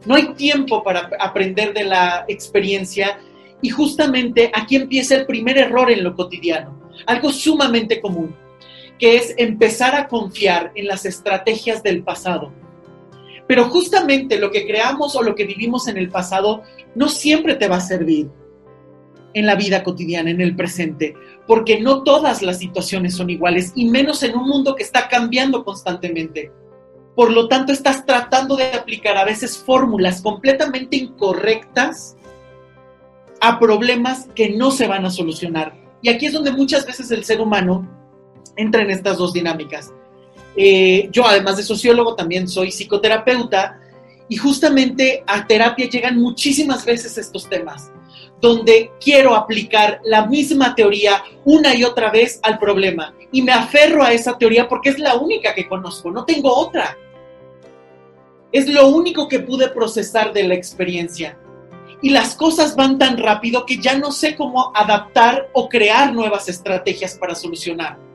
No 0.06 0.16
hay 0.16 0.34
tiempo 0.34 0.84
para 0.84 1.10
aprender 1.20 1.74
de 1.74 1.84
la 1.84 2.24
experiencia 2.30 3.20
Y 3.62 3.70
justamente 3.70 4.50
aquí 4.54 4.78
empieza 4.78 5.16
el 5.16 5.26
primer 5.26 5.58
error 5.58 5.92
en 5.92 6.04
lo 6.04 6.16
cotidiano, 6.16 6.80
algo 7.06 7.32
sumamente 7.32 8.00
común, 8.00 8.34
que 9.00 9.16
es 9.16 9.34
empezar 9.38 9.96
a 9.96 10.08
confiar 10.08 10.72
en 10.76 10.88
las 10.88 11.06
estrategias 11.06 11.82
del 11.82 12.04
pasado. 12.04 12.52
Pero 13.48 13.70
justamente 13.70 14.38
lo 14.38 14.52
que 14.52 14.68
creamos 14.68 15.16
o 15.16 15.24
lo 15.24 15.34
que 15.34 15.46
vivimos 15.46 15.88
en 15.88 15.98
el 15.98 16.10
pasado 16.10 16.62
no 16.94 17.08
siempre 17.08 17.56
te 17.56 17.68
va 17.68 17.78
a 17.78 17.82
servir 17.82 18.30
en 19.34 19.46
la 19.46 19.56
vida 19.56 19.84
cotidiana, 19.84 20.30
en 20.30 20.42
el 20.42 20.56
presente, 20.56 21.16
porque 21.48 21.80
no 21.80 22.04
todas 22.04 22.42
las 22.42 22.60
situaciones 22.60 23.16
son 23.16 23.30
iguales, 23.30 23.72
y 23.76 23.86
menos 23.86 24.22
en 24.24 24.36
un 24.36 24.48
mundo 24.48 24.76
que 24.76 24.84
está 24.84 25.08
cambiando 25.08 25.64
constantemente. 25.64 26.52
Por 27.16 27.32
lo 27.32 27.48
tanto, 27.48 27.72
estás 27.72 28.06
tratando 28.06 28.56
de 28.56 28.72
aplicar 28.74 29.18
a 29.18 29.26
veces 29.26 29.58
fórmulas 29.58 30.22
completamente 30.22 30.98
incorrectas 30.98 32.16
a 33.42 33.60
problemas 33.60 34.28
que 34.36 34.50
no 34.50 34.72
se 34.72 34.88
van 34.88 35.06
a 35.06 35.10
solucionar. 35.10 35.76
Y 36.02 36.10
aquí 36.10 36.28
es 36.28 36.34
donde 36.34 36.52
muchas 36.52 36.86
veces 36.86 37.12
el 37.12 37.24
ser 37.24 37.42
humano 37.42 37.99
entra 38.60 38.82
en 38.82 38.92
estas 38.92 39.18
dos 39.18 39.34
dinámicas. 39.34 39.92
Eh, 40.56 41.10
yo, 41.12 41.26
además 41.26 41.58
de 41.58 41.64
sociólogo, 41.64 42.16
también 42.16 42.48
soy 42.48 42.72
psicoterapeuta 42.72 43.80
y 44.28 44.36
justamente 44.36 45.24
a 45.26 45.48
terapia 45.48 45.90
llegan 45.90 46.20
muchísimas 46.20 46.86
veces 46.86 47.18
estos 47.18 47.48
temas, 47.48 47.92
donde 48.42 48.92
quiero 49.00 49.36
aplicar 49.36 50.02
la 50.04 50.26
misma 50.26 50.76
teoría 50.76 51.24
una 51.46 51.74
y 51.76 51.84
otra 51.84 52.12
vez 52.12 52.40
al 52.44 52.60
problema 52.60 53.14
y 53.32 53.42
me 53.42 53.52
aferro 53.52 54.04
a 54.04 54.12
esa 54.12 54.38
teoría 54.38 54.68
porque 54.68 54.90
es 54.90 55.00
la 55.00 55.16
única 55.16 55.56
que 55.56 55.68
conozco, 55.68 56.12
no 56.12 56.26
tengo 56.26 56.54
otra. 56.54 56.98
Es 58.52 58.68
lo 58.68 58.88
único 58.90 59.28
que 59.28 59.40
pude 59.40 59.70
procesar 59.70 60.34
de 60.34 60.44
la 60.44 60.56
experiencia 60.56 61.38
y 62.02 62.10
las 62.10 62.36
cosas 62.36 62.76
van 62.76 62.98
tan 62.98 63.18
rápido 63.18 63.66
que 63.66 63.78
ya 63.78 63.98
no 63.98 64.12
sé 64.12 64.36
cómo 64.36 64.72
adaptar 64.76 65.50
o 65.54 65.70
crear 65.70 66.14
nuevas 66.14 66.50
estrategias 66.50 67.16
para 67.16 67.36
solucionar. 67.36 68.09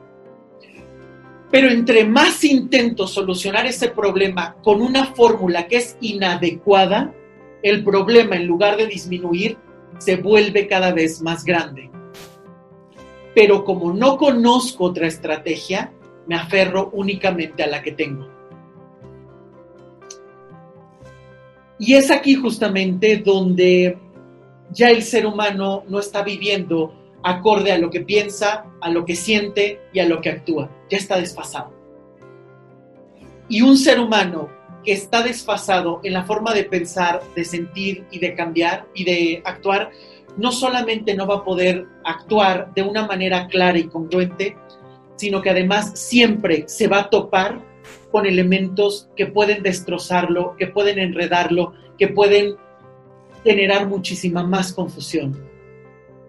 Pero 1.55 1.69
entre 1.69 2.03
más 2.03 2.43
intento 2.43 3.07
solucionar 3.07 3.65
ese 3.65 3.87
problema 3.87 4.57
con 4.61 4.81
una 4.81 5.05
fórmula 5.05 5.69
que 5.69 5.77
es 5.77 5.95
inadecuada, 6.01 7.13
el 7.63 7.81
problema 7.81 8.35
en 8.35 8.45
lugar 8.45 8.75
de 8.75 8.87
disminuir 8.87 9.57
se 9.97 10.17
vuelve 10.17 10.67
cada 10.67 10.91
vez 10.91 11.21
más 11.21 11.45
grande. 11.45 11.89
Pero 13.33 13.63
como 13.63 13.93
no 13.93 14.17
conozco 14.17 14.83
otra 14.83 15.07
estrategia, 15.07 15.93
me 16.27 16.35
aferro 16.35 16.89
únicamente 16.91 17.63
a 17.63 17.67
la 17.67 17.81
que 17.81 17.93
tengo. 17.93 18.27
Y 21.79 21.93
es 21.93 22.11
aquí 22.11 22.35
justamente 22.35 23.23
donde 23.23 23.97
ya 24.71 24.89
el 24.89 25.03
ser 25.03 25.25
humano 25.25 25.85
no 25.87 25.99
está 25.99 26.21
viviendo 26.21 26.93
acorde 27.23 27.71
a 27.71 27.77
lo 27.77 27.89
que 27.89 28.01
piensa, 28.01 28.65
a 28.81 28.89
lo 28.89 29.05
que 29.05 29.15
siente 29.15 29.79
y 29.93 29.99
a 29.99 30.05
lo 30.05 30.19
que 30.19 30.31
actúa. 30.31 30.69
Ya 30.89 30.97
está 30.97 31.17
desfasado. 31.17 31.73
Y 33.47 33.61
un 33.61 33.77
ser 33.77 33.99
humano 33.99 34.49
que 34.83 34.93
está 34.93 35.23
desfasado 35.23 35.99
en 36.03 36.13
la 36.13 36.25
forma 36.25 36.53
de 36.53 36.63
pensar, 36.63 37.21
de 37.35 37.43
sentir 37.43 38.05
y 38.11 38.19
de 38.19 38.35
cambiar 38.35 38.87
y 38.93 39.03
de 39.03 39.41
actuar, 39.43 39.91
no 40.37 40.51
solamente 40.51 41.15
no 41.15 41.27
va 41.27 41.37
a 41.37 41.43
poder 41.43 41.87
actuar 42.03 42.73
de 42.75 42.83
una 42.83 43.05
manera 43.07 43.47
clara 43.47 43.77
y 43.77 43.87
congruente, 43.87 44.55
sino 45.15 45.41
que 45.41 45.49
además 45.49 45.91
siempre 45.99 46.65
se 46.67 46.87
va 46.87 46.99
a 46.99 47.09
topar 47.09 47.61
con 48.11 48.25
elementos 48.25 49.09
que 49.15 49.25
pueden 49.25 49.63
destrozarlo, 49.63 50.55
que 50.57 50.67
pueden 50.67 50.99
enredarlo, 50.99 51.73
que 51.97 52.07
pueden 52.09 52.55
generar 53.43 53.87
muchísima 53.87 54.43
más 54.43 54.73
confusión. 54.73 55.39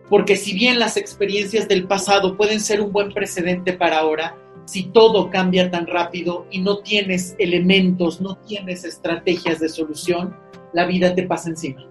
Porque 0.09 0.36
si 0.36 0.54
bien 0.54 0.78
las 0.78 0.96
experiencias 0.96 1.66
del 1.66 1.86
pasado 1.86 2.36
pueden 2.36 2.61
ser 2.61 2.80
un 2.80 2.92
buen 2.92 3.12
precedente 3.12 3.72
para 3.72 3.98
ahora, 3.98 4.36
si 4.64 4.84
todo 4.84 5.30
cambia 5.30 5.70
tan 5.70 5.86
rápido 5.86 6.46
y 6.50 6.61
no 6.61 6.78
tienes 6.78 7.36
elementos, 7.38 8.20
no 8.20 8.36
tienes 8.36 8.84
estrategias 8.84 9.61
de 9.61 9.68
solución, 9.68 10.36
la 10.72 10.86
vida 10.86 11.14
te 11.14 11.22
pasa 11.22 11.50
encima. 11.50 11.86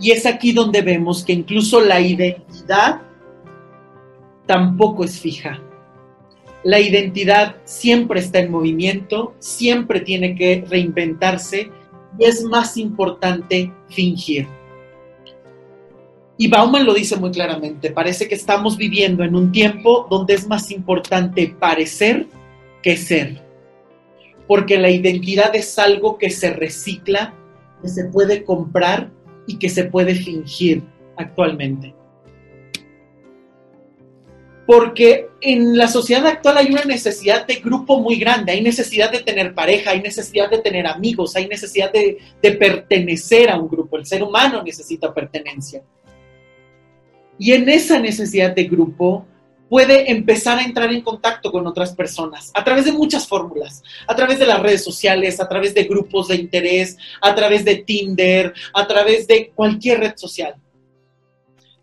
Y 0.00 0.10
es 0.10 0.26
aquí 0.26 0.52
donde 0.52 0.82
vemos 0.82 1.24
que 1.24 1.32
incluso 1.32 1.80
la 1.80 2.00
identidad 2.00 3.00
tampoco 4.46 5.04
es 5.04 5.18
fija. 5.18 5.62
La 6.64 6.80
identidad 6.80 7.56
siempre 7.64 8.20
está 8.20 8.40
en 8.40 8.50
movimiento, 8.50 9.34
siempre 9.38 10.00
tiene 10.00 10.34
que 10.34 10.64
reinventarse 10.68 11.70
y 12.18 12.24
es 12.24 12.42
más 12.44 12.76
importante 12.76 13.72
fingir. 13.88 14.46
Y 16.36 16.48
Bauman 16.48 16.84
lo 16.84 16.94
dice 16.94 17.16
muy 17.16 17.30
claramente, 17.30 17.90
parece 17.90 18.26
que 18.26 18.34
estamos 18.34 18.76
viviendo 18.76 19.22
en 19.22 19.36
un 19.36 19.52
tiempo 19.52 20.06
donde 20.10 20.34
es 20.34 20.48
más 20.48 20.70
importante 20.72 21.54
parecer 21.58 22.26
que 22.82 22.96
ser, 22.96 23.40
porque 24.48 24.76
la 24.78 24.90
identidad 24.90 25.54
es 25.54 25.78
algo 25.78 26.18
que 26.18 26.30
se 26.30 26.50
recicla, 26.50 27.32
que 27.80 27.88
se 27.88 28.06
puede 28.06 28.42
comprar 28.42 29.10
y 29.46 29.58
que 29.58 29.68
se 29.68 29.84
puede 29.84 30.16
fingir 30.16 30.82
actualmente. 31.16 31.94
Porque 34.66 35.28
en 35.40 35.76
la 35.76 35.88
sociedad 35.88 36.26
actual 36.26 36.56
hay 36.56 36.68
una 36.68 36.84
necesidad 36.84 37.46
de 37.46 37.56
grupo 37.56 38.00
muy 38.00 38.16
grande, 38.16 38.52
hay 38.52 38.62
necesidad 38.62 39.12
de 39.12 39.20
tener 39.20 39.54
pareja, 39.54 39.90
hay 39.90 40.00
necesidad 40.00 40.50
de 40.50 40.58
tener 40.58 40.86
amigos, 40.86 41.36
hay 41.36 41.46
necesidad 41.46 41.92
de, 41.92 42.18
pertenecer 42.40 43.50
a 43.50 43.58
un 43.58 43.68
grupo, 43.68 43.98
el 43.98 44.06
ser 44.06 44.22
humano 44.22 44.62
necesita 44.62 45.12
pertenencia. 45.12 45.82
Y 47.38 47.52
en 47.52 47.68
esa 47.68 47.98
necesidad 47.98 48.54
de 48.54 48.64
grupo 48.64 49.26
puede 49.68 50.10
empezar 50.10 50.58
a 50.58 50.64
entrar 50.64 50.92
en 50.92 51.00
contacto 51.00 51.50
con 51.50 51.66
otras 51.66 51.94
personas 51.94 52.52
a 52.54 52.62
través 52.62 52.84
de 52.84 52.92
muchas 52.92 53.26
fórmulas, 53.26 53.82
a 54.06 54.14
través 54.14 54.38
de 54.38 54.46
las 54.46 54.60
redes 54.60 54.84
sociales, 54.84 55.40
a 55.40 55.48
través 55.48 55.74
de 55.74 55.84
grupos 55.84 56.28
de 56.28 56.36
interés, 56.36 56.96
a 57.20 57.34
través 57.34 57.64
de 57.64 57.76
Tinder, 57.76 58.52
a 58.72 58.86
través 58.86 59.26
de 59.26 59.50
cualquier 59.54 60.00
red 60.00 60.12
social. 60.16 60.54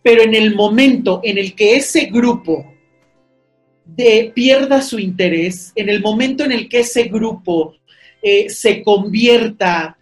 Pero 0.04 0.22
en 0.22 0.36
el 0.36 0.56
momento 0.56 1.20
en 1.24 1.38
el 1.38 1.54
que 1.54 1.76
ese 1.76 2.06
grupo 2.06 2.66
de, 3.86 4.32
pierda 4.34 4.82
su 4.82 5.00
interés, 5.00 5.74
en 5.76 5.90
el 5.90 6.02
momento 6.02 6.44
en 6.44 6.52
el 6.52 6.70
que 6.70 6.80
ese 6.80 7.04
grupo 7.04 7.76
eh, 8.22 8.50
se 8.50 8.84
convierta 8.84 9.98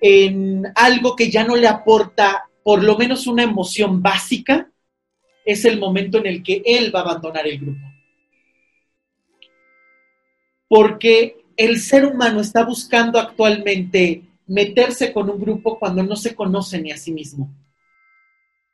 en 0.00 0.64
algo 0.74 1.14
que 1.16 1.30
ya 1.30 1.44
no 1.44 1.56
le 1.56 1.66
aporta 1.66 2.44
por 2.62 2.82
lo 2.82 2.96
menos 2.96 3.26
una 3.26 3.42
emoción 3.42 4.02
básica, 4.02 4.70
es 5.48 5.64
el 5.64 5.78
momento 5.78 6.18
en 6.18 6.26
el 6.26 6.42
que 6.42 6.60
él 6.62 6.94
va 6.94 7.00
a 7.00 7.02
abandonar 7.04 7.46
el 7.46 7.58
grupo. 7.58 7.80
Porque 10.68 11.42
el 11.56 11.80
ser 11.80 12.04
humano 12.04 12.42
está 12.42 12.66
buscando 12.66 13.18
actualmente 13.18 14.24
meterse 14.46 15.10
con 15.10 15.30
un 15.30 15.40
grupo 15.40 15.78
cuando 15.78 16.02
no 16.02 16.16
se 16.16 16.34
conoce 16.34 16.78
ni 16.82 16.92
a 16.92 16.98
sí 16.98 17.12
mismo. 17.12 17.50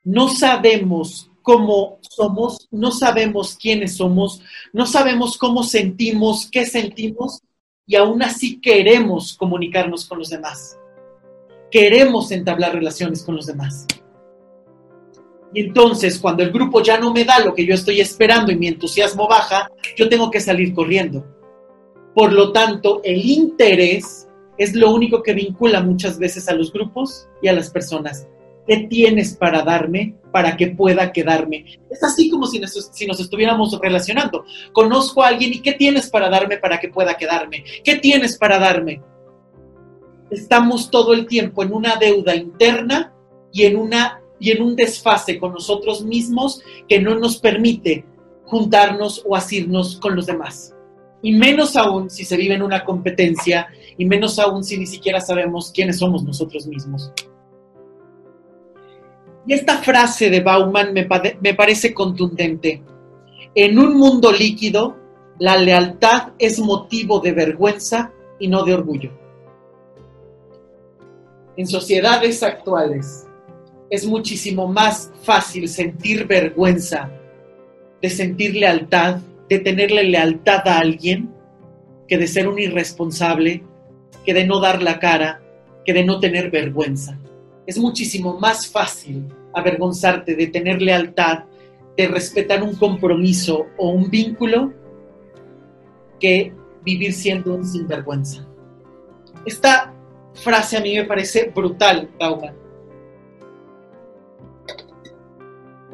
No 0.03 0.27
sabemos 0.27 1.31
cómo 1.41 1.99
somos, 2.01 2.67
no 2.71 2.91
sabemos 2.91 3.55
quiénes 3.55 3.95
somos, 3.95 4.41
no 4.73 4.85
sabemos 4.85 5.37
cómo 5.37 5.63
sentimos, 5.63 6.49
qué 6.51 6.65
sentimos 6.65 7.41
y 7.87 7.95
aún 7.95 8.21
así 8.21 8.59
queremos 8.59 9.33
comunicarnos 9.37 10.03
con 10.03 10.19
los 10.19 10.29
demás. 10.29 10.77
Queremos 11.71 12.31
entablar 12.31 12.73
relaciones 12.73 13.23
con 13.23 13.37
los 13.37 13.45
demás. 13.45 13.87
Entonces, 15.55 16.19
cuando 16.19 16.43
el 16.43 16.51
grupo 16.51 16.83
ya 16.83 16.99
no 16.99 17.13
me 17.13 17.23
da 17.23 17.39
lo 17.39 17.55
que 17.55 17.65
yo 17.65 17.73
estoy 17.73 18.01
esperando 18.01 18.51
y 18.51 18.57
mi 18.57 18.67
entusiasmo 18.67 19.27
baja, 19.27 19.71
yo 19.95 20.09
tengo 20.09 20.29
que 20.29 20.41
salir 20.41 20.73
corriendo. 20.73 21.25
Por 22.13 22.33
lo 22.33 22.51
tanto, 22.51 23.01
el 23.03 23.25
interés 23.25 24.27
es 24.57 24.75
lo 24.75 24.93
único 24.93 25.23
que 25.23 25.33
vincula 25.33 25.81
muchas 25.81 26.19
veces 26.19 26.49
a 26.49 26.53
los 26.53 26.71
grupos 26.71 27.27
y 27.41 27.47
a 27.47 27.53
las 27.53 27.69
personas. 27.69 28.27
¿Qué 28.67 28.87
tienes 28.89 29.35
para 29.35 29.61
darme 29.61 30.15
para 30.31 30.57
que 30.57 30.67
pueda 30.67 31.13
quedarme? 31.13 31.65
Es 31.89 32.03
así 32.03 32.29
como 32.29 32.47
si 32.47 32.59
nos, 32.59 32.73
si 32.91 33.05
nos 33.05 33.19
estuviéramos 33.19 33.79
relacionando. 33.79 34.43
Conozco 34.73 35.23
a 35.23 35.27
alguien 35.27 35.53
y 35.53 35.61
¿qué 35.61 35.73
tienes 35.73 36.09
para 36.09 36.29
darme 36.29 36.57
para 36.57 36.79
que 36.79 36.89
pueda 36.89 37.15
quedarme? 37.15 37.63
¿Qué 37.83 37.95
tienes 37.97 38.37
para 38.37 38.59
darme? 38.59 39.01
Estamos 40.31 40.89
todo 40.89 41.13
el 41.13 41.27
tiempo 41.27 41.63
en 41.63 41.73
una 41.73 41.95
deuda 41.95 42.35
interna 42.35 43.13
y 43.53 43.63
en, 43.63 43.77
una, 43.77 44.21
y 44.39 44.51
en 44.51 44.61
un 44.61 44.75
desfase 44.75 45.39
con 45.39 45.53
nosotros 45.53 46.03
mismos 46.03 46.61
que 46.87 46.99
no 46.99 47.15
nos 47.15 47.37
permite 47.37 48.05
juntarnos 48.45 49.23
o 49.25 49.35
asirnos 49.35 49.97
con 49.97 50.15
los 50.15 50.25
demás. 50.25 50.73
Y 51.21 51.33
menos 51.33 51.75
aún 51.75 52.09
si 52.09 52.23
se 52.23 52.37
vive 52.37 52.53
en 52.53 52.61
una 52.61 52.83
competencia 52.83 53.67
y 53.97 54.05
menos 54.05 54.37
aún 54.37 54.63
si 54.63 54.77
ni 54.77 54.85
siquiera 54.85 55.19
sabemos 55.19 55.71
quiénes 55.73 55.99
somos 55.99 56.23
nosotros 56.23 56.67
mismos. 56.67 57.11
Y 59.47 59.53
esta 59.53 59.77
frase 59.77 60.29
de 60.29 60.41
Bauman 60.41 60.93
me, 60.93 61.07
me 61.41 61.53
parece 61.53 61.93
contundente. 61.93 62.81
En 63.53 63.79
un 63.79 63.95
mundo 63.95 64.31
líquido, 64.31 64.97
la 65.39 65.57
lealtad 65.57 66.33
es 66.39 66.59
motivo 66.59 67.19
de 67.19 67.31
vergüenza 67.31 68.11
y 68.39 68.47
no 68.47 68.63
de 68.63 68.73
orgullo. 68.73 69.11
En 71.57 71.67
sociedades 71.67 72.43
actuales 72.43 73.27
es 73.89 74.05
muchísimo 74.05 74.67
más 74.67 75.11
fácil 75.23 75.67
sentir 75.67 76.25
vergüenza 76.27 77.11
de 78.01 78.09
sentir 78.11 78.55
lealtad, 78.55 79.17
de 79.49 79.59
tenerle 79.59 80.03
lealtad 80.03 80.67
a 80.67 80.77
alguien, 80.77 81.29
que 82.07 82.17
de 82.17 82.27
ser 82.27 82.47
un 82.47 82.59
irresponsable, 82.59 83.63
que 84.23 84.33
de 84.33 84.45
no 84.45 84.59
dar 84.59 84.83
la 84.83 84.99
cara, 84.99 85.41
que 85.83 85.91
de 85.91 86.03
no 86.03 86.19
tener 86.19 86.51
vergüenza. 86.51 87.19
Es 87.65 87.79
muchísimo 87.79 88.39
más 88.39 88.67
fácil 88.67 89.25
avergonzarte 89.53 90.35
de 90.35 90.47
tener 90.47 90.81
lealtad, 90.83 91.45
de 91.97 92.07
respetar 92.07 92.61
un 92.61 92.75
compromiso 92.75 93.67
o 93.77 93.89
un 93.89 94.09
vínculo, 94.09 94.73
que 96.19 96.53
vivir 96.83 97.13
siendo 97.13 97.55
un 97.55 97.65
sinvergüenza. 97.65 98.47
Esta 99.45 99.93
frase 100.33 100.77
a 100.77 100.81
mí 100.81 100.95
me 100.95 101.05
parece 101.05 101.51
brutal, 101.55 102.09
Bauman. 102.19 102.64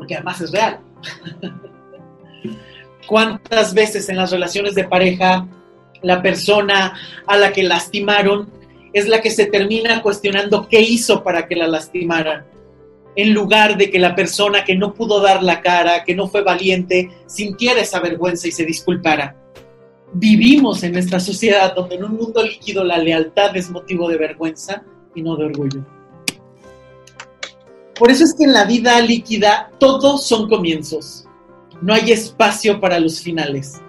Porque 0.02 0.16
además 0.16 0.42
es 0.42 0.52
real. 0.52 0.80
¿Cuántas 3.08 3.76
veces 3.76 4.10
en 4.10 4.18
las 4.18 4.32
relaciones 4.32 4.74
de 4.74 4.86
pareja 4.86 5.48
la 6.02 6.24
persona 6.24 6.98
a 7.28 7.38
la 7.38 7.54
que 7.54 7.62
lastimaron 7.62 8.50
es 8.94 9.08
la 9.08 9.22
que 9.22 9.30
se 9.30 9.46
termina 9.46 10.02
cuestionando 10.02 10.68
qué 10.68 10.82
hizo 10.82 11.24
para 11.24 11.48
que 11.48 11.56
la 11.56 11.68
lastimaran? 11.68 12.48
En 13.16 13.32
lugar 13.32 13.78
de 13.78 13.92
que 13.92 14.00
la 14.00 14.16
persona 14.16 14.64
que 14.64 14.76
no 14.76 14.96
pudo 14.96 15.22
dar 15.22 15.44
la 15.44 15.62
cara, 15.62 16.04
que 16.04 16.16
no 16.16 16.28
fue 16.28 16.42
valiente, 16.42 17.12
sintiera 17.28 17.82
esa 17.82 18.00
vergüenza 18.00 18.48
y 18.48 18.52
se 18.52 18.66
disculpara 18.66 19.36
vivimos 20.14 20.84
en 20.84 20.98
esta 20.98 21.20
sociedad 21.20 21.74
donde 21.76 21.96
en 21.96 22.04
un 22.04 22.16
mundo 22.16 22.44
líquido 22.44 22.84
la 22.84 22.98
lealtad 22.98 23.56
es 23.56 23.70
motivo 23.70 24.10
de 24.10 24.18
vergüenza 24.18 24.84
y 25.16 25.22
no 25.22 25.36
de 25.36 25.46
orgullo. 25.46 25.86
Por 28.02 28.10
eso 28.10 28.24
es 28.24 28.34
que 28.34 28.46
en 28.46 28.54
la 28.54 28.66
vida 28.66 29.00
líquida 29.00 29.70
todos 29.78 30.26
son 30.26 30.50
comienzos. 30.50 31.28
No 31.84 31.94
hay 31.94 32.12
espacio 32.12 32.80
para 32.80 33.00
los 33.00 33.22
finales. 33.22 33.80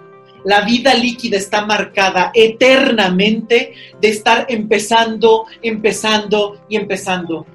La 0.45 0.61
vida 0.61 0.93
líquida 0.93 1.35
está 1.35 1.65
marcada 1.65 2.29
eternamente 2.35 3.73
de 3.99 4.07
estar 4.07 4.45
empezando, 4.49 5.47
empezando 5.63 6.61
y 6.69 6.75
empezando. 6.75 7.47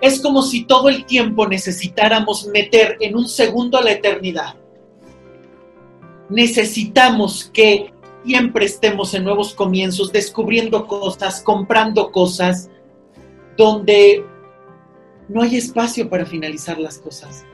Es 0.00 0.20
como 0.20 0.42
si 0.42 0.62
todo 0.62 0.88
el 0.90 1.06
tiempo 1.06 1.48
necesitáramos 1.48 2.46
meter 2.46 2.98
en 3.00 3.16
un 3.16 3.28
segundo 3.28 3.80
la 3.80 3.90
eternidad. 3.90 4.54
Necesitamos 6.30 7.50
que 7.52 7.92
siempre 8.24 8.66
estemos 8.66 9.12
en 9.12 9.24
nuevos 9.24 9.54
comienzos, 9.54 10.12
descubriendo 10.12 10.86
cosas, 10.86 11.42
comprando 11.42 12.12
cosas, 12.12 12.70
donde 13.56 14.24
no 15.28 15.42
hay 15.42 15.56
espacio 15.56 16.08
para 16.08 16.26
finalizar 16.26 16.78
las 16.78 16.98
cosas, 16.98 17.44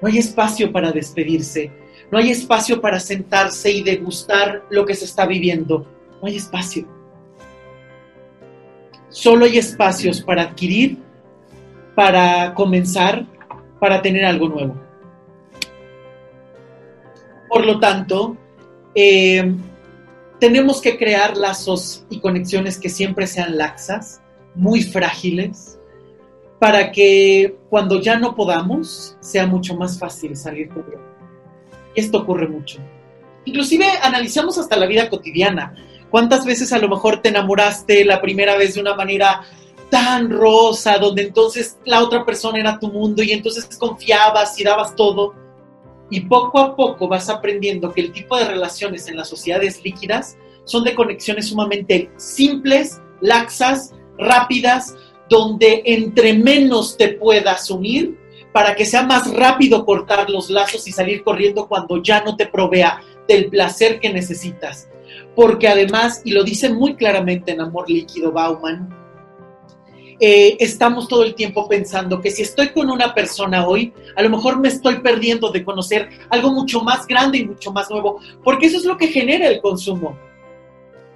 no 0.00 0.08
hay 0.08 0.18
espacio 0.18 0.70
para 0.72 0.92
despedirse, 0.92 1.72
no 2.10 2.18
hay 2.18 2.30
espacio 2.30 2.80
para 2.80 3.00
sentarse 3.00 3.70
y 3.70 3.82
degustar 3.82 4.64
lo 4.70 4.84
que 4.84 4.94
se 4.94 5.04
está 5.04 5.26
viviendo, 5.26 5.86
no 6.20 6.28
hay 6.28 6.36
espacio. 6.36 6.86
Solo 9.08 9.44
hay 9.44 9.58
espacios 9.58 10.20
para 10.20 10.42
adquirir, 10.42 10.98
para 11.94 12.52
comenzar, 12.54 13.26
para 13.78 14.02
tener 14.02 14.24
algo 14.24 14.48
nuevo. 14.48 14.74
Por 17.48 17.64
lo 17.64 17.78
tanto, 17.78 18.36
eh, 18.94 19.54
tenemos 20.40 20.80
que 20.80 20.98
crear 20.98 21.36
lazos 21.36 22.04
y 22.10 22.20
conexiones 22.20 22.78
que 22.78 22.88
siempre 22.88 23.26
sean 23.26 23.56
laxas, 23.56 24.20
muy 24.54 24.82
frágiles, 24.82 25.73
para 26.64 26.92
que 26.92 27.58
cuando 27.68 28.00
ya 28.00 28.18
no 28.18 28.34
podamos 28.34 29.18
sea 29.20 29.46
mucho 29.46 29.76
más 29.76 29.98
fácil 29.98 30.34
salir 30.34 30.70
Y 31.94 32.00
esto 32.00 32.20
ocurre 32.20 32.48
mucho. 32.48 32.78
Inclusive 33.44 33.84
analizamos 34.00 34.56
hasta 34.56 34.74
la 34.78 34.86
vida 34.86 35.10
cotidiana. 35.10 35.74
¿Cuántas 36.08 36.46
veces 36.46 36.72
a 36.72 36.78
lo 36.78 36.88
mejor 36.88 37.20
te 37.20 37.28
enamoraste 37.28 38.02
la 38.06 38.22
primera 38.22 38.56
vez 38.56 38.76
de 38.76 38.80
una 38.80 38.94
manera 38.94 39.42
tan 39.90 40.30
rosa, 40.30 40.96
donde 40.96 41.24
entonces 41.24 41.76
la 41.84 42.02
otra 42.02 42.24
persona 42.24 42.58
era 42.58 42.78
tu 42.78 42.90
mundo 42.90 43.22
y 43.22 43.32
entonces 43.32 43.68
confiabas 43.76 44.58
y 44.58 44.64
dabas 44.64 44.96
todo? 44.96 45.34
Y 46.08 46.22
poco 46.22 46.58
a 46.60 46.74
poco 46.74 47.08
vas 47.08 47.28
aprendiendo 47.28 47.92
que 47.92 48.00
el 48.00 48.10
tipo 48.10 48.38
de 48.38 48.46
relaciones 48.46 49.06
en 49.08 49.18
las 49.18 49.28
sociedades 49.28 49.84
líquidas 49.84 50.38
son 50.64 50.82
de 50.84 50.94
conexiones 50.94 51.48
sumamente 51.48 52.10
simples, 52.16 53.02
laxas, 53.20 53.92
rápidas, 54.16 54.94
donde 55.28 55.82
entre 55.86 56.34
menos 56.34 56.96
te 56.96 57.08
puedas 57.08 57.70
unir, 57.70 58.18
para 58.52 58.76
que 58.76 58.86
sea 58.86 59.02
más 59.02 59.32
rápido 59.34 59.84
cortar 59.84 60.30
los 60.30 60.48
lazos 60.48 60.86
y 60.86 60.92
salir 60.92 61.24
corriendo 61.24 61.66
cuando 61.66 62.00
ya 62.00 62.22
no 62.22 62.36
te 62.36 62.46
provea 62.46 63.02
del 63.26 63.46
placer 63.50 63.98
que 63.98 64.12
necesitas. 64.12 64.88
Porque 65.34 65.66
además, 65.66 66.22
y 66.24 66.30
lo 66.30 66.44
dice 66.44 66.72
muy 66.72 66.94
claramente 66.94 67.50
en 67.50 67.60
Amor 67.60 67.90
Líquido 67.90 68.30
Bauman, 68.30 68.88
eh, 70.20 70.56
estamos 70.60 71.08
todo 71.08 71.24
el 71.24 71.34
tiempo 71.34 71.68
pensando 71.68 72.20
que 72.20 72.30
si 72.30 72.42
estoy 72.42 72.68
con 72.68 72.88
una 72.88 73.12
persona 73.12 73.66
hoy, 73.66 73.92
a 74.14 74.22
lo 74.22 74.30
mejor 74.30 74.60
me 74.60 74.68
estoy 74.68 75.00
perdiendo 75.00 75.50
de 75.50 75.64
conocer 75.64 76.08
algo 76.30 76.52
mucho 76.52 76.80
más 76.80 77.06
grande 77.06 77.38
y 77.38 77.46
mucho 77.46 77.72
más 77.72 77.90
nuevo, 77.90 78.20
porque 78.44 78.66
eso 78.66 78.78
es 78.78 78.84
lo 78.84 78.96
que 78.96 79.08
genera 79.08 79.48
el 79.48 79.60
consumo. 79.60 80.16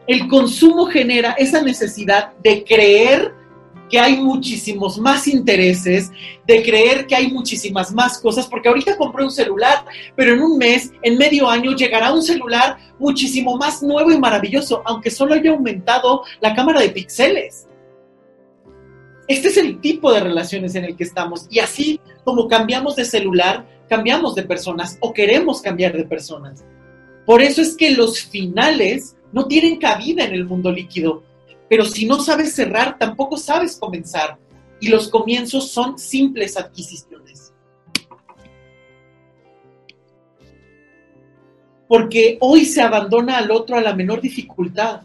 El 0.08 0.26
consumo 0.26 0.86
genera 0.86 1.32
esa 1.32 1.62
necesidad 1.62 2.32
de 2.42 2.64
creer 2.64 3.32
que 3.88 3.98
hay 3.98 4.16
muchísimos 4.16 4.98
más 4.98 5.26
intereses, 5.26 6.10
de 6.46 6.62
creer 6.62 7.06
que 7.06 7.14
hay 7.14 7.30
muchísimas 7.30 7.92
más 7.92 8.18
cosas, 8.18 8.46
porque 8.46 8.68
ahorita 8.68 8.96
compré 8.96 9.24
un 9.24 9.30
celular, 9.30 9.84
pero 10.14 10.34
en 10.34 10.42
un 10.42 10.58
mes, 10.58 10.92
en 11.02 11.16
medio 11.16 11.48
año, 11.48 11.74
llegará 11.74 12.12
un 12.12 12.22
celular 12.22 12.78
muchísimo 12.98 13.56
más 13.56 13.82
nuevo 13.82 14.10
y 14.10 14.18
maravilloso, 14.18 14.82
aunque 14.84 15.10
solo 15.10 15.34
haya 15.34 15.50
aumentado 15.50 16.22
la 16.40 16.54
cámara 16.54 16.80
de 16.80 16.90
píxeles. 16.90 17.66
Este 19.28 19.48
es 19.48 19.58
el 19.58 19.80
tipo 19.80 20.12
de 20.12 20.20
relaciones 20.20 20.74
en 20.74 20.84
el 20.84 20.96
que 20.96 21.04
estamos. 21.04 21.46
Y 21.50 21.58
así 21.58 22.00
como 22.24 22.48
cambiamos 22.48 22.96
de 22.96 23.04
celular, 23.04 23.66
cambiamos 23.86 24.34
de 24.34 24.42
personas 24.42 24.96
o 25.00 25.12
queremos 25.12 25.60
cambiar 25.60 25.94
de 25.94 26.04
personas. 26.04 26.64
Por 27.26 27.42
eso 27.42 27.60
es 27.60 27.76
que 27.76 27.90
los 27.90 28.22
finales 28.22 29.16
no 29.32 29.46
tienen 29.46 29.76
cabida 29.76 30.24
en 30.24 30.32
el 30.32 30.46
mundo 30.46 30.72
líquido. 30.72 31.22
Pero 31.68 31.84
si 31.84 32.06
no 32.06 32.20
sabes 32.20 32.54
cerrar, 32.54 32.98
tampoco 32.98 33.36
sabes 33.36 33.76
comenzar. 33.76 34.38
Y 34.80 34.88
los 34.88 35.08
comienzos 35.08 35.70
son 35.70 35.98
simples 35.98 36.56
adquisiciones. 36.56 37.52
Porque 41.88 42.38
hoy 42.40 42.64
se 42.64 42.82
abandona 42.82 43.38
al 43.38 43.50
otro 43.50 43.76
a 43.76 43.80
la 43.80 43.94
menor 43.94 44.20
dificultad 44.20 45.02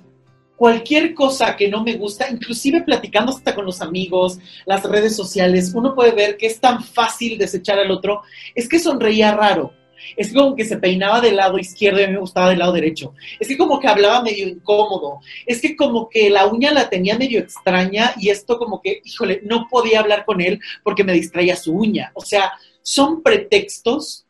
cualquier 0.64 1.14
cosa 1.14 1.58
que 1.58 1.68
no 1.68 1.84
me 1.84 1.96
gusta, 1.96 2.30
inclusive 2.30 2.84
platicando 2.84 3.34
hasta 3.34 3.54
con 3.54 3.66
los 3.66 3.82
amigos, 3.82 4.40
las 4.66 4.84
redes 4.84 5.14
sociales, 5.14 5.74
uno 5.76 5.94
puede 5.94 6.12
ver 6.12 6.38
que 6.38 6.46
es 6.46 6.60
tan 6.60 6.82
fácil 6.82 7.38
desechar 7.38 7.80
al 7.80 7.92
otro, 7.92 8.22
es 8.56 8.70
que 8.70 8.80
sonreía 8.80 9.36
raro. 9.36 9.74
Es 10.16 10.34
como 10.34 10.56
que 10.56 10.66
se 10.66 10.78
peinaba 10.78 11.22
del 11.22 11.36
lado 11.36 11.58
izquierdo 11.58 12.00
y 12.00 12.04
a 12.04 12.08
mí 12.08 12.14
me 12.14 12.20
gustaba 12.20 12.50
del 12.50 12.60
lado 12.60 12.74
derecho. 12.74 13.14
Es 13.40 13.48
que 13.48 13.58
como 13.58 13.80
que 13.80 13.88
hablaba 13.88 14.22
medio 14.22 14.48
incómodo. 14.48 15.20
Es 15.46 15.62
que 15.62 15.76
como 15.76 16.10
que 16.10 16.30
la 16.30 16.46
uña 16.46 16.72
la 16.72 16.90
tenía 16.90 17.18
medio 17.18 17.40
extraña 17.40 18.14
y 18.18 18.30
esto 18.30 18.58
como 18.58 18.82
que, 18.82 19.02
híjole, 19.04 19.42
no 19.44 19.68
podía 19.70 20.00
hablar 20.00 20.26
con 20.26 20.42
él 20.42 20.60
porque 20.84 21.04
me 21.04 21.14
distraía 21.14 21.56
su 21.56 21.74
uña. 21.74 22.12
O 22.16 22.22
sea, 22.22 22.54
son 22.82 23.24
pretextos 23.24 24.26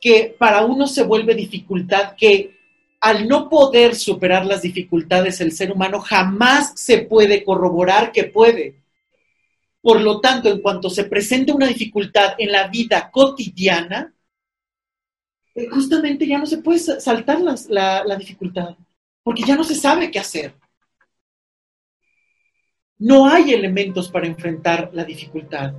que 0.00 0.34
para 0.38 0.64
uno 0.64 0.86
se 0.86 1.04
vuelve 1.04 1.34
dificultad 1.34 2.14
que 2.16 2.56
al 3.00 3.26
no 3.26 3.48
poder 3.48 3.96
superar 3.96 4.46
las 4.46 4.62
dificultades 4.62 5.40
el 5.40 5.52
ser 5.52 5.72
humano 5.72 6.00
jamás 6.00 6.72
se 6.76 6.98
puede 6.98 7.44
corroborar 7.44 8.12
que 8.12 8.24
puede. 8.24 8.82
Por 9.80 10.00
lo 10.00 10.20
tanto, 10.20 10.48
en 10.48 10.60
cuanto 10.60 10.88
se 10.88 11.04
presenta 11.04 11.52
una 11.52 11.66
dificultad 11.66 12.34
en 12.38 12.52
la 12.52 12.68
vida 12.68 13.10
cotidiana, 13.10 14.14
justamente 15.70 16.26
ya 16.26 16.38
no 16.38 16.46
se 16.46 16.58
puede 16.58 16.78
saltar 16.78 17.40
la, 17.40 18.04
la 18.04 18.16
dificultad, 18.16 18.76
porque 19.22 19.42
ya 19.42 19.56
no 19.56 19.64
se 19.64 19.74
sabe 19.74 20.10
qué 20.10 20.18
hacer. 20.18 20.54
No 22.98 23.26
hay 23.26 23.52
elementos 23.52 24.08
para 24.08 24.26
enfrentar 24.26 24.90
la 24.92 25.04
dificultad. 25.04 25.74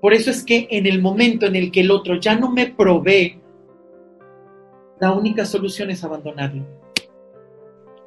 Por 0.00 0.12
eso 0.14 0.30
es 0.30 0.44
que 0.44 0.66
en 0.70 0.86
el 0.86 1.00
momento 1.00 1.46
en 1.46 1.54
el 1.54 1.70
que 1.70 1.80
el 1.80 1.90
otro 1.92 2.18
ya 2.18 2.34
no 2.34 2.50
me 2.50 2.66
provee 2.66 3.40
la 5.00 5.12
única 5.12 5.44
solución 5.44 5.90
es 5.90 6.04
abandonarlo. 6.04 6.64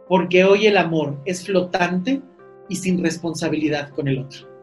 Porque 0.08 0.46
hoy 0.46 0.68
el 0.68 0.78
amor 0.78 1.22
es 1.26 1.46
flotante 1.46 2.22
y 2.70 2.78
sin 2.78 3.04
responsabilidad 3.04 3.90
con 3.90 4.08
el 4.08 4.20
otro. 4.20 4.55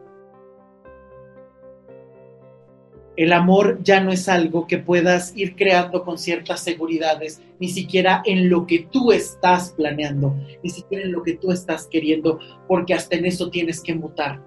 El 3.15 3.31
amor 3.31 3.79
ya 3.83 3.99
no 3.99 4.11
es 4.11 4.27
algo 4.27 4.65
que 4.65 4.79
puedas 4.79 5.33
ir 5.35 5.55
creando 5.55 6.03
con 6.03 6.17
ciertas 6.17 6.61
seguridades, 6.61 7.41
ni 7.59 7.69
siquiera 7.69 8.23
en 8.25 8.49
lo 8.49 8.65
que 8.65 8.87
tú 8.91 9.11
estás 9.11 9.71
planeando, 9.77 10.35
ni 10.63 10.69
siquiera 10.71 11.05
en 11.05 11.11
lo 11.11 11.21
que 11.21 11.33
tú 11.33 11.51
estás 11.51 11.85
queriendo, 11.85 12.39
porque 12.67 12.95
hasta 12.95 13.15
en 13.15 13.25
eso 13.25 13.49
tienes 13.51 13.81
que 13.81 13.93
mutar. 13.93 14.41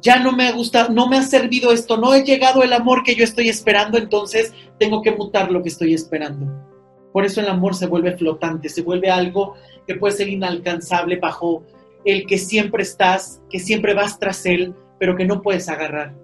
ya 0.00 0.20
no 0.20 0.32
me 0.32 0.46
ha 0.46 0.52
gustado, 0.52 0.90
no 0.90 1.08
me 1.08 1.18
ha 1.18 1.22
servido 1.22 1.72
esto, 1.72 1.96
no 1.96 2.14
he 2.14 2.22
llegado 2.22 2.62
el 2.62 2.72
amor 2.72 3.02
que 3.02 3.16
yo 3.16 3.24
estoy 3.24 3.48
esperando, 3.48 3.98
entonces 3.98 4.54
tengo 4.78 5.02
que 5.02 5.12
mutar 5.12 5.50
lo 5.50 5.62
que 5.62 5.68
estoy 5.68 5.92
esperando. 5.92 6.46
Por 7.12 7.24
eso 7.24 7.40
el 7.40 7.48
amor 7.48 7.74
se 7.74 7.86
vuelve 7.86 8.16
flotante, 8.16 8.68
se 8.68 8.82
vuelve 8.82 9.10
algo 9.10 9.54
que 9.86 9.96
puede 9.96 10.14
ser 10.14 10.28
inalcanzable 10.28 11.16
bajo 11.16 11.64
el 12.04 12.26
que 12.26 12.38
siempre 12.38 12.82
estás, 12.82 13.42
que 13.50 13.58
siempre 13.58 13.92
vas 13.92 14.18
tras 14.18 14.46
él, 14.46 14.74
pero 15.00 15.16
que 15.16 15.24
no 15.24 15.42
puedes 15.42 15.68
agarrar. 15.68 16.14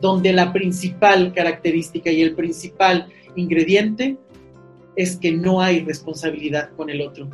Donde 0.00 0.32
la 0.32 0.52
principal 0.52 1.32
característica 1.32 2.10
y 2.10 2.22
el 2.22 2.34
principal 2.34 3.08
ingrediente 3.36 4.16
es 4.96 5.16
que 5.16 5.32
no 5.32 5.60
hay 5.60 5.84
responsabilidad 5.84 6.70
con 6.76 6.90
el 6.90 7.00
otro. 7.00 7.28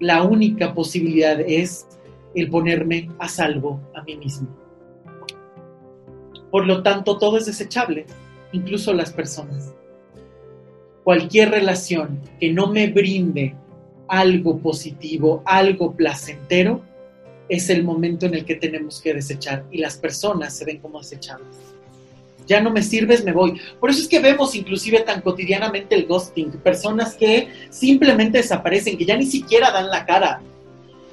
La 0.00 0.22
única 0.22 0.74
posibilidad 0.74 1.40
es 1.40 1.86
el 2.34 2.50
ponerme 2.50 3.08
a 3.18 3.28
salvo 3.28 3.80
a 3.94 4.02
mí 4.02 4.16
mismo. 4.16 4.48
Por 6.50 6.66
lo 6.66 6.82
tanto, 6.82 7.18
todo 7.18 7.38
es 7.38 7.46
desechable, 7.46 8.06
incluso 8.52 8.92
las 8.92 9.12
personas. 9.12 9.74
Cualquier 11.04 11.50
relación 11.50 12.20
que 12.40 12.52
no 12.52 12.66
me 12.66 12.88
brinde 12.88 13.54
algo 14.08 14.58
positivo, 14.58 15.42
algo 15.46 15.94
placentero, 15.94 16.82
es 17.48 17.70
el 17.70 17.84
momento 17.84 18.26
en 18.26 18.34
el 18.34 18.44
que 18.44 18.56
tenemos 18.56 19.00
que 19.00 19.14
desechar 19.14 19.64
y 19.70 19.78
las 19.78 19.96
personas 19.96 20.56
se 20.56 20.64
ven 20.64 20.78
como 20.78 21.00
desechables. 21.00 21.48
Ya 22.46 22.60
no 22.60 22.70
me 22.70 22.82
sirves, 22.82 23.24
me 23.24 23.32
voy. 23.32 23.60
Por 23.80 23.90
eso 23.90 24.00
es 24.00 24.08
que 24.08 24.20
vemos 24.20 24.54
inclusive 24.54 25.00
tan 25.00 25.20
cotidianamente 25.20 25.94
el 25.94 26.06
ghosting, 26.06 26.50
personas 26.62 27.14
que 27.14 27.48
simplemente 27.70 28.38
desaparecen, 28.38 28.96
que 28.96 29.04
ya 29.04 29.16
ni 29.16 29.26
siquiera 29.26 29.72
dan 29.72 29.90
la 29.90 30.06
cara, 30.06 30.40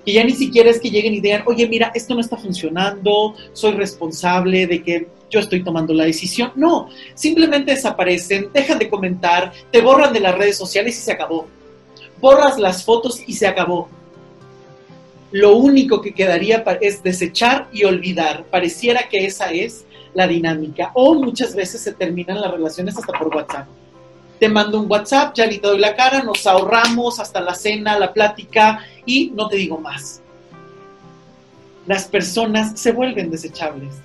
que 0.05 0.13
ya 0.13 0.23
ni 0.23 0.34
siquiera 0.34 0.69
es 0.69 0.79
que 0.79 0.91
lleguen 0.91 1.13
y 1.13 1.21
digan, 1.21 1.43
oye, 1.45 1.67
mira, 1.67 1.91
esto 1.95 2.13
no 2.13 2.21
está 2.21 2.38
funcionando, 2.38 3.36
soy 3.53 3.71
responsable 3.71 4.67
de 4.67 4.84
que 4.84 5.07
yo 5.29 5.39
estoy 5.39 5.63
tomando 5.63 5.93
la 5.93 6.05
decisión. 6.05 6.51
No, 6.55 6.89
simplemente 7.15 7.71
desaparecen, 7.71 8.49
dejan 8.53 8.77
de 8.77 8.89
comentar, 8.89 9.51
te 9.71 9.81
borran 9.81 10.13
de 10.13 10.19
las 10.19 10.38
redes 10.38 10.57
sociales 10.57 10.97
y 10.97 11.01
se 11.01 11.11
acabó. 11.11 11.47
Borras 12.21 12.59
las 12.59 12.84
fotos 12.84 13.21
y 13.25 13.34
se 13.34 13.47
acabó. 13.47 13.89
Lo 15.34 15.55
único 15.55 15.99
que 15.99 16.13
quedaría 16.13 16.63
es 16.79 17.01
desechar 17.01 17.67
y 17.73 17.86
olvidar. 17.86 18.45
Pareciera 18.51 19.09
que 19.09 19.25
esa 19.25 19.51
es 19.51 19.84
la 20.13 20.27
dinámica. 20.27 20.91
O 20.93 21.15
muchas 21.15 21.55
veces 21.55 21.81
se 21.81 21.93
terminan 21.93 22.39
las 22.39 22.51
relaciones 22.51 22.95
hasta 22.95 23.17
por 23.17 23.36
WhatsApp. 23.36 23.67
Te 24.39 24.47
mando 24.47 24.79
un 24.79 24.91
WhatsApp, 24.91 25.34
ya 25.34 25.47
le 25.47 25.57
doy 25.57 25.79
la 25.79 25.95
cara, 25.95 26.21
nos 26.21 26.45
ahorramos 26.45 27.19
hasta 27.19 27.41
la 27.41 27.55
cena, 27.55 27.97
la 27.97 28.13
plática 28.13 28.86
y 29.07 29.31
no 29.31 29.47
te 29.47 29.57
digo 29.57 29.79
más. 29.79 30.21
Las 31.88 32.05
personas 32.05 32.79
se 32.79 32.91
vuelven 32.91 33.31
desechables. 33.31 33.95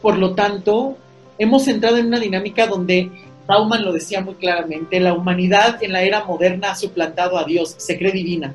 Por 0.00 0.16
lo 0.16 0.34
tanto, 0.34 0.96
hemos 1.36 1.68
entrado 1.68 1.98
en 1.98 2.06
una 2.06 2.18
dinámica 2.18 2.66
donde 2.66 3.10
Bauman 3.46 3.84
lo 3.84 3.92
decía 3.92 4.22
muy 4.22 4.36
claramente, 4.36 5.00
la 5.00 5.12
humanidad 5.12 5.82
en 5.82 5.92
la 5.92 6.02
era 6.02 6.24
moderna 6.24 6.70
ha 6.70 6.76
suplantado 6.76 7.36
a 7.36 7.44
Dios, 7.44 7.74
se 7.76 7.98
cree 7.98 8.12
divina. 8.12 8.54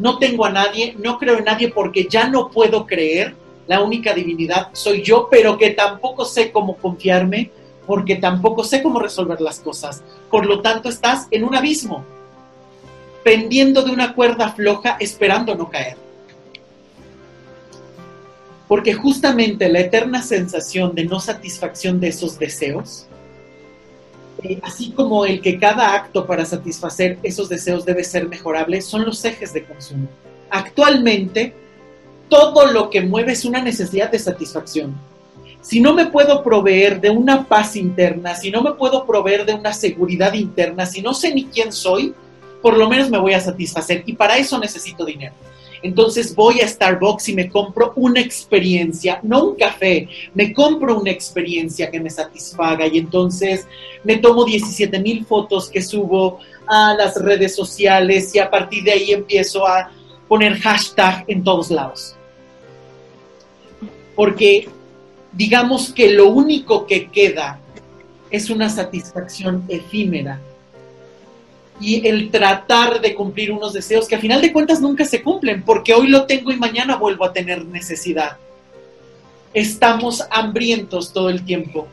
No 0.00 0.18
tengo 0.18 0.46
a 0.46 0.50
nadie, 0.50 0.96
no 0.98 1.18
creo 1.18 1.36
en 1.36 1.44
nadie 1.44 1.68
porque 1.68 2.08
ya 2.08 2.26
no 2.26 2.50
puedo 2.50 2.86
creer, 2.86 3.34
la 3.66 3.82
única 3.82 4.14
divinidad 4.14 4.70
soy 4.72 5.02
yo, 5.02 5.28
pero 5.30 5.58
que 5.58 5.70
tampoco 5.70 6.24
sé 6.24 6.50
cómo 6.50 6.76
confiarme 6.76 7.50
porque 7.86 8.16
tampoco 8.16 8.64
sé 8.64 8.82
cómo 8.82 8.98
resolver 8.98 9.42
las 9.42 9.60
cosas. 9.60 10.02
Por 10.30 10.46
lo 10.46 10.62
tanto, 10.62 10.88
estás 10.88 11.28
en 11.30 11.44
un 11.44 11.54
abismo, 11.54 12.02
pendiendo 13.22 13.82
de 13.82 13.90
una 13.90 14.14
cuerda 14.14 14.48
floja, 14.52 14.96
esperando 15.00 15.54
no 15.54 15.68
caer. 15.68 15.98
Porque 18.68 18.94
justamente 18.94 19.68
la 19.68 19.80
eterna 19.80 20.22
sensación 20.22 20.94
de 20.94 21.04
no 21.04 21.20
satisfacción 21.20 22.00
de 22.00 22.08
esos 22.08 22.38
deseos, 22.38 23.06
eh, 24.42 24.60
así 24.62 24.90
como 24.90 25.24
el 25.24 25.40
que 25.40 25.58
cada 25.58 25.94
acto 25.94 26.26
para 26.26 26.44
satisfacer 26.44 27.18
esos 27.22 27.48
deseos 27.48 27.84
debe 27.84 28.04
ser 28.04 28.28
mejorable, 28.28 28.80
son 28.80 29.04
los 29.04 29.24
ejes 29.24 29.52
de 29.52 29.64
consumo. 29.64 30.08
Actualmente, 30.50 31.54
todo 32.28 32.66
lo 32.72 32.90
que 32.90 33.00
mueve 33.00 33.32
es 33.32 33.44
una 33.44 33.62
necesidad 33.62 34.10
de 34.10 34.18
satisfacción 34.18 34.94
si 35.60 35.80
no 35.80 35.94
me 35.94 36.06
puedo 36.06 36.42
proveer 36.42 37.00
de 37.00 37.10
una 37.10 37.46
paz 37.46 37.76
interna, 37.76 38.34
si 38.34 38.50
no 38.50 38.62
me 38.62 38.72
puedo 38.72 39.04
proveer 39.04 39.44
de 39.44 39.54
una 39.54 39.72
seguridad 39.72 40.32
interna, 40.32 40.86
si 40.86 41.02
no 41.02 41.12
sé 41.12 41.34
ni 41.34 41.44
quién 41.44 41.72
soy, 41.72 42.14
por 42.62 42.76
lo 42.76 42.88
menos 42.88 43.10
me 43.10 43.18
voy 43.18 43.34
a 43.34 43.40
satisfacer 43.40 44.02
y 44.06 44.14
para 44.14 44.38
eso 44.38 44.58
necesito 44.58 45.04
dinero. 45.04 45.34
Entonces 45.82 46.34
voy 46.34 46.60
a 46.60 46.68
Starbucks 46.68 47.30
y 47.30 47.34
me 47.34 47.48
compro 47.48 47.92
una 47.96 48.20
experiencia, 48.20 49.18
no 49.22 49.44
un 49.44 49.56
café, 49.56 50.08
me 50.34 50.52
compro 50.52 50.98
una 50.98 51.10
experiencia 51.10 51.90
que 51.90 52.00
me 52.00 52.10
satisfaga 52.10 52.86
y 52.86 52.98
entonces 52.98 53.66
me 54.04 54.16
tomo 54.16 54.44
17 54.44 54.98
mil 55.00 55.24
fotos 55.24 55.70
que 55.70 55.80
subo 55.80 56.38
a 56.66 56.94
las 56.94 57.16
redes 57.16 57.54
sociales 57.56 58.34
y 58.34 58.38
a 58.38 58.50
partir 58.50 58.84
de 58.84 58.92
ahí 58.92 59.12
empiezo 59.12 59.66
a 59.66 59.90
poner 60.28 60.58
hashtag 60.58 61.24
en 61.28 61.42
todos 61.42 61.70
lados. 61.70 62.14
Porque 64.14 64.68
digamos 65.32 65.92
que 65.92 66.10
lo 66.10 66.28
único 66.28 66.86
que 66.86 67.08
queda 67.10 67.58
es 68.30 68.50
una 68.50 68.68
satisfacción 68.68 69.64
efímera 69.68 70.40
y 71.80 72.06
el 72.06 72.30
tratar 72.30 73.00
de 73.00 73.14
cumplir 73.14 73.50
unos 73.50 73.72
deseos 73.72 74.06
que 74.06 74.16
a 74.16 74.20
final 74.20 74.42
de 74.42 74.52
cuentas 74.52 74.80
nunca 74.80 75.04
se 75.04 75.22
cumplen, 75.22 75.62
porque 75.62 75.94
hoy 75.94 76.08
lo 76.08 76.26
tengo 76.26 76.52
y 76.52 76.56
mañana 76.56 76.96
vuelvo 76.96 77.24
a 77.24 77.32
tener 77.32 77.64
necesidad. 77.64 78.36
Estamos 79.54 80.22
hambrientos 80.30 81.12
todo 81.12 81.30
el 81.30 81.44
tiempo 81.44 81.88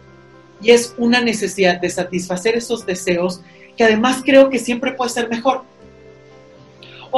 y 0.61 0.71
es 0.71 0.93
una 0.97 1.21
necesidad 1.21 1.79
de 1.79 1.89
satisfacer 1.89 2.55
esos 2.55 2.85
deseos 2.85 3.41
que 3.77 3.83
además 3.83 4.21
creo 4.25 4.49
que 4.49 4.59
siempre 4.59 4.91
puede 4.91 5.11
ser 5.11 5.29
mejor 5.29 5.63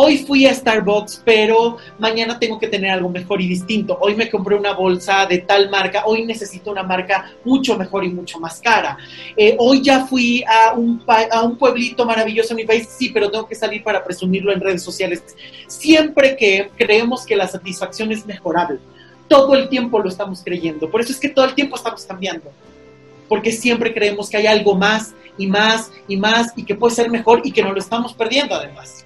hoy 0.01 0.19
fui 0.19 0.45
a 0.45 0.53
Starbucks, 0.53 1.23
pero 1.25 1.75
mañana 1.97 2.39
tengo 2.39 2.57
que 2.57 2.69
tener 2.69 2.89
algo 2.91 3.09
mejor 3.09 3.41
y 3.41 3.49
distinto. 3.49 3.97
Hoy 3.99 4.15
me 4.15 4.29
compré 4.29 4.55
una 4.55 4.71
bolsa 4.71 5.25
de 5.25 5.39
tal 5.39 5.69
marca, 5.69 6.03
hoy 6.05 6.25
necesito 6.25 6.71
una 6.71 6.83
marca 6.83 7.33
mucho 7.43 7.77
mejor 7.77 8.05
y 8.05 8.09
mucho 8.09 8.39
más 8.39 8.61
cara. 8.61 8.97
Eh, 9.35 9.57
hoy 9.59 9.81
ya 9.81 10.05
fui 10.05 10.41
a 10.47 10.73
un, 10.73 11.03
a 11.05 11.43
un 11.43 11.57
pueblito 11.57 12.05
maravilloso 12.05 12.53
en 12.53 12.57
mi 12.57 12.63
país, 12.63 12.87
sí, 12.97 13.09
pero 13.09 13.29
tengo 13.29 13.45
que 13.45 13.55
salir 13.55 13.83
para 13.83 14.01
presumirlo 14.01 14.53
en 14.53 14.61
redes 14.61 14.83
sociales. 14.83 15.21
Siempre 15.67 16.37
que 16.37 16.71
creemos 16.77 17.25
que 17.25 17.35
la 17.35 17.49
satisfacción 17.49 18.13
es 18.13 18.25
mejorable, 18.25 18.79
todo 19.27 19.53
el 19.53 19.67
tiempo 19.67 19.99
lo 19.99 20.07
estamos 20.07 20.41
creyendo. 20.45 20.89
Por 20.89 21.01
eso 21.01 21.11
es 21.11 21.19
que 21.19 21.27
todo 21.27 21.43
el 21.43 21.55
tiempo 21.55 21.75
estamos 21.75 22.05
cambiando. 22.05 22.49
Porque 23.27 23.51
siempre 23.51 23.93
creemos 23.93 24.29
que 24.29 24.37
hay 24.37 24.47
algo 24.47 24.75
más 24.75 25.13
y 25.37 25.45
más 25.45 25.91
y 26.07 26.15
más 26.15 26.53
y 26.55 26.63
que 26.63 26.73
puede 26.73 26.95
ser 26.95 27.11
mejor 27.11 27.41
y 27.43 27.51
que 27.51 27.61
no 27.61 27.73
lo 27.73 27.79
estamos 27.79 28.13
perdiendo 28.13 28.55
además. 28.55 29.05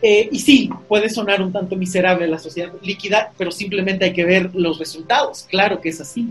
Eh, 0.00 0.28
y 0.30 0.38
sí, 0.38 0.70
puede 0.86 1.10
sonar 1.10 1.42
un 1.42 1.52
tanto 1.52 1.74
miserable 1.74 2.28
la 2.28 2.38
sociedad 2.38 2.72
líquida, 2.82 3.32
pero 3.36 3.50
simplemente 3.50 4.04
hay 4.04 4.12
que 4.12 4.24
ver 4.24 4.50
los 4.54 4.78
resultados. 4.78 5.46
Claro 5.48 5.80
que 5.80 5.88
es 5.88 6.00
así. 6.00 6.28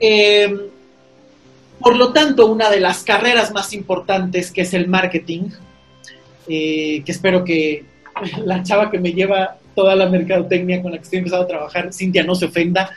Eh, 0.00 0.70
por 1.80 1.96
lo 1.96 2.12
tanto, 2.12 2.46
una 2.46 2.70
de 2.70 2.80
las 2.80 3.02
carreras 3.02 3.52
más 3.52 3.72
importantes 3.72 4.50
que 4.50 4.62
es 4.62 4.74
el 4.74 4.86
marketing, 4.86 5.50
eh, 6.48 7.02
que 7.04 7.12
espero 7.12 7.44
que 7.44 7.84
la 8.44 8.62
chava 8.62 8.90
que 8.90 8.98
me 8.98 9.12
lleva 9.12 9.58
toda 9.74 9.96
la 9.96 10.08
mercadotecnia 10.08 10.80
con 10.82 10.92
la 10.92 10.98
que 10.98 11.04
estoy 11.04 11.18
empezando 11.18 11.44
a 11.44 11.48
trabajar, 11.48 11.92
Cintia, 11.92 12.22
no 12.22 12.36
se 12.36 12.46
ofenda, 12.46 12.90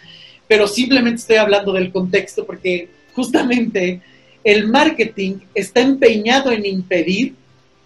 pero 0.48 0.68
simplemente 0.68 1.22
estoy 1.22 1.38
hablando 1.38 1.74
del 1.74 1.92
contexto 1.92 2.46
porque 2.46 2.88
justamente 3.14 4.00
el 4.44 4.68
marketing 4.68 5.40
está 5.56 5.82
empeñado 5.82 6.52
en 6.52 6.66
impedir 6.66 7.34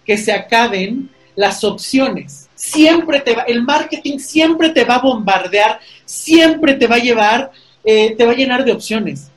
que 0.06 0.18
se 0.18 0.34
acaben 0.34 1.10
las 1.36 1.64
opciones. 1.64 2.50
Siempre 2.56 3.22
te 3.22 3.34
va, 3.34 3.44
el 3.44 3.64
marketing 3.64 4.20
siempre 4.20 4.70
te 4.70 4.84
va 4.84 4.96
a 4.96 5.02
bombardear, 5.02 5.80
siempre 6.06 6.76
te 6.76 6.88
va 6.88 6.96
a 6.96 7.00
llevar, 7.00 7.52
eh, 7.84 8.16
te 8.16 8.26
va 8.26 8.32
a 8.32 8.36
llenar 8.36 8.64
de 8.64 8.72
opciones. 8.72 9.32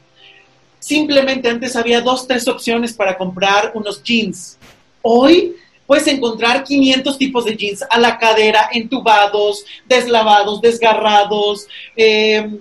Simplemente 0.79 1.49
antes 1.49 1.77
había 1.77 2.03
dos, 2.03 2.27
tres 2.27 2.47
opciones 2.47 2.93
para 2.93 3.17
comprar 3.17 3.73
unos 3.75 4.03
jeans. 4.03 4.59
Hoy 5.01 5.57
puedes 5.87 6.07
encontrar 6.07 6.65
500 6.65 7.17
tipos 7.17 7.45
de 7.45 7.57
jeans 7.57 7.83
a 7.89 7.99
la 7.99 8.19
cadera, 8.19 8.69
entubados, 8.73 9.65
deslavados, 9.87 10.61
desgarrados, 10.61 11.67
eh, 11.97 12.61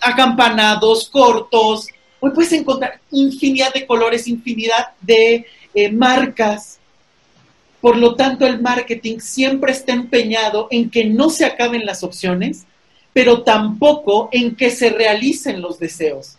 acampanados, 0.00 1.08
cortos. 1.08 1.88
Hoy 2.20 2.30
puedes 2.32 2.52
encontrar 2.52 3.00
infinidad 3.10 3.72
de 3.72 3.86
colores, 3.86 4.28
infinidad 4.28 4.88
de 5.00 5.46
eh, 5.74 5.90
marcas. 5.90 6.77
Por 7.80 7.96
lo 7.96 8.16
tanto, 8.16 8.46
el 8.46 8.60
marketing 8.60 9.18
siempre 9.20 9.72
está 9.72 9.92
empeñado 9.92 10.66
en 10.70 10.90
que 10.90 11.04
no 11.04 11.30
se 11.30 11.44
acaben 11.44 11.86
las 11.86 12.02
opciones, 12.02 12.64
pero 13.12 13.42
tampoco 13.42 14.28
en 14.32 14.56
que 14.56 14.70
se 14.70 14.90
realicen 14.90 15.60
los 15.60 15.78
deseos. 15.78 16.36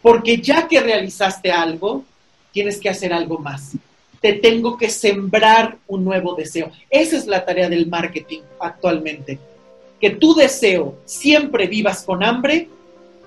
Porque 0.00 0.38
ya 0.38 0.66
que 0.68 0.80
realizaste 0.80 1.50
algo, 1.50 2.04
tienes 2.52 2.78
que 2.78 2.88
hacer 2.88 3.12
algo 3.12 3.38
más. 3.38 3.72
te 4.20 4.32
tengo 4.32 4.78
que 4.78 4.88
sembrar 4.88 5.76
un 5.86 6.02
nuevo 6.02 6.34
deseo. 6.34 6.70
Esa 6.88 7.18
es 7.18 7.26
la 7.26 7.44
tarea 7.44 7.68
del 7.68 7.88
marketing 7.88 8.40
actualmente. 8.58 9.38
Que 10.00 10.08
tu 10.08 10.34
deseo 10.34 10.96
siempre 11.04 11.66
vivas 11.66 12.04
con 12.04 12.24
hambre, 12.24 12.68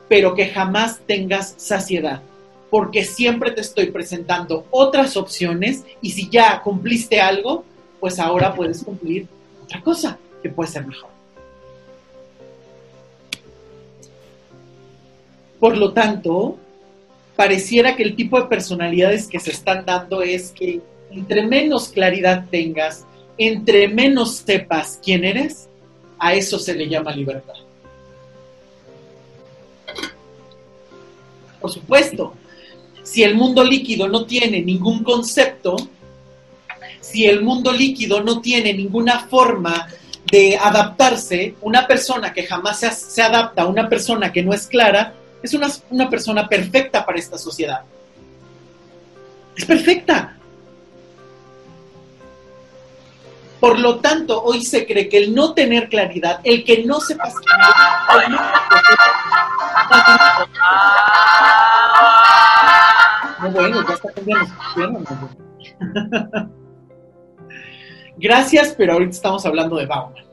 pero 0.10 0.34
que 0.34 0.48
jamás 0.48 1.00
tengas 1.06 1.54
saciedad. 1.58 2.24
Porque 2.70 3.04
siempre 3.04 3.52
te 3.52 3.62
estoy 3.62 3.92
presentando 3.92 4.66
otras 4.72 5.16
opciones 5.16 5.84
y 6.02 6.12
si 6.12 6.30
ya 6.30 6.62
cumpliste 6.62 7.22
algo, 7.22 7.64
pues 8.00 8.20
ahora 8.20 8.54
puedes 8.54 8.84
cumplir 8.84 9.28
otra 9.64 9.82
cosa 9.82 10.18
que 10.42 10.50
puede 10.50 10.70
ser 10.70 10.86
mejor. 10.86 11.10
Por 15.60 15.78
lo 15.78 15.94
tanto, 15.94 16.58
pareciera 17.36 17.96
que 17.96 18.04
el 18.04 18.16
tipo 18.16 18.40
de 18.40 18.48
personalidades 18.48 19.28
que 19.28 19.40
se 19.40 19.52
están 19.52 19.86
dando 19.86 20.22
es 20.22 20.52
que 20.52 20.82
entre 21.10 21.48
menos 21.48 21.90
claridad 21.90 22.46
tengas, 22.52 23.06
entre 23.38 23.88
menos 23.88 24.38
sepas 24.38 25.00
quién 25.04 25.24
eres, 25.24 25.68
a 26.20 26.34
eso 26.34 26.60
se 26.60 26.76
le 26.76 26.88
llama 26.88 27.12
libertad. 27.12 27.54
Por 31.60 31.72
supuesto, 31.72 32.34
si 33.08 33.24
el 33.24 33.36
mundo 33.36 33.64
líquido 33.64 34.10
no 34.10 34.26
tiene 34.26 34.62
ningún 34.62 35.02
concepto, 35.02 35.78
si 37.00 37.26
el 37.26 37.42
mundo 37.42 37.72
líquido 37.72 38.22
no 38.22 38.42
tiene 38.42 38.74
ninguna 38.74 39.20
forma 39.28 39.88
de 40.30 40.58
adaptarse, 40.58 41.56
una 41.62 41.88
persona 41.88 42.34
que 42.34 42.44
jamás 42.44 42.82
se, 42.82 43.22
adapta 43.22 43.62
a 43.62 43.68
una 43.68 43.88
persona 43.88 44.34
que 44.34 44.44
no 44.44 44.54
es 44.54 44.68
clara, 44.68 45.14
es 45.42 45.54
una, 45.54 45.68
una 45.90 46.10
persona 46.10 46.50
perfecta 46.50 47.06
para 47.06 47.18
esta 47.18 47.38
sociedad. 47.38 47.82
Es 49.56 49.64
perfecta. 49.64 50.38
Por 53.62 53.80
lo 53.80 54.00
tanto, 54.00 54.44
hoy 54.44 54.66
se 54.66 54.86
cree 54.86 55.08
que 55.08 55.18
el 55.18 55.34
no 55.34 55.54
tener 55.54 55.88
claridad, 55.88 56.42
el 56.44 56.66
que 56.66 56.84
no 56.84 57.00
sepas 57.00 57.34
no, 63.48 63.54
bueno, 63.54 63.86
ya 63.88 63.94
está 63.96 64.12
cambiando. 64.12 64.54
Gracias, 68.18 68.74
pero 68.78 68.94
ahorita 68.94 69.12
estamos 69.12 69.46
hablando 69.46 69.78
de 69.78 69.86
Bauman. 69.86 70.26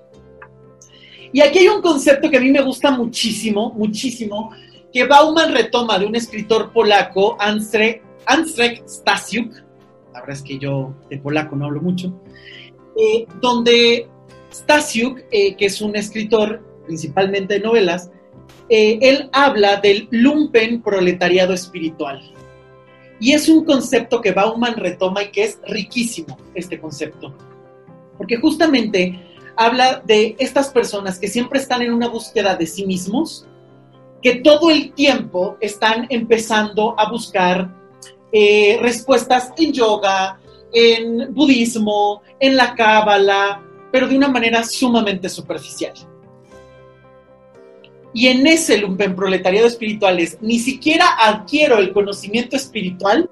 Y 1.32 1.40
aquí 1.40 1.58
hay 1.58 1.68
un 1.68 1.82
concepto 1.82 2.30
que 2.30 2.36
a 2.36 2.40
mí 2.40 2.50
me 2.50 2.62
gusta 2.62 2.90
muchísimo, 2.92 3.72
muchísimo, 3.72 4.52
que 4.92 5.04
Bauman 5.04 5.52
retoma 5.52 5.98
de 5.98 6.06
un 6.06 6.14
escritor 6.14 6.72
polaco, 6.72 7.36
Andrzej, 7.40 8.02
Stasiuk, 8.86 9.52
la 10.12 10.20
verdad 10.20 10.36
es 10.36 10.42
que 10.42 10.58
yo 10.58 10.94
de 11.10 11.18
polaco 11.18 11.56
no 11.56 11.66
hablo 11.66 11.82
mucho, 11.82 12.14
eh, 12.96 13.26
donde 13.40 14.08
Stasiuk, 14.52 15.24
eh, 15.32 15.56
que 15.56 15.66
es 15.66 15.80
un 15.80 15.96
escritor 15.96 16.62
principalmente 16.86 17.54
de 17.54 17.60
novelas, 17.60 18.12
eh, 18.68 18.98
él 19.02 19.28
habla 19.32 19.76
del 19.76 20.08
lumpen 20.10 20.80
proletariado 20.82 21.52
espiritual. 21.52 22.22
Y 23.20 23.32
es 23.32 23.48
un 23.48 23.64
concepto 23.64 24.20
que 24.20 24.32
Bauman 24.32 24.76
retoma 24.76 25.22
y 25.22 25.30
que 25.30 25.44
es 25.44 25.58
riquísimo, 25.66 26.36
este 26.54 26.80
concepto. 26.80 27.34
Porque 28.18 28.36
justamente 28.36 29.20
habla 29.56 30.02
de 30.04 30.36
estas 30.38 30.68
personas 30.68 31.18
que 31.18 31.28
siempre 31.28 31.60
están 31.60 31.82
en 31.82 31.92
una 31.92 32.08
búsqueda 32.08 32.56
de 32.56 32.66
sí 32.66 32.86
mismos, 32.86 33.46
que 34.22 34.36
todo 34.36 34.70
el 34.70 34.92
tiempo 34.92 35.56
están 35.60 36.06
empezando 36.10 36.94
a 36.98 37.10
buscar 37.10 37.70
eh, 38.32 38.78
respuestas 38.80 39.52
en 39.56 39.72
yoga, 39.72 40.40
en 40.72 41.32
budismo, 41.32 42.22
en 42.40 42.56
la 42.56 42.74
cábala, 42.74 43.62
pero 43.92 44.08
de 44.08 44.16
una 44.16 44.28
manera 44.28 44.64
sumamente 44.64 45.28
superficial. 45.28 45.92
Y 48.14 48.28
en 48.28 48.46
ese 48.46 48.78
lumpen 48.78 49.16
proletariado 49.16 49.66
espiritual 49.66 50.20
es, 50.20 50.38
ni 50.40 50.60
siquiera 50.60 51.04
adquiero 51.20 51.78
el 51.78 51.92
conocimiento 51.92 52.54
espiritual 52.54 53.28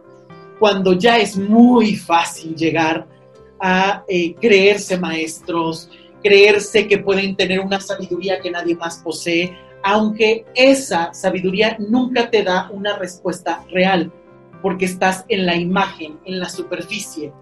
cuando 0.59 0.93
ya 0.93 1.18
es 1.18 1.37
muy 1.37 1.95
fácil 1.95 2.55
llegar 2.57 3.07
a 3.61 4.05
eh, 4.09 4.35
creerse 4.35 4.99
maestros, 4.99 5.89
creerse 6.20 6.89
que 6.89 6.99
pueden 6.99 7.37
tener 7.37 7.61
una 7.61 7.80
sabiduría 7.80 8.41
que 8.41 8.51
nadie 8.51 8.74
más 8.74 8.99
posee, 8.99 9.57
aunque 9.85 10.45
esa 10.55 11.14
sabiduría 11.14 11.76
nunca 11.78 12.28
te 12.28 12.43
da 12.43 12.68
una 12.72 12.97
respuesta 12.99 13.64
real, 13.70 14.12
porque 14.63 14.87
estás 14.87 15.25
en 15.29 15.45
la 15.45 15.57
imagen, 15.57 16.19
en 16.25 16.39
la 16.39 16.49
superficie. 16.49 17.33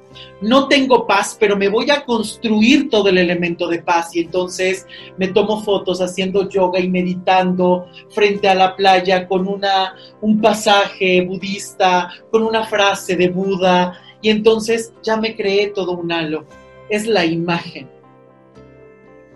No 0.40 0.66
tengo 0.66 1.06
paz, 1.06 1.36
pero 1.38 1.56
me 1.56 1.68
voy 1.68 1.90
a 1.90 2.04
construir 2.04 2.88
todo 2.88 3.08
el 3.08 3.18
elemento 3.18 3.68
de 3.68 3.82
paz 3.82 4.16
y 4.16 4.20
entonces 4.20 4.86
me 5.18 5.28
tomo 5.28 5.62
fotos 5.62 6.00
haciendo 6.00 6.48
yoga 6.48 6.80
y 6.80 6.88
meditando 6.88 7.86
frente 8.10 8.48
a 8.48 8.54
la 8.54 8.74
playa 8.74 9.28
con 9.28 9.46
una, 9.46 9.94
un 10.20 10.40
pasaje 10.40 11.22
budista, 11.22 12.10
con 12.30 12.42
una 12.42 12.64
frase 12.64 13.14
de 13.16 13.28
Buda 13.28 14.00
y 14.22 14.30
entonces 14.30 14.92
ya 15.02 15.16
me 15.16 15.36
creé 15.36 15.68
todo 15.68 15.92
un 15.92 16.10
halo. 16.10 16.44
Es 16.88 17.06
la 17.06 17.24
imagen. 17.24 17.99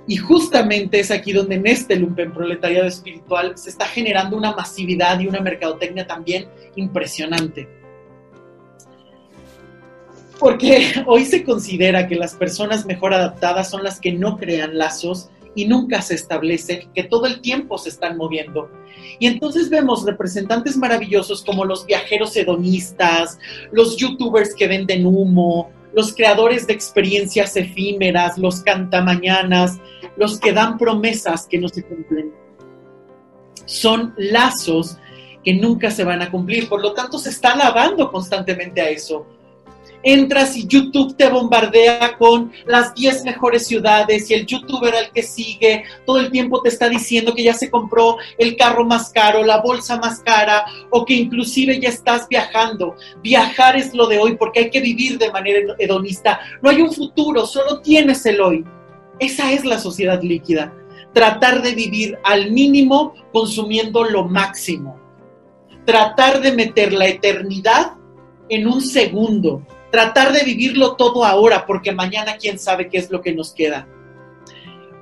Y 0.07 0.17
justamente 0.17 1.01
es 1.01 1.11
aquí 1.11 1.33
donde 1.33 1.55
en 1.55 1.67
este 1.67 1.97
lumpen 1.97 2.33
proletariado 2.33 2.87
espiritual 2.87 3.57
se 3.57 3.71
está 3.71 3.87
generando 3.87 4.37
una 4.37 4.55
masividad 4.55 5.19
y 5.21 5.27
una 5.27 5.41
mercadotecnia 5.41 6.07
también 6.07 6.47
impresionante. 6.77 7.69
Porque 10.39 10.93
hoy 11.07 11.25
se 11.25 11.43
considera 11.43 12.07
que 12.07 12.17
las 12.17 12.35
personas 12.35 12.85
mejor 12.85 13.15
adaptadas 13.15 13.71
son 13.71 13.83
las 13.83 14.01
que 14.01 14.13
no 14.13 14.37
crean 14.37 14.77
lazos 14.77 15.31
y 15.55 15.67
nunca 15.67 16.03
se 16.03 16.15
establecen, 16.15 16.91
que 16.95 17.05
todo 17.05 17.27
el 17.27 17.41
tiempo 17.41 17.79
se 17.79 17.89
están 17.89 18.17
moviendo. 18.17 18.71
Y 19.19 19.27
entonces 19.27 19.71
vemos 19.71 20.05
representantes 20.05 20.77
maravillosos 20.77 21.45
como 21.45 21.65
los 21.65 21.87
viajeros 21.87 22.37
hedonistas, 22.37 23.39
los 23.71 23.97
youtubers 23.97 24.55
que 24.55 24.67
venden 24.67 25.07
humo, 25.07 25.71
los 25.95 26.15
creadores 26.15 26.67
de 26.67 26.73
experiencias 26.73 27.57
efímeras, 27.57 28.39
los 28.39 28.63
cantamañanas, 28.63 29.79
los 30.17 30.39
que 30.39 30.53
dan 30.53 30.79
promesas 30.79 31.47
que 31.47 31.59
no 31.59 31.69
se 31.69 31.85
cumplen. 31.85 32.33
Son 33.65 34.15
lazos 34.17 34.99
que 35.43 35.55
nunca 35.55 35.91
se 35.91 36.05
van 36.05 36.23
a 36.23 36.31
cumplir, 36.31 36.69
por 36.69 36.81
lo 36.81 36.95
tanto 36.95 37.19
se 37.19 37.31
está 37.31 37.55
lavando 37.55 38.11
constantemente 38.11 38.81
a 38.81 38.89
eso 38.89 39.27
entras 40.05 40.57
y 40.57 40.67
YouTube 40.67 41.17
te 41.17 41.29
bombardea 41.29 42.17
con 42.19 42.53
las 42.67 42.95
10 42.95 43.25
mejores 43.25 43.67
ciudades 43.67 44.31
y 44.31 44.35
el 44.35 44.47
youtuber 44.47 44.95
al 44.95 45.11
que 45.11 45.23
sigue 45.23 45.85
todo 46.07 46.21
el 46.21 46.31
tiempo 46.31 46.61
te 46.63 46.69
está 46.69 46.89
diciendo 46.89 47.35
que 47.35 47.43
ya 47.43 47.55
se 47.55 47.71
compró 47.71 48.19
el 48.39 48.57
carro 48.57 48.85
más 48.85 49.11
caro, 49.11 49.43
la 49.43 49.61
bolsa 49.61 49.99
más 49.99 50.21
cara 50.21 50.67
o 50.91 51.05
que 51.05 51.15
inclusive 51.15 51.81
ya 51.81 51.89
estás 51.89 52.29
viajando. 52.29 52.95
Viajar 53.23 53.77
es 53.77 53.95
lo 53.95 54.07
de 54.07 54.19
hoy 54.19 54.37
porque 54.37 54.61
hay 54.61 54.71
que 54.71 54.81
vivir 54.81 55.19
de 55.19 55.33
manera 55.33 55.75
hedonista. 55.79 56.39
No 56.63 56.71
hay 56.71 56.83
un 56.83 56.93
futuro, 56.93 57.47
solo 57.47 57.81
tienes 57.81 58.25
el 58.27 58.41
hoy. 58.41 58.65
Esa 59.19 59.53
es 59.53 59.65
la 59.65 59.79
sociedad 59.79 60.23
líquida. 60.23 60.75
Tratar 61.15 61.63
de 61.63 61.75
vivir 61.75 62.19
al 62.25 62.51
mínimo 62.51 63.15
consumiendo 63.33 64.05
lo 64.05 64.25
máximo. 64.25 65.01
Tratar 65.87 66.41
de 66.41 66.53
meter 66.53 66.93
la 66.93 67.07
eternidad 67.07 67.93
en 68.49 68.67
un 68.67 68.81
segundo 68.81 69.63
tratar 69.95 70.33
de 70.33 70.43
vivirlo 70.43 70.97
todo 70.97 71.25
ahora, 71.25 71.67
porque 71.67 71.93
mañana 71.93 72.37
quién 72.37 72.59
sabe 72.59 72.89
qué 72.89 72.99
es 72.99 73.13
lo 73.13 73.21
que 73.21 73.33
nos 73.33 73.53
queda. 73.53 73.87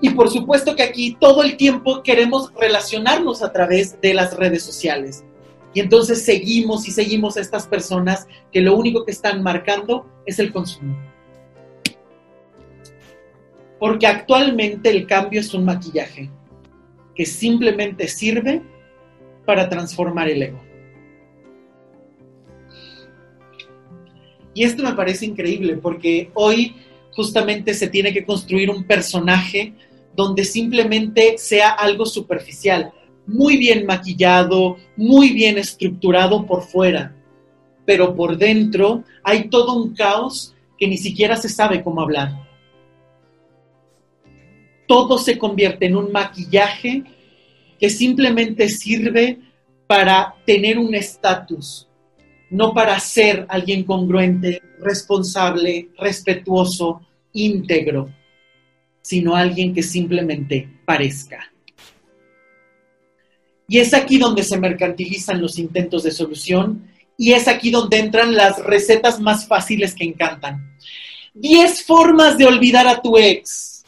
Y 0.03 0.11
por 0.11 0.29
supuesto 0.29 0.77
que 0.77 0.83
aquí 0.83 1.17
todo 1.19 1.43
el 1.43 1.57
tiempo 1.57 2.03
queremos 2.03 2.53
relacionarnos 2.61 3.43
a 3.43 3.51
través 3.51 3.99
de 4.03 4.13
las 4.13 4.37
redes 4.37 4.63
sociales. 4.63 5.25
Y 5.73 5.81
entonces 5.81 6.23
seguimos 6.27 6.87
y 6.87 6.91
seguimos 6.91 7.39
a 7.39 7.41
estas 7.41 7.67
personas 7.67 8.27
que 8.53 8.61
lo 8.61 8.77
único 8.77 9.07
que 9.07 9.13
están 9.13 9.43
marcando 9.43 10.07
es 10.27 10.39
el 10.39 10.53
consumo. 10.53 10.95
Porque 13.79 14.07
actualmente 14.07 14.91
el 14.91 15.07
cambio 15.07 15.41
es 15.41 15.55
un 15.55 15.65
maquillaje 15.65 16.29
que 17.15 17.25
simplemente 17.25 18.09
sirve 18.09 18.61
para 19.47 19.71
transformar 19.71 20.29
el 20.29 20.43
ego. 20.43 20.72
Y 24.55 24.65
esto 24.65 24.83
me 24.83 24.95
parece 24.95 25.27
increíble 25.27 25.77
porque 25.77 26.31
hoy 26.35 26.75
justamente 27.13 27.75
se 27.75 27.89
tiene 27.89 28.13
que 28.13 28.25
construir 28.25 28.71
un 28.71 28.85
personaje 28.85 29.75
donde 30.15 30.45
simplemente 30.45 31.39
sea 31.39 31.71
algo 31.71 32.05
superficial, 32.05 32.93
muy 33.27 33.57
bien 33.57 33.87
maquillado, 33.87 34.77
muy 34.97 35.31
bien 35.31 35.59
estructurado 35.59 36.47
por 36.47 36.63
fuera, 36.63 37.15
pero 37.87 38.15
por 38.15 38.37
dentro 38.37 39.05
hay 39.23 39.49
todo 39.49 39.75
un 39.75 39.95
caos 39.95 40.55
que 40.79 40.87
ni 40.87 40.99
siquiera 40.99 41.37
se 41.37 41.49
sabe 41.49 41.83
cómo 41.83 42.01
hablar. 42.01 42.47
Todo 44.87 45.17
se 45.17 45.39
convierte 45.39 45.87
en 45.87 45.97
un 45.97 46.13
maquillaje 46.13 47.05
que 47.79 47.89
simplemente 47.89 48.69
sirve 48.69 49.39
para 49.87 50.35
tener 50.45 50.79
un 50.79 50.95
estatus, 50.95 51.89
no 52.53 52.75
para 52.75 53.01
ser 53.01 53.47
alguien 53.49 53.83
congruente, 53.83 54.63
responsable, 54.79 55.89
respetuoso, 55.99 57.01
íntegro, 57.33 58.11
sino 59.01 59.35
alguien 59.35 59.75
que 59.75 59.83
simplemente 59.83 60.69
parezca. 60.85 61.51
Y 63.67 63.79
es 63.79 63.95
aquí 63.95 64.19
donde 64.19 64.43
se 64.43 64.59
mercantilizan 64.59 65.41
los 65.41 65.59
intentos 65.59 66.03
de 66.03 66.11
solución 66.11 66.91
y 67.17 67.33
es 67.33 67.49
aquí 67.49 67.71
donde 67.71 67.99
entran 67.99 68.35
las 68.35 68.63
recetas 68.63 69.19
más 69.19 69.47
fáciles 69.47 69.95
que 69.95 70.05
encantan. 70.05 70.77
10 71.33 71.85
formas 71.85 72.37
de 72.37 72.45
olvidar 72.45 72.87
a 72.87 73.01
tu 73.01 73.17
ex. 73.17 73.83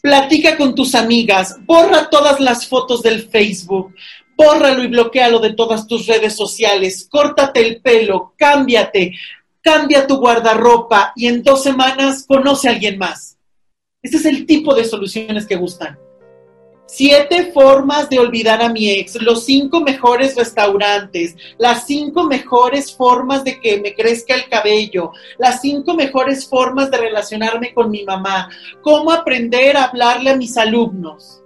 Platica 0.00 0.56
con 0.56 0.74
tus 0.74 0.94
amigas, 0.94 1.56
borra 1.66 2.08
todas 2.08 2.40
las 2.40 2.66
fotos 2.66 3.02
del 3.02 3.28
Facebook, 3.28 3.94
bórralo 4.36 4.82
y 4.82 4.88
bloquealo 4.88 5.38
de 5.38 5.52
todas 5.52 5.86
tus 5.86 6.06
redes 6.06 6.34
sociales, 6.34 7.06
córtate 7.10 7.60
el 7.60 7.80
pelo, 7.80 8.34
cámbiate, 8.36 9.12
cambia 9.60 10.06
tu 10.06 10.16
guardarropa 10.16 11.12
y 11.16 11.26
en 11.26 11.42
dos 11.42 11.62
semanas 11.62 12.24
conoce 12.26 12.68
a 12.68 12.72
alguien 12.72 12.98
más. 12.98 13.38
Ese 14.02 14.18
es 14.18 14.26
el 14.26 14.44
tipo 14.46 14.74
de 14.74 14.84
soluciones 14.84 15.46
que 15.46 15.56
gustan. 15.56 15.98
Siete 16.86 17.50
formas 17.52 18.10
de 18.10 18.18
olvidar 18.18 18.62
a 18.62 18.68
mi 18.68 18.90
ex, 18.90 19.20
los 19.22 19.46
cinco 19.46 19.80
mejores 19.80 20.36
restaurantes, 20.36 21.34
las 21.56 21.86
cinco 21.86 22.24
mejores 22.24 22.94
formas 22.94 23.42
de 23.42 23.58
que 23.58 23.80
me 23.80 23.94
crezca 23.94 24.34
el 24.34 24.48
cabello, 24.50 25.12
las 25.38 25.62
cinco 25.62 25.94
mejores 25.94 26.46
formas 26.46 26.90
de 26.90 26.98
relacionarme 26.98 27.72
con 27.72 27.90
mi 27.90 28.04
mamá, 28.04 28.50
cómo 28.82 29.10
aprender 29.10 29.78
a 29.78 29.84
hablarle 29.84 30.30
a 30.30 30.36
mis 30.36 30.58
alumnos. 30.58 31.43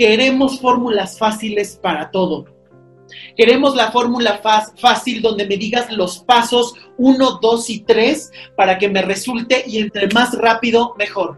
Queremos 0.00 0.58
fórmulas 0.58 1.18
fáciles 1.18 1.78
para 1.82 2.10
todo. 2.10 2.46
Queremos 3.36 3.76
la 3.76 3.92
fórmula 3.92 4.40
fácil 4.80 5.20
donde 5.20 5.46
me 5.46 5.58
digas 5.58 5.92
los 5.92 6.20
pasos 6.20 6.72
uno, 6.96 7.38
dos 7.42 7.68
y 7.68 7.80
tres 7.80 8.32
para 8.56 8.78
que 8.78 8.88
me 8.88 9.02
resulte 9.02 9.62
y 9.66 9.76
entre 9.76 10.08
más 10.08 10.32
rápido, 10.38 10.94
mejor 10.98 11.36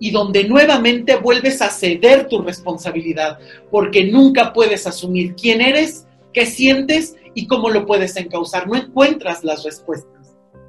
y 0.00 0.10
donde 0.10 0.44
nuevamente 0.44 1.16
vuelves 1.16 1.60
a 1.60 1.68
ceder 1.68 2.28
tu 2.28 2.40
responsabilidad, 2.40 3.38
porque 3.70 4.06
nunca 4.06 4.54
puedes 4.54 4.86
asumir 4.86 5.34
quién 5.34 5.60
eres, 5.60 6.06
qué 6.32 6.46
sientes 6.46 7.14
y 7.34 7.46
cómo 7.46 7.68
lo 7.68 7.84
puedes 7.84 8.16
encauzar. 8.16 8.66
No 8.66 8.74
encuentras 8.74 9.44
las 9.44 9.64
respuestas, 9.64 10.11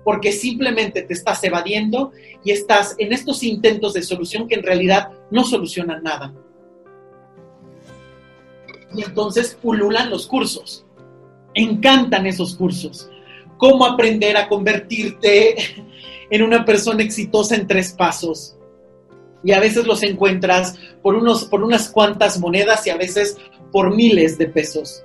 porque 0.03 0.31
simplemente 0.31 1.01
te 1.03 1.13
estás 1.13 1.43
evadiendo 1.43 2.11
y 2.43 2.51
estás 2.51 2.95
en 2.97 3.13
estos 3.13 3.43
intentos 3.43 3.93
de 3.93 4.03
solución 4.03 4.47
que 4.47 4.55
en 4.55 4.63
realidad 4.63 5.09
no 5.31 5.43
solucionan 5.43 6.03
nada. 6.03 6.33
Y 8.95 9.03
entonces 9.03 9.57
pululan 9.61 10.09
los 10.09 10.27
cursos. 10.27 10.85
Encantan 11.53 12.25
esos 12.25 12.55
cursos. 12.55 13.09
Cómo 13.57 13.85
aprender 13.85 14.37
a 14.37 14.47
convertirte 14.47 15.55
en 16.29 16.41
una 16.41 16.65
persona 16.65 17.03
exitosa 17.03 17.55
en 17.55 17.67
tres 17.67 17.93
pasos 17.93 18.57
y 19.43 19.51
a 19.51 19.59
veces 19.59 19.85
los 19.85 20.03
encuentras 20.03 20.75
por, 21.01 21.15
unos, 21.15 21.45
por 21.45 21.63
unas 21.63 21.89
cuantas 21.89 22.39
monedas 22.39 22.87
y 22.87 22.89
a 22.89 22.97
veces 22.97 23.37
por 23.71 23.93
miles 23.93 24.37
de 24.37 24.47
pesos. 24.47 25.03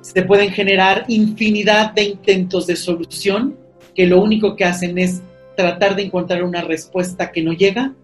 Se 0.00 0.22
pueden 0.22 0.50
generar 0.50 1.04
infinidad 1.08 1.92
de 1.92 2.04
intentos 2.04 2.66
de 2.66 2.76
solución 2.76 3.56
que 3.94 4.06
lo 4.06 4.22
único 4.22 4.56
que 4.56 4.64
hacen 4.64 4.98
es 4.98 5.22
tratar 5.56 5.96
de 5.96 6.02
encontrar 6.02 6.42
una 6.42 6.62
respuesta 6.62 7.30
que 7.32 7.42
no 7.42 7.52
llega 7.52 7.94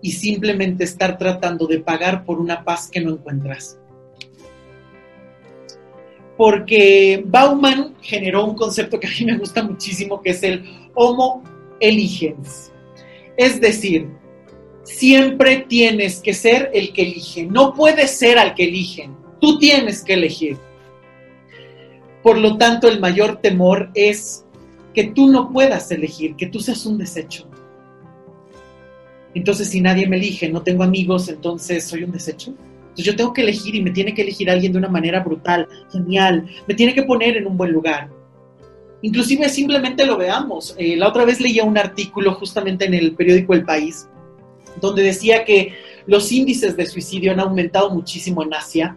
y 0.00 0.12
simplemente 0.12 0.84
estar 0.84 1.16
tratando 1.16 1.66
de 1.66 1.78
pagar 1.78 2.24
por 2.24 2.40
una 2.40 2.64
paz 2.64 2.88
que 2.90 3.00
no 3.00 3.12
encuentras. 3.12 3.78
Porque 6.36 7.22
Bauman 7.24 7.94
generó 8.00 8.44
un 8.44 8.56
concepto 8.56 8.98
que 8.98 9.06
a 9.06 9.10
mí 9.10 9.24
me 9.26 9.38
gusta 9.38 9.62
muchísimo, 9.62 10.20
que 10.20 10.30
es 10.30 10.42
el 10.42 10.64
homo 10.94 11.44
eligens 11.78 12.72
es 13.36 13.60
decir, 13.60 14.08
siempre 14.82 15.64
tienes 15.68 16.20
que 16.20 16.34
ser 16.34 16.70
el 16.74 16.92
que 16.92 17.02
elige. 17.02 17.44
No 17.44 17.74
puedes 17.74 18.10
ser 18.10 18.38
al 18.38 18.54
que 18.54 18.64
eligen. 18.64 19.16
Tú 19.40 19.58
tienes 19.58 20.02
que 20.02 20.14
elegir. 20.14 20.58
Por 22.22 22.38
lo 22.38 22.56
tanto, 22.56 22.88
el 22.88 23.00
mayor 23.00 23.36
temor 23.36 23.90
es 23.94 24.44
que 24.94 25.04
tú 25.04 25.28
no 25.28 25.52
puedas 25.52 25.90
elegir, 25.90 26.36
que 26.36 26.46
tú 26.46 26.60
seas 26.60 26.86
un 26.86 26.98
desecho. 26.98 27.48
Entonces, 29.34 29.68
si 29.68 29.80
nadie 29.80 30.06
me 30.06 30.16
elige, 30.16 30.48
no 30.50 30.62
tengo 30.62 30.82
amigos, 30.82 31.28
entonces 31.28 31.84
soy 31.84 32.04
un 32.04 32.12
desecho. 32.12 32.50
Entonces 32.50 33.06
yo 33.06 33.16
tengo 33.16 33.32
que 33.32 33.40
elegir 33.40 33.74
y 33.74 33.82
me 33.82 33.90
tiene 33.90 34.14
que 34.14 34.22
elegir 34.22 34.50
alguien 34.50 34.72
de 34.72 34.78
una 34.78 34.88
manera 34.88 35.20
brutal, 35.20 35.66
genial, 35.90 36.46
me 36.66 36.74
tiene 36.74 36.94
que 36.94 37.04
poner 37.04 37.38
en 37.38 37.46
un 37.46 37.56
buen 37.56 37.72
lugar 37.72 38.10
inclusive 39.02 39.48
simplemente 39.48 40.06
lo 40.06 40.16
veamos. 40.16 40.74
Eh, 40.78 40.96
la 40.96 41.08
otra 41.08 41.24
vez 41.24 41.40
leía 41.40 41.64
un 41.64 41.76
artículo 41.76 42.34
justamente 42.34 42.86
en 42.86 42.94
el 42.94 43.14
periódico 43.14 43.52
El 43.52 43.64
País, 43.64 44.08
donde 44.80 45.02
decía 45.02 45.44
que 45.44 45.74
los 46.06 46.32
índices 46.32 46.76
de 46.76 46.86
suicidio 46.86 47.32
han 47.32 47.40
aumentado 47.40 47.90
muchísimo 47.90 48.42
en 48.42 48.54
Asia 48.54 48.96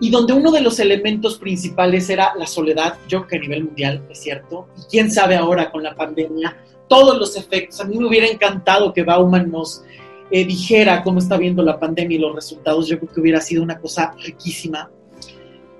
y 0.00 0.10
donde 0.10 0.32
uno 0.32 0.50
de 0.50 0.60
los 0.60 0.78
elementos 0.80 1.38
principales 1.38 2.08
era 2.10 2.32
la 2.36 2.46
soledad, 2.46 2.98
yo 3.08 3.20
creo 3.20 3.28
que 3.28 3.36
a 3.36 3.40
nivel 3.40 3.64
mundial 3.64 4.06
es 4.10 4.20
cierto, 4.20 4.68
y 4.76 4.82
quién 4.90 5.10
sabe 5.10 5.36
ahora 5.36 5.70
con 5.70 5.82
la 5.82 5.94
pandemia, 5.94 6.56
todos 6.88 7.18
los 7.18 7.36
efectos. 7.36 7.80
A 7.80 7.84
mí 7.84 7.96
me 7.96 8.06
hubiera 8.06 8.26
encantado 8.26 8.92
que 8.92 9.02
Bauman 9.02 9.50
nos 9.50 9.82
eh, 10.30 10.44
dijera 10.44 11.02
cómo 11.02 11.18
está 11.18 11.36
viendo 11.36 11.62
la 11.62 11.78
pandemia 11.78 12.16
y 12.16 12.20
los 12.20 12.34
resultados, 12.34 12.88
yo 12.88 12.98
creo 12.98 13.12
que 13.12 13.20
hubiera 13.20 13.40
sido 13.40 13.62
una 13.62 13.78
cosa 13.78 14.14
riquísima. 14.22 14.90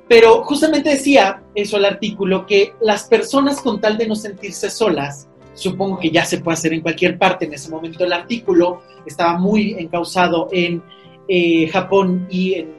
Pero 0.09 0.45
justamente 0.45 0.91
decía 0.91 1.43
eso 1.55 1.77
el 1.77 1.85
artículo, 1.87 2.47
que 2.47 2.75
las 2.81 3.05
personas 3.05 3.61
con 3.61 3.81
tal 3.81 3.97
de 3.97 4.07
no 4.07 4.15
sentirse 4.15 4.71
solas, 4.71 5.29
supongo 5.55 5.99
que 5.99 6.11
ya 6.11 6.25
se 6.25 6.39
puede 6.39 6.55
hacer 6.55 6.73
en 6.73 6.83
cualquier 6.83 7.19
parte, 7.19 7.47
en 7.47 7.55
ese 7.55 7.71
momento 7.71 8.05
el 8.05 8.13
artículo 8.13 8.83
estaba 9.07 9.39
muy 9.39 9.75
encausado 9.79 10.49
en 10.53 10.83
eh, 11.27 11.69
Japón 11.69 12.27
y 12.29 12.55
en 12.55 12.74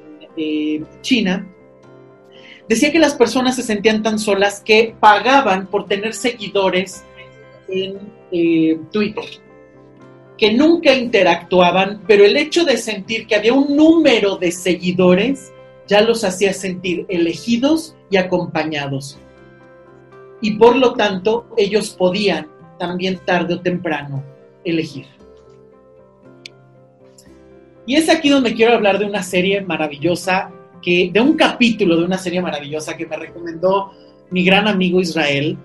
China, 1.01 1.47
decía 2.67 2.91
que 2.91 2.99
las 2.99 3.15
personas 3.15 3.55
se 3.55 3.63
sentían 3.63 4.03
tan 4.03 4.19
solas 4.19 4.61
que 4.61 4.95
pagaban 4.99 5.67
por 5.67 5.85
tener 5.85 6.13
seguidores 6.13 7.03
en 7.67 7.97
eh, 8.31 8.79
Twitter, 8.91 9.25
que 10.37 10.53
nunca 10.53 10.93
interactuaban, 10.93 12.01
pero 12.07 12.25
el 12.25 12.37
hecho 12.37 12.65
de 12.65 12.77
sentir 12.77 13.27
que 13.27 13.35
había 13.35 13.53
un 13.53 13.75
número 13.75 14.35
de 14.37 14.51
seguidores 14.51 15.51
ya 15.87 16.01
los 16.01 16.23
hacía 16.23 16.53
sentir 16.53 17.05
elegidos 17.09 17.95
y 18.09 18.17
acompañados. 18.17 19.19
Y 20.41 20.57
por 20.57 20.75
lo 20.75 20.93
tanto, 20.93 21.47
ellos 21.57 21.91
podían 21.91 22.47
también 22.77 23.19
tarde 23.25 23.55
o 23.55 23.61
temprano 23.61 24.23
elegir. 24.63 25.14
Y 27.85 27.95
es 27.95 28.09
aquí 28.09 28.29
donde 28.29 28.53
quiero 28.53 28.73
hablar 28.73 28.99
de 28.99 29.05
una 29.05 29.23
serie 29.23 29.61
maravillosa, 29.61 30.51
que, 30.81 31.09
de 31.11 31.21
un 31.21 31.35
capítulo 31.35 31.97
de 31.97 32.05
una 32.05 32.17
serie 32.17 32.41
maravillosa 32.41 32.97
que 32.97 33.05
me 33.05 33.17
recomendó 33.17 33.91
mi 34.31 34.43
gran 34.43 34.67
amigo 34.67 34.99
Israel, 35.01 35.57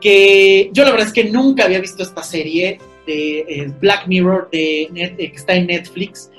que 0.00 0.70
yo 0.72 0.84
la 0.84 0.90
verdad 0.90 1.08
es 1.08 1.12
que 1.12 1.24
nunca 1.24 1.64
había 1.64 1.80
visto 1.80 2.02
esta 2.02 2.22
serie 2.22 2.78
de 3.06 3.38
eh, 3.40 3.72
Black 3.80 4.06
Mirror 4.06 4.48
de 4.50 4.82
eh, 4.82 5.16
que 5.16 5.36
está 5.36 5.54
en 5.54 5.66
Netflix 5.66 6.30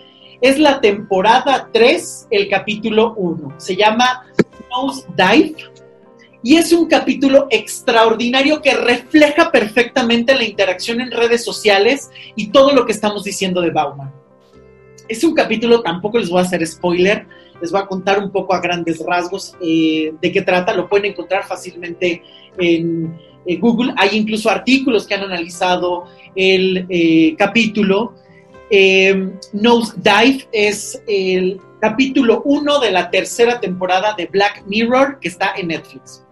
es 0.42 0.60
la 0.60 0.82
temporada 0.82 1.70
3, 1.72 2.28
el 2.30 2.50
capítulo 2.50 3.14
1. 3.16 3.56
Se 3.58 3.76
llama 3.76 4.26
Nose 4.70 5.06
Dive 5.16 5.56
y 6.44 6.58
es 6.58 6.72
un 6.72 6.86
capítulo 6.88 7.48
extraordinario 7.50 8.62
que 8.62 8.76
refleja 8.76 9.52
perfectamente 9.52 10.36
la 10.36 10.44
interacción 10.44 11.02
en 11.02 11.12
redes 11.12 11.44
sociales 11.44 12.12
y 12.36 12.52
todo 12.52 12.74
lo 12.74 12.86
que 12.86 12.92
estamos 12.92 13.24
diciendo 13.24 13.62
de 13.62 13.72
Bauman. 13.72 14.14
Es 15.08 15.24
un 15.24 15.34
capítulo, 15.34 15.82
tampoco 15.82 16.18
les 16.18 16.30
voy 16.30 16.40
a 16.40 16.44
hacer 16.44 16.66
spoiler, 16.66 17.28
les 17.62 17.72
voy 17.72 17.82
a 17.82 17.86
contar 17.86 18.20
un 18.20 18.32
poco 18.32 18.54
a 18.54 18.60
grandes 18.60 19.00
rasgos 19.06 19.56
eh, 19.62 20.14
de 20.22 20.32
qué 20.32 20.42
trata, 20.42 20.74
lo 20.74 20.90
pueden 20.90 21.12
encontrar 21.12 21.46
fácilmente 21.46 22.24
en 22.58 23.18
Google, 23.60 23.94
hay 23.98 24.18
incluso 24.18 24.50
artículos 24.50 25.06
que 25.06 25.14
han 25.14 25.24
analizado 25.24 26.06
el 26.36 26.86
eh, 26.90 27.36
capítulo 27.38 28.16
eh, 28.70 29.32
Nose 29.54 29.94
Dive 29.98 30.48
es 30.52 31.02
el 31.08 31.62
capítulo 31.80 32.42
1 32.46 32.80
de 32.80 32.92
la 32.92 33.12
tercera 33.12 33.60
temporada 33.60 34.16
de 34.18 34.26
Black 34.26 34.64
Mirror 34.66 35.20
que 35.20 35.28
está 35.28 35.54
en 35.56 35.68
Netflix. 35.68 36.24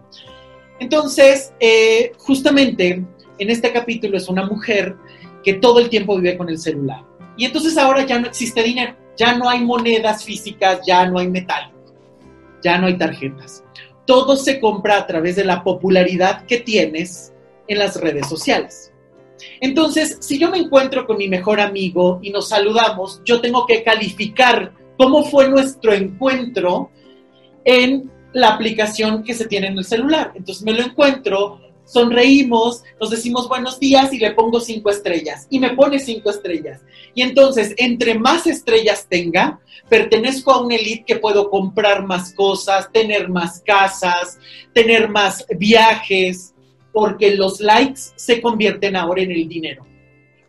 Entonces, 0.80 1.52
eh, 1.60 2.12
justamente 2.18 3.04
en 3.38 3.50
este 3.50 3.72
capítulo 3.72 4.16
es 4.16 4.28
una 4.28 4.44
mujer 4.44 4.96
que 5.44 5.54
todo 5.54 5.78
el 5.78 5.88
tiempo 5.88 6.16
vive 6.16 6.36
con 6.36 6.48
el 6.48 6.58
celular. 6.58 7.04
Y 7.36 7.44
entonces 7.44 7.76
ahora 7.76 8.04
ya 8.04 8.18
no 8.18 8.26
existe 8.26 8.62
dinero, 8.62 8.94
ya 9.16 9.36
no 9.36 9.48
hay 9.48 9.60
monedas 9.60 10.24
físicas, 10.24 10.80
ya 10.86 11.06
no 11.06 11.18
hay 11.18 11.28
metal, 11.28 11.72
ya 12.62 12.78
no 12.78 12.86
hay 12.86 12.96
tarjetas. 12.96 13.64
Todo 14.06 14.36
se 14.36 14.60
compra 14.60 14.98
a 14.98 15.06
través 15.06 15.36
de 15.36 15.44
la 15.44 15.64
popularidad 15.64 16.44
que 16.46 16.58
tienes 16.58 17.32
en 17.68 17.78
las 17.78 18.00
redes 18.00 18.28
sociales. 18.28 18.92
Entonces, 19.60 20.18
si 20.20 20.38
yo 20.38 20.50
me 20.50 20.58
encuentro 20.58 21.06
con 21.06 21.16
mi 21.16 21.28
mejor 21.28 21.60
amigo 21.60 22.18
y 22.22 22.30
nos 22.30 22.48
saludamos, 22.48 23.20
yo 23.24 23.40
tengo 23.40 23.66
que 23.66 23.82
calificar 23.82 24.72
cómo 24.98 25.24
fue 25.24 25.48
nuestro 25.48 25.92
encuentro 25.92 26.90
en 27.64 28.10
la 28.32 28.54
aplicación 28.54 29.22
que 29.22 29.34
se 29.34 29.46
tiene 29.46 29.68
en 29.68 29.78
el 29.78 29.84
celular. 29.84 30.32
Entonces 30.34 30.64
me 30.64 30.72
lo 30.72 30.82
encuentro, 30.82 31.60
sonreímos, 31.84 32.82
nos 33.00 33.10
decimos 33.10 33.48
buenos 33.48 33.78
días 33.78 34.12
y 34.12 34.18
le 34.18 34.32
pongo 34.32 34.60
cinco 34.60 34.90
estrellas 34.90 35.46
y 35.50 35.58
me 35.58 35.70
pone 35.70 35.98
cinco 35.98 36.30
estrellas. 36.30 36.82
Y 37.14 37.22
entonces, 37.22 37.74
entre 37.76 38.18
más 38.18 38.46
estrellas 38.46 39.06
tenga, 39.08 39.60
pertenezco 39.88 40.52
a 40.52 40.62
una 40.62 40.76
elite 40.76 41.04
que 41.06 41.16
puedo 41.16 41.50
comprar 41.50 42.04
más 42.04 42.32
cosas, 42.34 42.90
tener 42.92 43.28
más 43.28 43.60
casas, 43.64 44.38
tener 44.72 45.08
más 45.08 45.46
viajes, 45.56 46.54
porque 46.92 47.34
los 47.34 47.60
likes 47.60 48.00
se 48.16 48.40
convierten 48.40 48.96
ahora 48.96 49.22
en 49.22 49.32
el 49.32 49.48
dinero. 49.48 49.84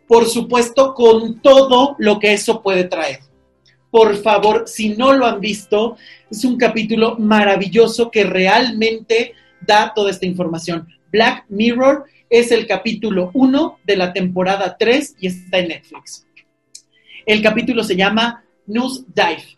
Por 0.06 0.26
supuesto, 0.26 0.94
con 0.94 1.40
todo 1.40 1.96
lo 1.98 2.18
que 2.18 2.32
eso 2.32 2.62
puede 2.62 2.84
traer. 2.84 3.20
Por 3.90 4.16
favor, 4.16 4.64
si 4.66 4.90
no 4.90 5.12
lo 5.12 5.26
han 5.26 5.40
visto, 5.40 5.96
es 6.30 6.44
un 6.44 6.56
capítulo 6.56 7.16
maravilloso 7.18 8.10
que 8.10 8.24
realmente 8.24 9.34
da 9.60 9.92
toda 9.94 10.10
esta 10.10 10.26
información. 10.26 10.86
Black 11.16 11.46
Mirror 11.48 12.04
es 12.28 12.52
el 12.52 12.66
capítulo 12.66 13.30
1 13.32 13.78
de 13.84 13.96
la 13.96 14.12
temporada 14.12 14.76
3 14.78 15.16
y 15.18 15.28
está 15.28 15.60
en 15.60 15.68
Netflix. 15.68 16.26
El 17.24 17.40
capítulo 17.40 17.82
se 17.84 17.96
llama 17.96 18.44
News 18.66 19.06
Dive. 19.14 19.56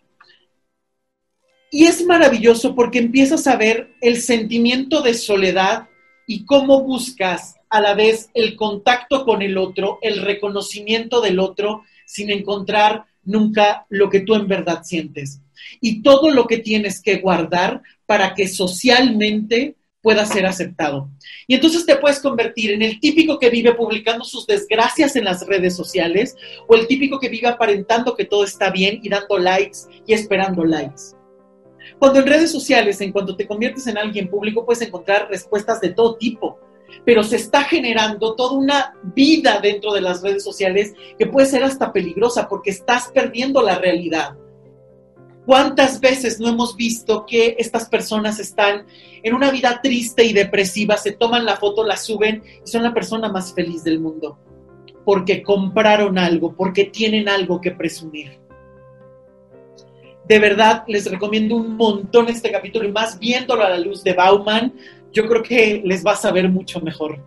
Y 1.73 1.87
es 1.87 2.07
maravilloso 2.07 2.77
porque 2.77 3.01
empiezas 3.01 3.49
a 3.49 3.57
ver 3.57 3.93
el 4.01 4.23
sentimiento 4.23 5.03
de 5.03 5.15
soledad 5.15 5.89
y 6.29 6.45
cómo 6.45 6.85
buscas 6.85 7.57
a 7.69 7.81
la 7.81 7.95
vez 7.95 8.31
el 8.35 8.55
contacto 8.55 9.25
con 9.25 9.43
el 9.43 9.59
otro, 9.59 9.99
el 10.01 10.23
reconocimiento 10.23 11.21
del 11.21 11.41
otro, 11.41 11.83
sin 12.07 12.31
encontrar 12.31 13.07
nunca 13.25 13.85
lo 13.89 14.09
que 14.11 14.21
tú 14.21 14.37
en 14.37 14.47
verdad 14.47 14.85
sientes. 14.85 15.41
Y 15.81 16.03
todo 16.03 16.31
lo 16.31 16.47
que 16.47 16.59
tienes 16.59 17.03
que 17.03 17.17
guardar 17.17 17.83
para 18.07 18.35
que 18.35 18.47
socialmente 18.47 19.75
pueda 20.03 20.25
ser 20.25 20.47
aceptado. 20.47 21.11
Y 21.47 21.55
entonces 21.55 21.85
te 21.85 21.97
puedes 21.97 22.21
convertir 22.21 22.71
en 22.71 22.83
el 22.83 23.01
típico 23.01 23.39
que 23.39 23.51
vive 23.51 23.75
publicando 23.75 24.25
sus 24.25 24.47
desgracias 24.47 25.17
en 25.17 25.25
las 25.25 25.47
redes 25.47 25.77
sociales 25.77 26.37
o 26.69 26.75
el 26.75 26.87
típico 26.87 27.19
que 27.19 27.29
vive 27.29 27.49
aparentando 27.49 28.15
que 28.15 28.25
todo 28.25 28.45
está 28.45 28.71
bien 28.71 29.01
y 29.03 29.09
dando 29.09 29.39
likes 29.39 29.79
y 30.07 30.13
esperando 30.13 30.65
likes. 30.65 31.17
Cuando 31.99 32.21
en 32.21 32.27
redes 32.27 32.53
sociales, 32.53 33.01
en 33.01 33.13
cuanto 33.13 33.37
te 33.37 33.47
conviertes 33.47 33.87
en 33.87 33.99
alguien 33.99 34.29
público, 34.29 34.65
puedes 34.65 34.83
encontrar 34.83 35.29
respuestas 35.29 35.81
de 35.81 35.91
todo 35.91 36.17
tipo, 36.17 36.59
pero 37.05 37.23
se 37.23 37.37
está 37.37 37.65
generando 37.65 38.35
toda 38.35 38.53
una 38.53 38.95
vida 39.15 39.61
dentro 39.61 39.93
de 39.93 40.01
las 40.01 40.23
redes 40.23 40.45
sociales 40.45 40.95
que 41.19 41.27
puede 41.27 41.47
ser 41.47 41.65
hasta 41.65 41.93
peligrosa 41.93 42.49
porque 42.49 42.71
estás 42.71 43.11
perdiendo 43.13 43.63
la 43.63 43.79
realidad. 43.79 44.37
¿Cuántas 45.49 45.99
veces 46.03 46.39
no 46.39 46.51
hemos 46.51 46.77
visto 46.77 47.25
que 47.25 47.57
estas 47.59 47.89
personas 47.89 48.39
están 48.39 48.85
en 49.23 49.33
una 49.33 49.51
vida 49.51 49.81
triste 49.83 50.23
y 50.23 50.35
depresiva, 50.35 50.99
se 50.99 51.13
toman 51.13 51.47
la 51.47 51.57
foto, 51.57 51.87
la 51.87 51.97
suben 51.97 52.43
y 52.63 52.69
son 52.69 52.83
la 52.83 52.93
persona 52.93 53.31
más 53.31 53.55
feliz 53.55 53.83
del 53.83 53.99
mundo? 53.99 54.39
Porque 55.07 55.43
compraron 55.43 56.19
algo, 56.19 56.55
porque 56.55 56.85
tienen 56.85 57.31
algo 57.31 57.63
que 57.63 57.71
presumir. 57.71 58.39
De 60.27 60.39
verdad, 60.39 60.85
les 60.87 61.11
recomiendo 61.11 61.57
un 61.57 61.79
montón 61.79 62.29
este 62.29 62.53
capítulo 62.53 62.87
y 62.87 62.93
más 62.93 63.19
viéndolo 63.19 63.65
a 63.65 63.71
la 63.71 63.79
luz 63.79 64.05
de 64.05 64.13
Bauman, 64.13 64.75
yo 65.15 65.27
creo 65.27 65.43
que 65.43 65.81
les 65.83 66.05
va 66.05 66.13
a 66.13 66.17
saber 66.17 66.51
mucho 66.51 66.79
mejor. 66.83 67.23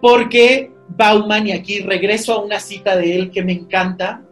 Porque 0.00 0.70
Bauman, 0.90 1.48
y 1.48 1.52
aquí 1.54 1.80
regreso 1.80 2.34
a 2.34 2.40
una 2.40 2.60
cita 2.60 2.96
de 2.96 3.16
él 3.16 3.32
que 3.32 3.42
me 3.42 3.52
encanta, 3.52 4.29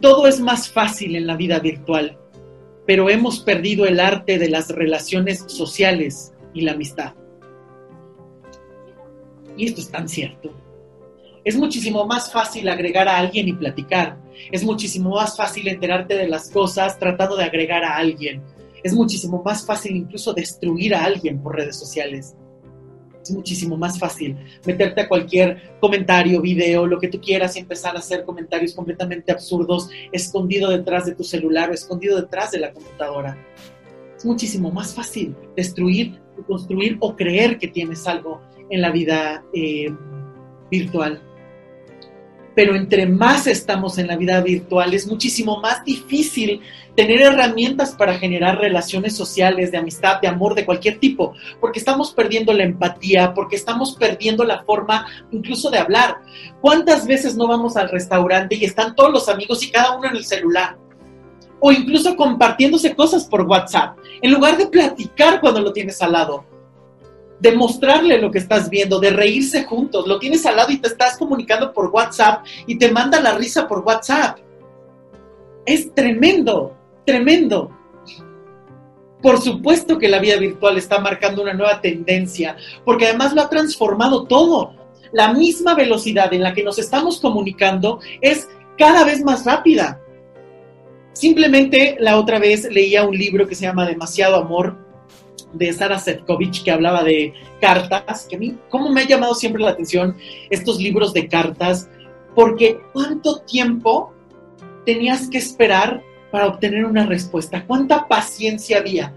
todo 0.00 0.26
es 0.26 0.40
más 0.40 0.68
fácil 0.68 1.16
en 1.16 1.26
la 1.26 1.36
vida 1.36 1.58
virtual, 1.58 2.18
pero 2.86 3.10
hemos 3.10 3.40
perdido 3.40 3.86
el 3.86 4.00
arte 4.00 4.38
de 4.38 4.48
las 4.48 4.70
relaciones 4.70 5.44
sociales 5.46 6.32
y 6.54 6.62
la 6.62 6.72
amistad. 6.72 7.14
Y 9.56 9.66
esto 9.66 9.80
es 9.80 9.90
tan 9.90 10.08
cierto. 10.08 10.52
Es 11.44 11.56
muchísimo 11.56 12.06
más 12.06 12.32
fácil 12.32 12.68
agregar 12.68 13.08
a 13.08 13.18
alguien 13.18 13.48
y 13.48 13.52
platicar. 13.52 14.18
Es 14.50 14.64
muchísimo 14.64 15.10
más 15.10 15.36
fácil 15.36 15.68
enterarte 15.68 16.14
de 16.16 16.28
las 16.28 16.50
cosas 16.50 16.98
tratando 16.98 17.36
de 17.36 17.44
agregar 17.44 17.84
a 17.84 17.96
alguien. 17.96 18.42
Es 18.82 18.92
muchísimo 18.94 19.42
más 19.44 19.64
fácil 19.64 19.96
incluso 19.96 20.32
destruir 20.34 20.94
a 20.94 21.04
alguien 21.04 21.42
por 21.42 21.56
redes 21.56 21.76
sociales 21.76 22.36
es 23.26 23.36
muchísimo 23.36 23.76
más 23.76 23.98
fácil 23.98 24.36
meterte 24.64 25.02
a 25.02 25.08
cualquier 25.08 25.76
comentario, 25.80 26.40
video, 26.40 26.86
lo 26.86 26.98
que 26.98 27.08
tú 27.08 27.20
quieras 27.20 27.56
y 27.56 27.60
empezar 27.60 27.96
a 27.96 27.98
hacer 27.98 28.24
comentarios 28.24 28.74
completamente 28.74 29.32
absurdos 29.32 29.90
escondido 30.12 30.70
detrás 30.70 31.06
de 31.06 31.14
tu 31.14 31.24
celular 31.24 31.70
o 31.70 31.74
escondido 31.74 32.20
detrás 32.20 32.52
de 32.52 32.60
la 32.60 32.72
computadora. 32.72 33.36
Es 34.16 34.24
muchísimo 34.24 34.70
más 34.70 34.94
fácil 34.94 35.34
destruir, 35.56 36.20
construir 36.46 36.96
o 37.00 37.16
creer 37.16 37.58
que 37.58 37.68
tienes 37.68 38.06
algo 38.06 38.40
en 38.70 38.80
la 38.80 38.90
vida 38.90 39.44
eh, 39.52 39.94
virtual 40.70 41.22
pero 42.56 42.74
entre 42.74 43.04
más 43.04 43.46
estamos 43.46 43.98
en 43.98 44.06
la 44.06 44.16
vida 44.16 44.40
virtual 44.40 44.94
es 44.94 45.06
muchísimo 45.06 45.60
más 45.60 45.84
difícil 45.84 46.62
tener 46.96 47.20
herramientas 47.20 47.94
para 47.94 48.18
generar 48.18 48.58
relaciones 48.58 49.14
sociales, 49.14 49.70
de 49.70 49.76
amistad, 49.76 50.22
de 50.22 50.28
amor, 50.28 50.54
de 50.54 50.64
cualquier 50.64 50.98
tipo, 50.98 51.34
porque 51.60 51.78
estamos 51.78 52.14
perdiendo 52.14 52.54
la 52.54 52.64
empatía, 52.64 53.34
porque 53.34 53.56
estamos 53.56 53.94
perdiendo 53.96 54.42
la 54.42 54.64
forma 54.64 55.06
incluso 55.30 55.70
de 55.70 55.78
hablar. 55.78 56.16
¿Cuántas 56.62 57.06
veces 57.06 57.36
no 57.36 57.46
vamos 57.46 57.76
al 57.76 57.90
restaurante 57.90 58.56
y 58.56 58.64
están 58.64 58.94
todos 58.96 59.12
los 59.12 59.28
amigos 59.28 59.62
y 59.62 59.70
cada 59.70 59.94
uno 59.94 60.08
en 60.08 60.16
el 60.16 60.24
celular? 60.24 60.78
O 61.60 61.72
incluso 61.72 62.16
compartiéndose 62.16 62.96
cosas 62.96 63.26
por 63.26 63.42
WhatsApp, 63.42 63.98
en 64.22 64.32
lugar 64.32 64.56
de 64.56 64.66
platicar 64.66 65.42
cuando 65.42 65.60
lo 65.60 65.74
tienes 65.74 66.00
al 66.00 66.12
lado 66.12 66.55
de 67.40 67.52
mostrarle 67.52 68.18
lo 68.18 68.30
que 68.30 68.38
estás 68.38 68.70
viendo, 68.70 68.98
de 68.98 69.10
reírse 69.10 69.64
juntos. 69.64 70.06
Lo 70.06 70.18
tienes 70.18 70.44
al 70.46 70.56
lado 70.56 70.72
y 70.72 70.78
te 70.78 70.88
estás 70.88 71.16
comunicando 71.18 71.72
por 71.72 71.90
WhatsApp 71.90 72.44
y 72.66 72.78
te 72.78 72.90
manda 72.90 73.20
la 73.20 73.36
risa 73.36 73.68
por 73.68 73.80
WhatsApp. 73.80 74.38
Es 75.64 75.92
tremendo, 75.94 76.76
tremendo. 77.04 77.70
Por 79.22 79.40
supuesto 79.40 79.98
que 79.98 80.08
la 80.08 80.20
vida 80.20 80.36
virtual 80.36 80.78
está 80.78 81.00
marcando 81.00 81.42
una 81.42 81.54
nueva 81.54 81.80
tendencia, 81.80 82.56
porque 82.84 83.06
además 83.06 83.34
lo 83.34 83.42
ha 83.42 83.48
transformado 83.48 84.24
todo. 84.24 84.74
La 85.12 85.32
misma 85.32 85.74
velocidad 85.74 86.32
en 86.32 86.42
la 86.42 86.54
que 86.54 86.62
nos 86.62 86.78
estamos 86.78 87.20
comunicando 87.20 88.00
es 88.20 88.48
cada 88.78 89.04
vez 89.04 89.24
más 89.24 89.44
rápida. 89.44 90.00
Simplemente 91.12 91.96
la 91.98 92.18
otra 92.18 92.38
vez 92.38 92.70
leía 92.70 93.04
un 93.04 93.16
libro 93.16 93.46
que 93.46 93.54
se 93.54 93.62
llama 93.62 93.86
Demasiado 93.86 94.36
Amor 94.36 94.85
de 95.58 95.72
Sara 95.72 95.98
Sefcovic 95.98 96.62
que 96.62 96.70
hablaba 96.70 97.02
de 97.02 97.32
cartas, 97.60 98.26
que 98.28 98.36
a 98.36 98.38
mí, 98.38 98.56
¿cómo 98.68 98.90
me 98.90 99.02
ha 99.02 99.06
llamado 99.06 99.34
siempre 99.34 99.62
la 99.62 99.70
atención 99.70 100.16
estos 100.50 100.78
libros 100.78 101.12
de 101.12 101.28
cartas? 101.28 101.88
Porque 102.34 102.78
¿cuánto 102.92 103.40
tiempo 103.40 104.12
tenías 104.84 105.28
que 105.28 105.38
esperar 105.38 106.02
para 106.30 106.46
obtener 106.46 106.84
una 106.84 107.06
respuesta? 107.06 107.64
¿Cuánta 107.66 108.06
paciencia 108.08 108.78
había? 108.78 109.14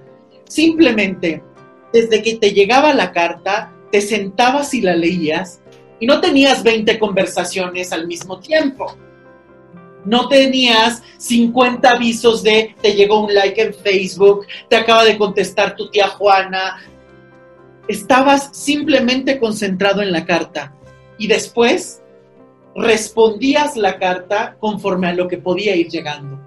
Simplemente, 0.47 1.43
desde 1.91 2.21
que 2.21 2.35
te 2.35 2.53
llegaba 2.53 2.93
la 2.93 3.11
carta, 3.11 3.73
te 3.91 4.01
sentabas 4.01 4.73
y 4.73 4.81
la 4.81 4.95
leías 4.95 5.61
y 5.99 6.05
no 6.05 6.21
tenías 6.21 6.63
20 6.63 6.97
conversaciones 6.99 7.91
al 7.91 8.07
mismo 8.07 8.39
tiempo 8.39 8.95
no 10.05 10.27
tenías 10.27 11.03
50 11.17 11.89
avisos 11.89 12.43
de 12.43 12.75
te 12.81 12.93
llegó 12.93 13.25
un 13.25 13.33
like 13.33 13.61
en 13.61 13.73
Facebook, 13.73 14.45
te 14.69 14.77
acaba 14.77 15.03
de 15.03 15.17
contestar 15.17 15.75
tu 15.75 15.89
tía 15.89 16.07
Juana. 16.07 16.81
Estabas 17.87 18.55
simplemente 18.55 19.39
concentrado 19.39 20.01
en 20.01 20.11
la 20.11 20.25
carta 20.25 20.73
y 21.17 21.27
después 21.27 22.01
respondías 22.75 23.75
la 23.75 23.97
carta 23.97 24.55
conforme 24.59 25.07
a 25.07 25.13
lo 25.13 25.27
que 25.27 25.37
podía 25.37 25.75
ir 25.75 25.89
llegando. 25.89 26.39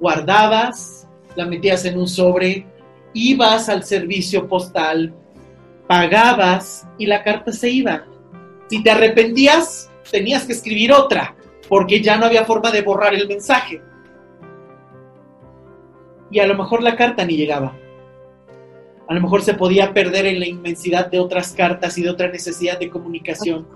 Guardabas, 0.00 1.06
la 1.36 1.46
metías 1.46 1.84
en 1.84 1.98
un 1.98 2.08
sobre, 2.08 2.66
ibas 3.12 3.68
al 3.68 3.84
servicio 3.84 4.48
postal, 4.48 5.14
pagabas 5.86 6.86
y 6.98 7.06
la 7.06 7.22
carta 7.22 7.52
se 7.52 7.68
iba. 7.68 8.06
Si 8.68 8.82
te 8.82 8.90
arrepentías, 8.90 9.90
tenías 10.10 10.44
que 10.44 10.52
escribir 10.52 10.92
otra 10.92 11.36
porque 11.68 12.00
ya 12.00 12.16
no 12.16 12.26
había 12.26 12.44
forma 12.44 12.70
de 12.70 12.82
borrar 12.82 13.14
el 13.14 13.28
mensaje. 13.28 13.82
Y 16.30 16.38
a 16.38 16.46
lo 16.46 16.56
mejor 16.56 16.82
la 16.82 16.96
carta 16.96 17.24
ni 17.24 17.36
llegaba. 17.36 17.76
A 19.08 19.14
lo 19.14 19.20
mejor 19.20 19.42
se 19.42 19.54
podía 19.54 19.92
perder 19.92 20.26
en 20.26 20.40
la 20.40 20.46
inmensidad 20.46 21.10
de 21.10 21.20
otras 21.20 21.52
cartas 21.52 21.98
y 21.98 22.02
de 22.02 22.10
otra 22.10 22.28
necesidad 22.28 22.78
de 22.78 22.88
comunicación. 22.88 23.66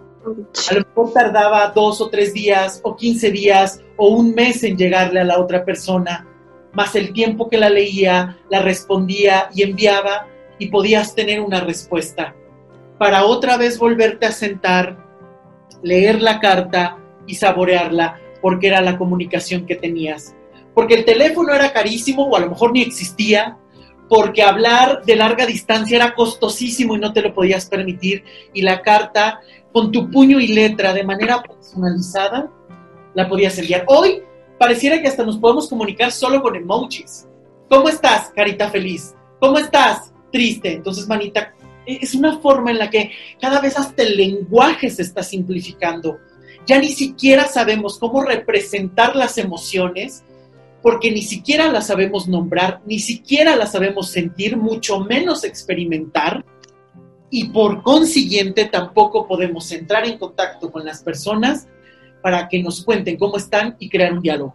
A 0.71 0.75
lo 0.75 0.81
mejor 0.81 1.13
tardaba 1.13 1.69
dos 1.75 2.01
o 2.01 2.09
tres 2.09 2.33
días 2.33 2.81
o 2.83 2.97
quince 2.97 3.31
días 3.31 3.83
o 3.97 4.09
un 4.09 4.35
mes 4.35 4.65
en 4.65 4.77
llegarle 4.77 5.21
a 5.21 5.25
la 5.25 5.39
otra 5.39 5.65
persona, 5.65 6.27
más 6.73 6.97
el 6.97 7.13
tiempo 7.13 7.49
que 7.49 7.59
la 7.59 7.71
leía, 7.71 8.39
la 8.51 8.61
respondía 8.61 9.49
y 9.55 9.63
enviaba 9.63 10.27
y 10.59 10.69
podías 10.69 11.15
tener 11.15 11.41
una 11.41 11.61
respuesta. 11.61 12.35
Para 12.99 13.25
otra 13.25 13.57
vez 13.57 13.79
volverte 13.79 14.27
a 14.27 14.33
sentar, 14.33 14.97
leer 15.83 16.23
la 16.23 16.41
carta, 16.41 16.99
y 17.27 17.35
saborearla 17.35 18.21
porque 18.41 18.69
era 18.69 18.81
la 18.81 18.97
comunicación 18.99 19.67
que 19.67 19.77
tenías. 19.77 20.35
porque 20.75 20.95
el 20.95 21.07
teléfono 21.07 21.55
era 21.55 21.73
carísimo 21.73 22.25
o 22.25 22.37
a 22.37 22.41
lo 22.41 22.51
mejor 22.51 22.73
ni 22.73 22.83
existía, 22.83 23.57
porque 24.11 24.43
hablar 24.43 25.03
de 25.07 25.17
larga 25.17 25.47
distancia 25.47 25.97
era 25.97 26.15
costosísimo 26.15 26.95
y 26.95 26.99
no 26.99 27.15
te 27.15 27.23
lo 27.23 27.33
podías 27.33 27.65
permitir, 27.65 28.25
y 28.53 28.61
la 28.61 28.83
carta 28.83 29.41
con 29.73 29.91
tu 29.91 30.11
puño 30.11 30.39
y 30.39 30.49
letra 30.49 30.93
de 30.93 31.03
manera 31.03 31.43
personalizada 31.43 32.51
la 33.15 33.27
podías 33.27 33.59
enviar. 33.59 33.85
Hoy 33.89 34.23
pareciera 34.59 35.01
que 35.01 35.09
hasta 35.09 35.25
nos 35.25 35.39
podemos 35.39 35.67
comunicar 35.69 36.13
solo 36.13 36.43
con 36.43 36.55
emojis. 36.55 37.27
¿Cómo 37.71 37.89
estás, 37.89 38.31
carita 38.37 38.69
feliz? 38.69 39.15
¿Cómo 39.41 39.59
estás? 39.59 40.13
Triste. 40.31 40.73
Entonces, 40.73 41.09
manita, 41.09 41.55
es 41.87 42.15
una 42.15 42.39
forma 42.39 42.71
en 42.71 42.79
la 42.79 42.91
que 42.91 43.13
cada 43.41 43.61
vez 43.61 43.79
hasta 43.79 44.03
el 44.03 44.17
lenguaje 44.17 44.91
se 44.91 45.03
está 45.03 45.23
simplificando. 45.23 46.19
Ya 46.67 46.79
ni 46.81 46.89
siquiera 46.89 47.47
sabemos 47.47 47.99
cómo 47.99 48.23
representar 48.23 49.15
las 49.15 49.39
emociones 49.39 50.25
porque 50.83 51.11
ni 51.11 51.23
siquiera 51.23 51.71
las 51.73 51.89
sabemos 51.89 52.29
nombrar, 52.29 52.81
ni 52.87 52.99
siquiera 52.99 53.57
las 53.57 53.73
sabemos 53.73 54.11
sentir, 54.11 54.57
mucho 54.57 55.01
menos 55.01 55.43
experimentar, 55.43 56.45
y 57.31 57.49
por 57.49 57.83
consiguiente 57.83 58.67
tampoco 58.67 59.27
podemos 59.27 59.71
entrar 59.73 60.07
en 60.07 60.19
contacto 60.19 60.71
con 60.71 60.85
las 60.85 61.03
personas 61.03 61.67
para 62.23 62.49
que 62.49 62.63
nos 62.63 62.85
cuenten 62.85 63.17
cómo 63.17 63.37
están 63.37 63.77
y 63.79 63.89
crear 63.89 64.13
un 64.13 64.23
diálogo. 64.23 64.55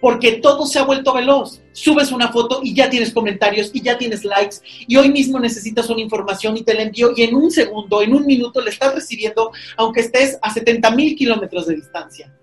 Porque 0.00 0.32
todo 0.32 0.66
se 0.66 0.78
ha 0.78 0.84
vuelto 0.84 1.12
veloz. 1.12 1.60
Subes 1.72 2.10
una 2.10 2.32
foto 2.32 2.60
y 2.62 2.74
ya 2.74 2.88
tienes 2.88 3.12
comentarios 3.12 3.70
y 3.74 3.82
ya 3.82 3.98
tienes 3.98 4.24
likes 4.24 4.56
y 4.86 4.96
hoy 4.96 5.10
mismo 5.10 5.38
necesitas 5.38 5.88
una 5.90 6.00
información 6.00 6.56
y 6.56 6.62
te 6.62 6.74
la 6.74 6.82
envío 6.82 7.10
y 7.14 7.22
en 7.22 7.34
un 7.34 7.50
segundo, 7.50 8.02
en 8.02 8.14
un 8.14 8.26
minuto 8.26 8.60
le 8.60 8.70
estás 8.70 8.94
recibiendo 8.94 9.52
aunque 9.76 10.00
estés 10.00 10.38
a 10.42 10.52
70 10.52 10.90
mil 10.92 11.14
kilómetros 11.16 11.66
de 11.66 11.76
distancia. 11.76 12.34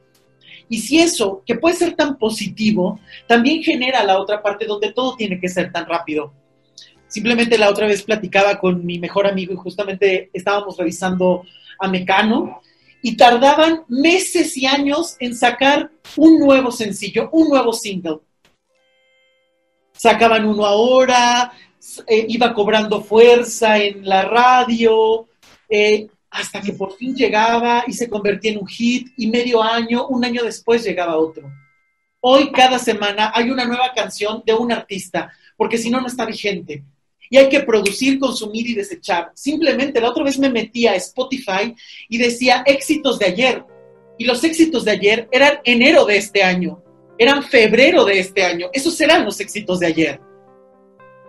Y 0.69 0.79
si 0.79 0.99
eso, 0.99 1.43
que 1.45 1.55
puede 1.55 1.75
ser 1.75 1.95
tan 1.95 2.17
positivo, 2.17 2.99
también 3.27 3.63
genera 3.63 4.03
la 4.03 4.19
otra 4.19 4.41
parte 4.41 4.65
donde 4.65 4.91
todo 4.91 5.15
tiene 5.15 5.39
que 5.39 5.47
ser 5.47 5.71
tan 5.71 5.85
rápido. 5.85 6.33
Simplemente 7.07 7.57
la 7.57 7.69
otra 7.69 7.87
vez 7.87 8.03
platicaba 8.03 8.59
con 8.59 8.85
mi 8.85 8.99
mejor 8.99 9.27
amigo 9.27 9.53
y 9.53 9.57
justamente 9.57 10.29
estábamos 10.33 10.77
revisando 10.77 11.43
a 11.79 11.87
Mecano 11.87 12.61
y 13.01 13.15
tardaban 13.15 13.83
meses 13.87 14.57
y 14.57 14.65
años 14.65 15.15
en 15.19 15.35
sacar 15.35 15.91
un 16.15 16.39
nuevo 16.39 16.71
sencillo, 16.71 17.29
un 17.31 17.49
nuevo 17.49 17.73
single. 17.73 18.19
Sacaban 19.93 20.45
uno 20.45 20.65
ahora, 20.65 21.51
eh, 22.07 22.25
iba 22.29 22.53
cobrando 22.53 23.01
fuerza 23.01 23.77
en 23.77 24.07
la 24.07 24.23
radio, 24.23 25.27
eh, 25.69 26.07
hasta 26.29 26.61
que 26.61 26.73
por 26.73 26.95
fin 26.95 27.15
llegaba 27.15 27.83
y 27.87 27.93
se 27.93 28.09
convertía 28.09 28.51
en 28.51 28.59
un 28.59 28.67
hit 28.67 29.09
y 29.17 29.27
medio 29.27 29.61
año, 29.61 30.07
un 30.07 30.23
año 30.23 30.43
después 30.43 30.83
llegaba 30.83 31.17
otro. 31.17 31.49
Hoy 32.19 32.51
cada 32.51 32.79
semana 32.79 33.31
hay 33.33 33.49
una 33.49 33.65
nueva 33.65 33.93
canción 33.95 34.43
de 34.45 34.53
un 34.53 34.71
artista, 34.71 35.31
porque 35.55 35.77
si 35.77 35.89
no, 35.89 36.01
no 36.01 36.07
está 36.07 36.25
vigente. 36.25 36.83
Y 37.29 37.37
hay 37.37 37.49
que 37.49 37.61
producir, 37.61 38.19
consumir 38.19 38.69
y 38.69 38.73
desechar. 38.73 39.31
Simplemente 39.33 40.01
la 40.01 40.09
otra 40.09 40.23
vez 40.23 40.37
me 40.39 40.49
metí 40.49 40.87
a 40.87 40.95
Spotify 40.95 41.75
y 42.09 42.17
decía 42.17 42.63
éxitos 42.65 43.19
de 43.19 43.25
ayer. 43.25 43.63
Y 44.17 44.25
los 44.25 44.43
éxitos 44.43 44.85
de 44.85 44.91
ayer 44.91 45.27
eran 45.31 45.59
enero 45.63 46.05
de 46.05 46.17
este 46.17 46.43
año, 46.43 46.81
eran 47.17 47.43
febrero 47.43 48.03
de 48.05 48.19
este 48.19 48.43
año. 48.43 48.69
Esos 48.73 48.99
eran 48.99 49.25
los 49.25 49.39
éxitos 49.39 49.79
de 49.79 49.87
ayer. 49.87 50.21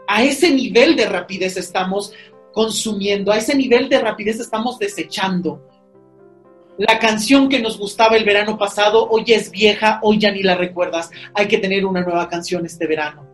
A 0.06 0.24
ese 0.24 0.50
nivel 0.50 0.96
de 0.96 1.06
rapidez 1.06 1.56
estamos 1.56 2.12
consumiendo, 2.52 3.30
a 3.30 3.36
ese 3.36 3.54
nivel 3.54 3.88
de 3.88 3.98
rapidez 3.98 4.40
estamos 4.40 4.78
desechando. 4.78 5.62
La 6.78 6.98
canción 6.98 7.48
que 7.48 7.60
nos 7.60 7.76
gustaba 7.76 8.16
el 8.16 8.24
verano 8.24 8.56
pasado 8.56 9.08
hoy 9.10 9.24
es 9.26 9.50
vieja, 9.50 9.98
hoy 10.02 10.18
ya 10.18 10.30
ni 10.30 10.42
la 10.42 10.54
recuerdas. 10.54 11.10
Hay 11.34 11.48
que 11.48 11.58
tener 11.58 11.84
una 11.84 12.02
nueva 12.02 12.28
canción 12.28 12.64
este 12.64 12.86
verano. 12.86 13.26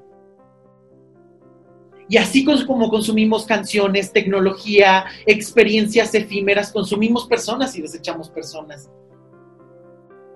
Y 2.09 2.19
así 2.19 2.45
como 2.45 2.91
consumimos 2.91 3.47
canciones, 3.47 4.13
tecnología, 4.13 5.07
experiencias 5.27 6.15
efímeras, 6.15 6.73
consumimos 6.73 7.27
personas 7.27 7.75
y 7.77 7.83
desechamos 7.83 8.29
personas. 8.29 8.91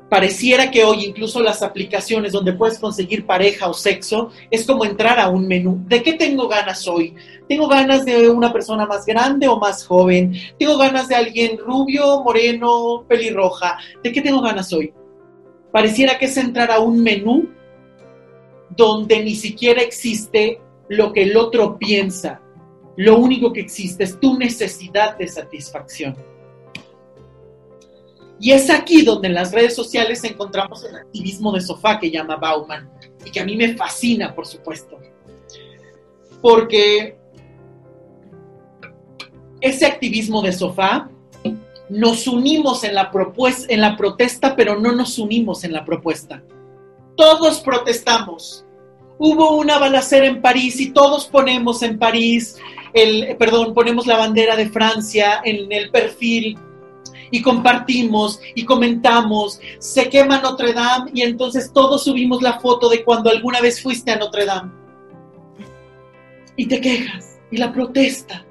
Pareciera 0.09 0.71
que 0.71 0.85
hoy 0.85 1.05
incluso 1.05 1.43
las 1.43 1.63
aplicaciones 1.63 2.33
donde 2.33 2.55
puedes 2.55 2.79
conseguir 2.79 3.27
pareja 3.27 3.69
o 3.69 3.75
sexo 3.75 4.31
es 4.51 4.67
como 4.67 4.87
entrar 4.87 5.21
a 5.21 5.29
un 5.29 5.47
menú. 5.47 5.85
¿De 5.87 6.03
qué 6.03 6.15
tengo 6.15 6.49
ganas 6.49 6.89
hoy? 6.89 7.15
¿Tengo 7.47 7.69
ganas 7.69 8.07
de 8.07 8.31
una 8.31 8.51
persona 8.51 8.87
más 8.87 9.05
grande 9.05 9.49
o 9.49 9.59
más 9.59 9.85
joven? 9.87 10.33
¿Tengo 10.59 10.79
ganas 10.79 11.09
de 11.09 11.15
alguien 11.15 11.59
rubio, 11.59 12.23
moreno, 12.23 13.05
pelirroja? 13.07 13.77
¿De 14.03 14.11
qué 14.11 14.23
tengo 14.23 14.41
ganas 14.41 14.73
hoy? 14.73 14.95
Pareciera 15.71 16.19
que 16.19 16.25
es 16.25 16.37
entrar 16.39 16.71
a 16.71 16.79
un 16.79 17.03
menú 17.03 17.51
donde 18.71 19.23
ni 19.23 19.35
siquiera 19.35 19.83
existe 19.83 20.59
lo 20.89 21.13
que 21.13 21.23
el 21.23 21.37
otro 21.37 21.79
piensa. 21.79 22.41
Lo 22.97 23.19
único 23.19 23.53
que 23.53 23.61
existe 23.61 24.05
es 24.05 24.19
tu 24.19 24.39
necesidad 24.39 25.17
de 25.17 25.29
satisfacción. 25.29 26.17
Y 28.41 28.53
es 28.53 28.71
aquí 28.71 29.03
donde 29.03 29.29
en 29.29 29.35
las 29.35 29.53
redes 29.53 29.75
sociales 29.75 30.23
encontramos 30.25 30.85
el 30.85 30.97
activismo 30.97 31.53
de 31.53 31.61
sofá 31.61 31.99
que 31.99 32.11
llama 32.11 32.37
Bauman 32.37 32.91
y 33.25 33.31
que 33.31 33.41
a 33.41 33.45
mí 33.45 33.57
me 33.57 33.77
fascina, 33.77 34.35
por 34.35 34.47
supuesto. 34.47 34.99
Porque 36.41 37.19
ese 39.61 39.87
activismo 39.87 40.41
de 40.41 40.53
sofá 40.53 41.11
nos 41.89 42.27
unimos 42.29 42.85
en 42.85 42.95
la, 42.95 43.11
en 43.69 43.81
la 43.81 43.97
protesta, 43.97 44.55
pero 44.55 44.79
no 44.79 44.93
nos 44.93 45.19
unimos 45.19 45.65
en 45.65 45.73
la 45.73 45.85
propuesta. 45.85 46.43
Todos 47.17 47.61
protestamos. 47.61 48.65
Hubo 49.19 49.57
una 49.57 49.79
balacera 49.79 50.27
en 50.27 50.41
París 50.41 50.81
y 50.81 50.91
todos 50.91 51.27
ponemos 51.27 51.83
en 51.83 51.99
París, 51.99 52.57
el, 52.93 53.37
perdón, 53.37 53.75
ponemos 53.75 54.07
la 54.07 54.17
bandera 54.17 54.57
de 54.57 54.69
Francia 54.69 55.41
en 55.45 55.71
el 55.73 55.91
perfil 55.91 56.57
y 57.31 57.43
compartimos 57.43 58.41
y 58.55 58.65
comentamos, 58.65 59.61
se 59.79 60.09
quema 60.09 60.41
Notre 60.41 60.73
Dame 60.73 61.11
y 61.13 61.23
entonces 61.23 61.73
todos 61.73 62.05
subimos 62.05 62.43
la 62.43 62.61
foto 62.61 62.89
de 62.89 63.05
cuando 63.05 63.31
alguna 63.31 63.61
vez 63.61 63.83
fuiste 63.83 64.11
a 64.11 64.17
Notre 64.17 64.45
Dame. 64.45 64.73
Y 66.57 66.67
te 66.67 66.81
quejas 66.81 67.39
y 67.51 67.57
la 67.57 67.73
protesta, 67.73 68.45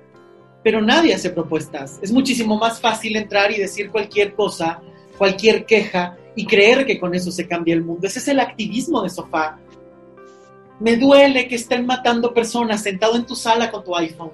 pero 0.64 0.82
nadie 0.82 1.14
hace 1.14 1.30
propuestas. 1.30 2.00
Es 2.02 2.12
muchísimo 2.12 2.58
más 2.58 2.80
fácil 2.80 3.16
entrar 3.16 3.52
y 3.52 3.58
decir 3.58 3.90
cualquier 3.90 4.34
cosa, 4.34 4.82
cualquier 5.18 5.66
queja 5.66 6.18
y 6.36 6.46
creer 6.46 6.86
que 6.86 7.00
con 7.00 7.16
eso 7.16 7.32
se 7.32 7.48
cambia 7.48 7.74
el 7.74 7.84
mundo. 7.84 8.08
Ese 8.08 8.20
es 8.20 8.28
el 8.28 8.40
activismo 8.40 9.02
de 9.02 9.10
sofá. 9.10 9.60
Me 10.80 10.96
duele 10.96 11.48
que 11.48 11.56
estén 11.56 11.86
matando 11.86 12.34
personas 12.34 12.84
sentado 12.84 13.16
en 13.16 13.26
tu 13.26 13.36
sala 13.36 13.72
con 13.72 13.84
tu 13.84 13.96
iPhone 13.96 14.32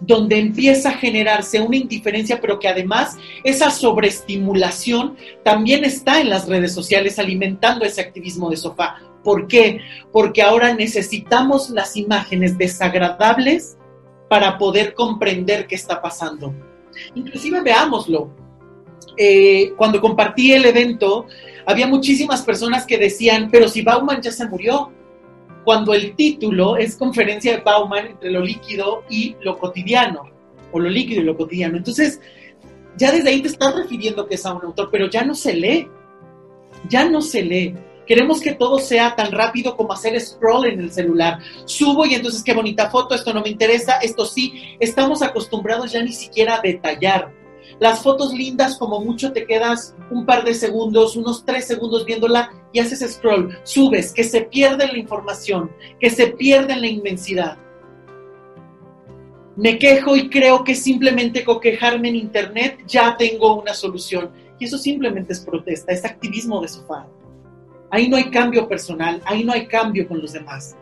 donde 0.00 0.38
empieza 0.38 0.90
a 0.90 0.98
generarse 0.98 1.60
una 1.60 1.76
indiferencia, 1.76 2.40
pero 2.40 2.58
que 2.58 2.68
además 2.68 3.16
esa 3.44 3.70
sobreestimulación 3.70 5.16
también 5.42 5.84
está 5.84 6.20
en 6.20 6.30
las 6.30 6.46
redes 6.48 6.72
sociales 6.72 7.18
alimentando 7.18 7.84
ese 7.84 8.00
activismo 8.02 8.50
de 8.50 8.56
sofá. 8.56 9.00
¿Por 9.24 9.48
qué? 9.48 9.80
Porque 10.12 10.42
ahora 10.42 10.74
necesitamos 10.74 11.70
las 11.70 11.96
imágenes 11.96 12.58
desagradables 12.58 13.76
para 14.28 14.58
poder 14.58 14.94
comprender 14.94 15.66
qué 15.66 15.74
está 15.74 16.00
pasando. 16.00 16.54
Inclusive 17.14 17.60
veámoslo. 17.62 18.30
Eh, 19.16 19.72
cuando 19.76 20.00
compartí 20.00 20.52
el 20.52 20.66
evento, 20.66 21.26
había 21.66 21.88
muchísimas 21.88 22.42
personas 22.42 22.86
que 22.86 22.96
decían, 22.96 23.48
pero 23.50 23.68
si 23.68 23.82
Bauman 23.82 24.22
ya 24.22 24.30
se 24.30 24.46
murió, 24.48 24.92
cuando 25.64 25.94
el 25.94 26.14
título 26.14 26.76
es 26.76 26.94
conferencia 26.94 27.56
de 27.56 27.62
Bauman 27.62 28.06
entre 28.06 28.30
lo 28.30 28.40
líquido 28.40 29.02
y 29.10 29.34
lo 29.42 29.58
cotidiano, 29.58 30.30
o 30.70 30.78
lo 30.78 30.88
líquido 30.88 31.22
y 31.22 31.24
lo 31.24 31.36
cotidiano. 31.36 31.76
Entonces, 31.76 32.20
ya 32.96 33.10
desde 33.10 33.30
ahí 33.30 33.42
te 33.42 33.48
estás 33.48 33.74
refiriendo 33.74 34.28
que 34.28 34.36
es 34.36 34.46
a 34.46 34.54
un 34.54 34.64
autor, 34.64 34.90
pero 34.92 35.10
ya 35.10 35.24
no 35.24 35.34
se 35.34 35.54
lee, 35.54 35.88
ya 36.88 37.08
no 37.08 37.20
se 37.20 37.42
lee. 37.42 37.74
Queremos 38.06 38.40
que 38.40 38.52
todo 38.52 38.78
sea 38.78 39.16
tan 39.16 39.32
rápido 39.32 39.76
como 39.76 39.92
hacer 39.92 40.18
scroll 40.20 40.66
en 40.66 40.78
el 40.78 40.92
celular. 40.92 41.40
Subo 41.64 42.06
y 42.06 42.14
entonces 42.14 42.44
qué 42.44 42.54
bonita 42.54 42.88
foto, 42.88 43.16
esto 43.16 43.34
no 43.34 43.42
me 43.42 43.48
interesa, 43.48 43.96
esto 43.96 44.24
sí. 44.24 44.76
Estamos 44.78 45.20
acostumbrados 45.20 45.90
ya 45.90 46.00
ni 46.00 46.12
siquiera 46.12 46.54
a 46.54 46.60
detallar 46.60 47.32
las 47.78 48.02
fotos 48.02 48.32
lindas, 48.32 48.78
como 48.78 49.00
mucho 49.00 49.32
te 49.32 49.46
quedas 49.46 49.94
un 50.10 50.24
par 50.24 50.44
de 50.44 50.54
segundos, 50.54 51.16
unos 51.16 51.44
tres 51.44 51.66
segundos 51.66 52.06
viéndola 52.06 52.50
y 52.72 52.80
haces 52.80 53.00
scroll, 53.14 53.58
subes, 53.64 54.12
que 54.12 54.24
se 54.24 54.42
pierde 54.42 54.86
la 54.86 54.98
información, 54.98 55.70
que 56.00 56.08
se 56.08 56.28
pierde 56.28 56.76
la 56.76 56.86
inmensidad. 56.86 57.58
Me 59.56 59.78
quejo 59.78 60.16
y 60.16 60.28
creo 60.28 60.64
que 60.64 60.74
simplemente 60.74 61.44
coquejarme 61.44 62.08
en 62.08 62.16
internet 62.16 62.78
ya 62.86 63.16
tengo 63.16 63.60
una 63.60 63.72
solución. 63.72 64.30
Y 64.58 64.64
eso 64.66 64.78
simplemente 64.78 65.32
es 65.32 65.40
protesta, 65.40 65.92
es 65.92 66.04
activismo 66.04 66.60
de 66.60 66.68
sofá. 66.68 67.06
Ahí 67.90 68.08
no 68.08 68.16
hay 68.16 68.30
cambio 68.30 68.68
personal, 68.68 69.22
ahí 69.24 69.44
no 69.44 69.52
hay 69.52 69.66
cambio 69.66 70.08
con 70.08 70.20
los 70.20 70.32
demás. 70.32 70.76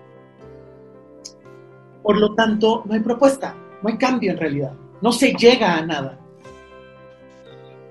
Por 2.03 2.19
lo 2.19 2.35
tanto, 2.35 2.83
no 2.85 2.95
hay 2.95 3.01
propuesta, 3.01 3.57
no 3.83 3.89
hay 3.89 3.97
cambio 3.97 4.33
en 4.33 4.39
realidad, 4.39 4.73
no 5.01 5.13
se 5.13 5.33
llega 5.33 5.77
a 5.77 5.85
nada. 5.85 6.24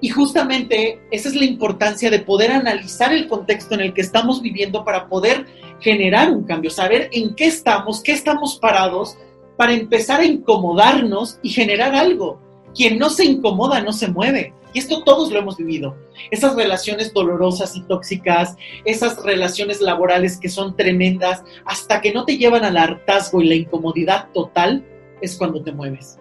Y 0.03 0.09
justamente 0.09 0.99
esa 1.11 1.29
es 1.29 1.35
la 1.35 1.45
importancia 1.45 2.11
de 2.11 2.19
poder 2.19 2.51
analizar 2.51 3.13
el 3.13 3.29
contexto 3.29 3.73
en 3.73 3.79
el 3.79 3.93
que 3.93 4.01
estamos 4.01 4.41
viviendo 4.41 4.83
para 4.83 5.07
poder 5.07 5.45
generar 5.79 6.29
un 6.29 6.43
cambio, 6.43 6.71
saber 6.71 7.07
en 7.13 7.33
qué 7.35 7.45
estamos, 7.45 8.03
qué 8.03 8.11
estamos 8.11 8.57
parados, 8.57 9.17
para 9.55 9.71
empezar 9.71 10.19
a 10.19 10.25
incomodarnos 10.25 11.39
y 11.41 11.51
generar 11.51 11.95
algo. 11.95 12.37
Quien 12.75 12.99
no 12.99 13.09
se 13.09 13.23
incomoda 13.23 13.81
no 13.81 13.93
se 13.93 14.09
mueve. 14.09 14.53
Y 14.73 14.79
esto 14.79 15.05
todos 15.05 15.31
lo 15.31 15.39
hemos 15.39 15.55
vivido. 15.55 15.95
Esas 16.31 16.53
relaciones 16.53 17.13
dolorosas 17.13 17.77
y 17.77 17.83
tóxicas, 17.83 18.57
esas 18.83 19.23
relaciones 19.23 19.79
laborales 19.79 20.37
que 20.37 20.49
son 20.49 20.75
tremendas, 20.75 21.45
hasta 21.63 22.01
que 22.01 22.11
no 22.11 22.25
te 22.25 22.37
llevan 22.37 22.65
al 22.65 22.75
hartazgo 22.75 23.41
y 23.41 23.47
la 23.47 23.55
incomodidad 23.55 24.27
total, 24.33 24.83
es 25.21 25.37
cuando 25.37 25.63
te 25.63 25.71
mueves. 25.71 26.19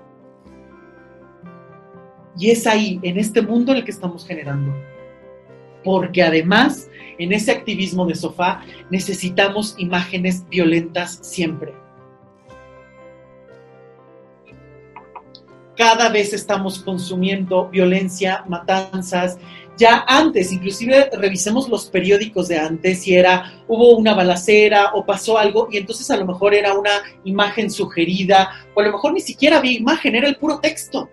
Y 2.39 2.51
es 2.51 2.67
ahí, 2.67 2.99
en 3.03 3.19
este 3.19 3.43
mundo 3.43 3.73
en 3.73 3.79
el 3.79 3.85
que 3.85 3.91
estamos 3.91 4.27
generando. 4.27 4.75
Porque 5.85 6.23
además, 6.23 6.89
en 7.19 7.33
ese 7.33 7.53
activismo 7.53 8.07
de 8.07 8.15
sofá, 8.15 8.63
necesitamos 8.91 9.75
imágenes 9.79 10.49
violentas 10.49 11.19
siempre. 11.23 11.75
cada 15.83 16.11
vez 16.11 16.33
estamos 16.33 16.79
consumiendo 16.79 17.69
violencia, 17.69 18.45
matanzas. 18.47 19.39
Ya 19.77 20.05
antes, 20.07 20.53
inclusive 20.53 21.11
revisemos 21.13 21.69
los 21.69 21.87
periódicos 21.87 22.47
de 22.47 22.59
antes 22.59 23.05
y 23.09 23.15
era, 23.15 23.53
hubo 23.67 23.97
una 23.97 24.15
balacera 24.15 24.93
o 24.95 25.05
pasó 25.05 25.39
algo 25.39 25.69
y 25.73 25.79
entonces 25.79 26.09
a 26.13 26.17
lo 26.17 26.27
mejor 26.27 26.55
era 26.55 26.75
una 26.75 26.91
imagen 27.25 27.69
sugerida 27.69 28.51
o 28.75 28.81
a 28.81 28.85
lo 28.85 28.93
mejor 28.93 29.15
ni 29.15 29.21
siquiera 29.21 29.59
había 29.59 29.73
imagen, 29.73 30.15
era 30.15 30.29
el 30.29 30.37
puro 30.37 30.61
texto. 30.61 31.09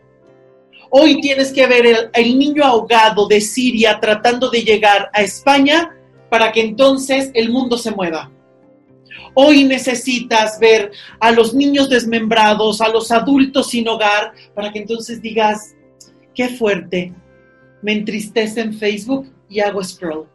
Hoy 0.91 1.21
tienes 1.21 1.53
que 1.53 1.67
ver 1.67 2.09
el, 2.13 2.39
niño 2.39 2.65
ahogado 2.65 3.27
de 3.27 3.41
Siria 3.41 3.99
tratando 3.99 4.49
de 4.49 4.63
llegar 4.63 5.09
a 5.13 5.21
España 5.21 5.95
para 6.29 6.51
que 6.51 6.61
entonces 6.61 7.29
el 7.35 7.51
mundo 7.51 7.77
se 7.77 7.91
mueva. 7.91 8.31
Hoy 9.35 9.65
necesitas 9.65 10.59
ver 10.59 10.91
a 11.19 11.31
los 11.31 11.53
niños 11.53 11.89
desmembrados, 11.89 12.81
a 12.81 12.89
los 12.89 13.11
adultos 13.11 13.69
sin 13.69 13.87
hogar, 13.87 14.33
para 14.55 14.71
que 14.71 14.79
entonces 14.79 15.21
digas, 15.21 15.75
qué 16.33 16.49
fuerte, 16.49 17.13
me 17.83 17.93
entristece 17.93 18.61
en 18.61 18.73
Facebook 18.73 19.31
y 19.47 19.59
hago 19.59 19.83
scroll. 19.83 20.27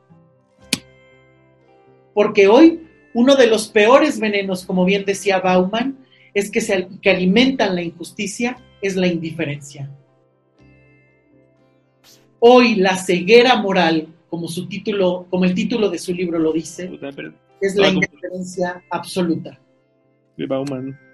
Porque 2.15 2.47
hoy 2.47 2.87
uno 3.13 3.35
de 3.35 3.49
los 3.49 3.67
peores 3.67 4.21
venenos, 4.21 4.65
como 4.65 4.85
bien 4.85 5.05
decía 5.05 5.41
Bauman, 5.41 5.99
es 6.33 6.51
que, 6.51 6.61
se, 6.61 6.89
que 7.03 7.11
alimentan 7.11 7.75
la 7.75 7.83
injusticia, 7.83 8.57
es 8.81 8.95
la 8.95 9.09
indiferencia. 9.09 9.91
Hoy 12.47 12.75
la 12.75 12.95
ceguera 12.95 13.57
moral, 13.57 14.07
como 14.29 14.49
su 14.49 14.69
título, 14.69 15.27
como 15.31 15.47
el 15.47 15.55
título 15.55 15.89
de 15.89 15.99
su 15.99 16.13
libro 16.13 16.39
lo 16.39 16.53
dice, 16.53 16.91
es 17.59 17.75
la 17.75 17.89
indiferencia 17.89 18.85
absoluta. 18.91 19.59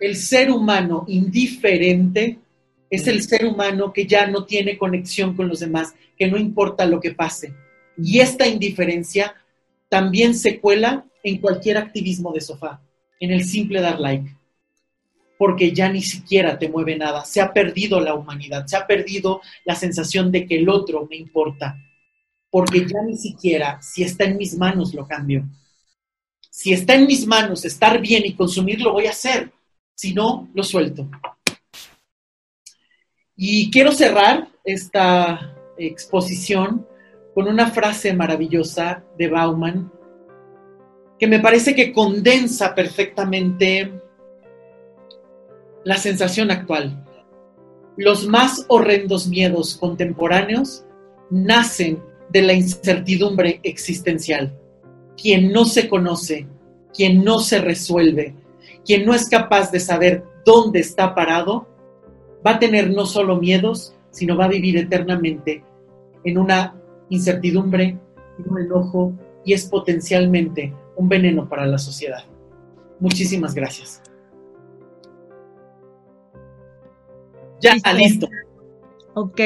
El 0.00 0.16
ser 0.16 0.50
humano 0.50 1.04
indiferente 1.06 2.36
es 2.90 3.06
el 3.06 3.22
ser 3.22 3.46
humano 3.46 3.92
que 3.92 4.06
ya 4.06 4.26
no 4.26 4.44
tiene 4.44 4.76
conexión 4.76 5.36
con 5.36 5.46
los 5.46 5.60
demás, 5.60 5.94
que 6.18 6.28
no 6.28 6.36
importa 6.36 6.84
lo 6.84 6.98
que 6.98 7.12
pase. 7.12 7.54
Y 7.96 8.18
esta 8.18 8.48
indiferencia 8.48 9.36
también 9.88 10.34
se 10.34 10.58
cuela 10.58 11.06
en 11.22 11.38
cualquier 11.38 11.76
activismo 11.76 12.32
de 12.32 12.40
sofá, 12.40 12.82
en 13.20 13.30
el 13.30 13.44
simple 13.44 13.80
dar 13.80 14.00
like, 14.00 14.34
porque 15.40 15.72
ya 15.72 15.88
ni 15.88 16.02
siquiera 16.02 16.58
te 16.58 16.68
mueve 16.68 16.98
nada, 16.98 17.24
se 17.24 17.40
ha 17.40 17.50
perdido 17.50 17.98
la 17.98 18.12
humanidad, 18.12 18.66
se 18.66 18.76
ha 18.76 18.86
perdido 18.86 19.40
la 19.64 19.74
sensación 19.74 20.30
de 20.30 20.46
que 20.46 20.58
el 20.58 20.68
otro 20.68 21.08
me 21.08 21.16
importa, 21.16 21.78
porque 22.50 22.80
ya 22.86 23.00
ni 23.06 23.16
siquiera 23.16 23.80
si 23.80 24.02
está 24.02 24.24
en 24.24 24.36
mis 24.36 24.58
manos 24.58 24.92
lo 24.92 25.08
cambio 25.08 25.48
si 26.50 26.72
está 26.72 26.94
en 26.94 27.06
mis 27.06 27.26
manos 27.26 27.64
estar 27.64 28.00
bien 28.00 28.26
y 28.26 28.34
consumirlo, 28.34 28.92
voy 28.92 29.06
a 29.06 29.10
hacer. 29.10 29.50
Si 29.94 30.12
no, 30.12 30.48
lo 30.52 30.62
suelto. 30.62 31.08
Y 33.36 33.70
quiero 33.70 33.92
cerrar 33.92 34.48
esta 34.64 35.56
exposición 35.78 36.86
con 37.34 37.48
una 37.48 37.70
frase 37.70 38.12
maravillosa 38.12 39.02
de 39.16 39.28
Bauman 39.28 39.90
que 41.18 41.26
me 41.26 41.38
parece 41.38 41.74
que 41.74 41.92
condensa 41.92 42.74
perfectamente 42.74 43.99
la 45.84 45.96
sensación 45.96 46.50
actual. 46.50 47.04
Los 47.96 48.26
más 48.26 48.64
horrendos 48.68 49.28
miedos 49.28 49.76
contemporáneos 49.76 50.84
nacen 51.30 52.02
de 52.30 52.42
la 52.42 52.52
incertidumbre 52.52 53.60
existencial 53.62 54.56
quien 55.20 55.52
no 55.52 55.64
se 55.64 55.88
conoce, 55.88 56.46
quien 56.94 57.22
no 57.24 57.40
se 57.40 57.60
resuelve, 57.60 58.34
quien 58.84 59.04
no 59.04 59.14
es 59.14 59.28
capaz 59.28 59.70
de 59.70 59.80
saber 59.80 60.24
dónde 60.44 60.80
está 60.80 61.14
parado, 61.14 61.68
va 62.46 62.52
a 62.52 62.58
tener 62.58 62.90
no 62.90 63.04
solo 63.04 63.36
miedos, 63.36 63.94
sino 64.10 64.36
va 64.36 64.46
a 64.46 64.48
vivir 64.48 64.76
eternamente 64.78 65.62
en 66.24 66.38
una 66.38 66.74
incertidumbre, 67.10 67.98
en 68.38 68.50
un 68.50 68.58
enojo 68.60 69.12
y 69.44 69.52
es 69.52 69.66
potencialmente 69.66 70.72
un 70.96 71.08
veneno 71.08 71.48
para 71.48 71.66
la 71.66 71.78
sociedad. 71.78 72.24
Muchísimas 72.98 73.54
gracias. 73.54 74.02
Ya, 77.60 77.74
listo. 77.92 78.28
Ok. 79.14 79.40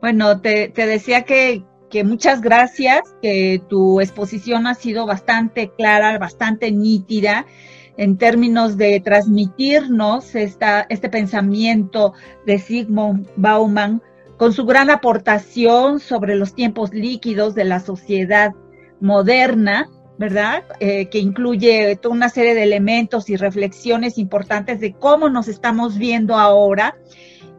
Bueno, 0.00 0.40
te, 0.40 0.68
te 0.68 0.86
decía 0.86 1.22
que, 1.22 1.62
que 1.90 2.04
muchas 2.04 2.40
gracias, 2.40 3.02
que 3.20 3.62
tu 3.68 4.00
exposición 4.00 4.66
ha 4.66 4.74
sido 4.74 5.06
bastante 5.06 5.70
clara, 5.76 6.18
bastante 6.18 6.70
nítida 6.72 7.46
en 7.96 8.16
términos 8.16 8.78
de 8.78 9.00
transmitirnos 9.00 10.34
esta, 10.34 10.86
este 10.88 11.10
pensamiento 11.10 12.14
de 12.46 12.58
Sigmund 12.58 13.28
Bauman 13.36 14.00
con 14.38 14.54
su 14.54 14.64
gran 14.64 14.88
aportación 14.88 16.00
sobre 16.00 16.34
los 16.34 16.54
tiempos 16.54 16.94
líquidos 16.94 17.54
de 17.54 17.64
la 17.64 17.78
sociedad 17.78 18.54
moderna, 19.00 19.90
¿verdad? 20.20 20.64
Eh, 20.80 21.06
que 21.06 21.18
incluye 21.18 21.96
toda 21.96 22.14
una 22.14 22.28
serie 22.28 22.54
de 22.54 22.64
elementos 22.64 23.30
y 23.30 23.36
reflexiones 23.36 24.18
importantes 24.18 24.78
de 24.78 24.92
cómo 24.92 25.30
nos 25.30 25.48
estamos 25.48 25.96
viendo 25.96 26.36
ahora 26.36 26.98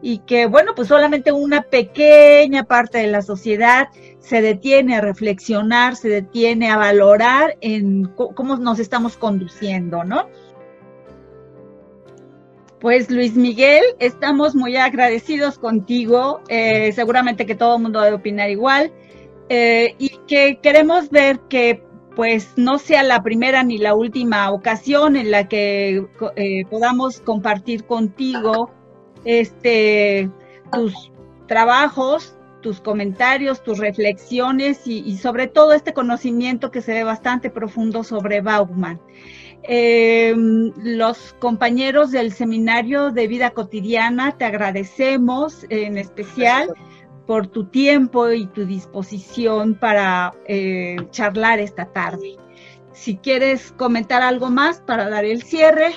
y 0.00 0.18
que, 0.18 0.46
bueno, 0.46 0.72
pues 0.76 0.86
solamente 0.86 1.32
una 1.32 1.62
pequeña 1.62 2.62
parte 2.62 2.98
de 2.98 3.08
la 3.08 3.20
sociedad 3.20 3.88
se 4.20 4.42
detiene 4.42 4.94
a 4.94 5.00
reflexionar, 5.00 5.96
se 5.96 6.08
detiene 6.08 6.70
a 6.70 6.76
valorar 6.76 7.56
en 7.62 8.04
cómo 8.14 8.56
nos 8.56 8.78
estamos 8.78 9.16
conduciendo, 9.16 10.04
¿no? 10.04 10.28
Pues 12.78 13.10
Luis 13.10 13.34
Miguel, 13.34 13.82
estamos 13.98 14.54
muy 14.54 14.76
agradecidos 14.76 15.58
contigo, 15.58 16.42
eh, 16.46 16.92
seguramente 16.92 17.44
que 17.44 17.56
todo 17.56 17.74
el 17.74 17.82
mundo 17.82 18.00
debe 18.00 18.18
opinar 18.18 18.50
igual, 18.50 18.92
eh, 19.48 19.96
y 19.98 20.10
que 20.28 20.60
queremos 20.62 21.10
ver 21.10 21.40
que 21.48 21.82
pues 22.14 22.52
no 22.56 22.78
sea 22.78 23.02
la 23.02 23.22
primera 23.22 23.62
ni 23.62 23.78
la 23.78 23.94
última 23.94 24.50
ocasión 24.50 25.16
en 25.16 25.30
la 25.30 25.48
que 25.48 26.06
eh, 26.36 26.64
podamos 26.70 27.20
compartir 27.20 27.84
contigo 27.84 28.70
este, 29.24 30.30
tus 30.72 31.10
trabajos, 31.46 32.36
tus 32.60 32.80
comentarios, 32.80 33.62
tus 33.62 33.78
reflexiones 33.78 34.86
y, 34.86 35.16
sobre 35.16 35.48
todo 35.48 35.72
este 35.72 35.92
conocimiento 35.92 36.70
que 36.70 36.80
se 36.80 36.94
ve 36.94 37.04
bastante 37.04 37.50
profundo 37.50 38.04
sobre 38.04 38.40
Bauman. 38.40 39.00
Em, 39.64 40.72
los 40.76 41.34
compañeros 41.38 42.10
del 42.10 42.32
seminario 42.32 43.10
de 43.10 43.28
vida 43.28 43.50
cotidiana 43.50 44.36
te 44.36 44.44
agradecemos 44.44 45.66
en 45.68 45.98
especial 45.98 46.74
por 47.32 47.46
tu 47.46 47.64
tiempo 47.64 48.30
y 48.30 48.44
tu 48.44 48.66
disposición 48.66 49.74
para 49.74 50.34
eh, 50.46 50.96
charlar 51.12 51.60
esta 51.60 51.90
tarde. 51.90 52.36
Si 52.92 53.16
quieres 53.16 53.72
comentar 53.72 54.20
algo 54.20 54.50
más 54.50 54.82
para 54.82 55.08
dar 55.08 55.24
el 55.24 55.42
cierre, 55.42 55.94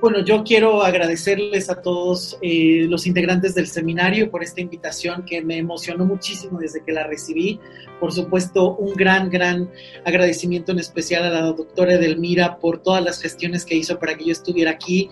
bueno, 0.00 0.24
yo 0.24 0.44
quiero 0.44 0.84
agradecerles 0.84 1.70
a 1.70 1.82
todos 1.82 2.38
eh, 2.40 2.86
los 2.88 3.08
integrantes 3.08 3.52
del 3.56 3.66
seminario 3.66 4.30
por 4.30 4.44
esta 4.44 4.60
invitación 4.60 5.24
que 5.24 5.42
me 5.42 5.58
emocionó 5.58 6.06
muchísimo 6.06 6.60
desde 6.60 6.84
que 6.84 6.92
la 6.92 7.04
recibí. 7.04 7.58
Por 7.98 8.12
supuesto, 8.12 8.76
un 8.76 8.94
gran, 8.94 9.28
gran 9.28 9.72
agradecimiento 10.04 10.70
en 10.70 10.78
especial 10.78 11.24
a 11.24 11.30
la 11.30 11.42
doctora 11.42 11.94
Edelmira 11.94 12.58
por 12.58 12.80
todas 12.80 13.02
las 13.02 13.20
gestiones 13.20 13.64
que 13.64 13.74
hizo 13.74 13.98
para 13.98 14.16
que 14.16 14.26
yo 14.26 14.32
estuviera 14.32 14.70
aquí. 14.70 15.10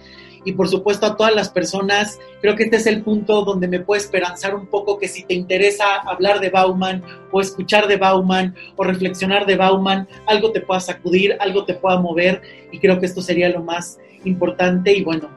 Y 0.49 0.53
por 0.53 0.67
supuesto 0.67 1.05
a 1.05 1.15
todas 1.15 1.35
las 1.35 1.51
personas, 1.51 2.19
creo 2.41 2.57
que 2.57 2.63
este 2.63 2.77
es 2.77 2.87
el 2.87 3.03
punto 3.03 3.45
donde 3.45 3.69
me 3.69 3.81
puedo 3.81 4.01
esperanzar 4.01 4.55
un 4.55 4.67
poco 4.67 4.99
que 4.99 5.07
si 5.07 5.23
te 5.25 5.35
interesa 5.35 5.97
hablar 6.07 6.41
de 6.41 6.49
Bauman 6.49 7.03
o 7.31 7.43
escuchar 7.43 7.87
de 7.87 7.99
Bauman 7.99 8.55
o 8.77 8.83
reflexionar 8.83 9.45
de 9.45 9.57
Bauman, 9.57 10.09
algo 10.25 10.51
te 10.51 10.63
pueda 10.63 10.81
sacudir, 10.81 11.37
algo 11.41 11.67
te 11.67 11.75
pueda 11.75 12.01
mover 12.01 12.41
y 12.73 12.79
creo 12.79 12.99
que 12.99 13.05
esto 13.05 13.21
sería 13.21 13.51
lo 13.51 13.63
más 13.63 13.99
importante 14.25 14.97
y 14.97 15.05
bueno, 15.05 15.29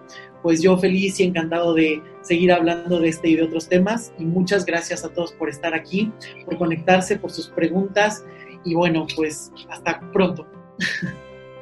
pues 0.41 0.61
yo 0.61 0.77
feliz 0.77 1.19
y 1.19 1.23
encantado 1.23 1.73
de 1.73 2.01
seguir 2.21 2.53
hablando 2.53 2.97
de 3.01 3.09
este 3.09 3.27
y 3.27 3.35
de 3.35 3.43
otros 3.43 3.67
temas. 3.67 4.13
Y 4.17 4.23
muchas 4.23 4.65
gracias 4.65 5.03
a 5.03 5.09
todos 5.09 5.33
por 5.33 5.49
estar 5.49 5.73
aquí, 5.73 6.09
por 6.45 6.57
conectarse, 6.57 7.17
por 7.17 7.31
sus 7.31 7.49
preguntas. 7.49 8.23
Y 8.63 8.75
bueno, 8.75 9.07
pues 9.13 9.51
hasta 9.69 9.99
pronto. 10.13 10.47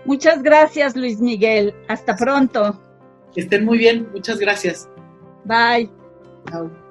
Muchas 0.05 0.43
gracias, 0.43 0.95
Luis 0.95 1.19
Miguel. 1.19 1.73
Hasta 1.88 2.15
pronto. 2.15 2.80
Que 3.34 3.41
estén 3.41 3.65
muy 3.65 3.77
bien. 3.77 4.10
Muchas 4.11 4.39
gracias. 4.39 4.89
Bye. 5.45 5.89
Chao. 6.49 6.89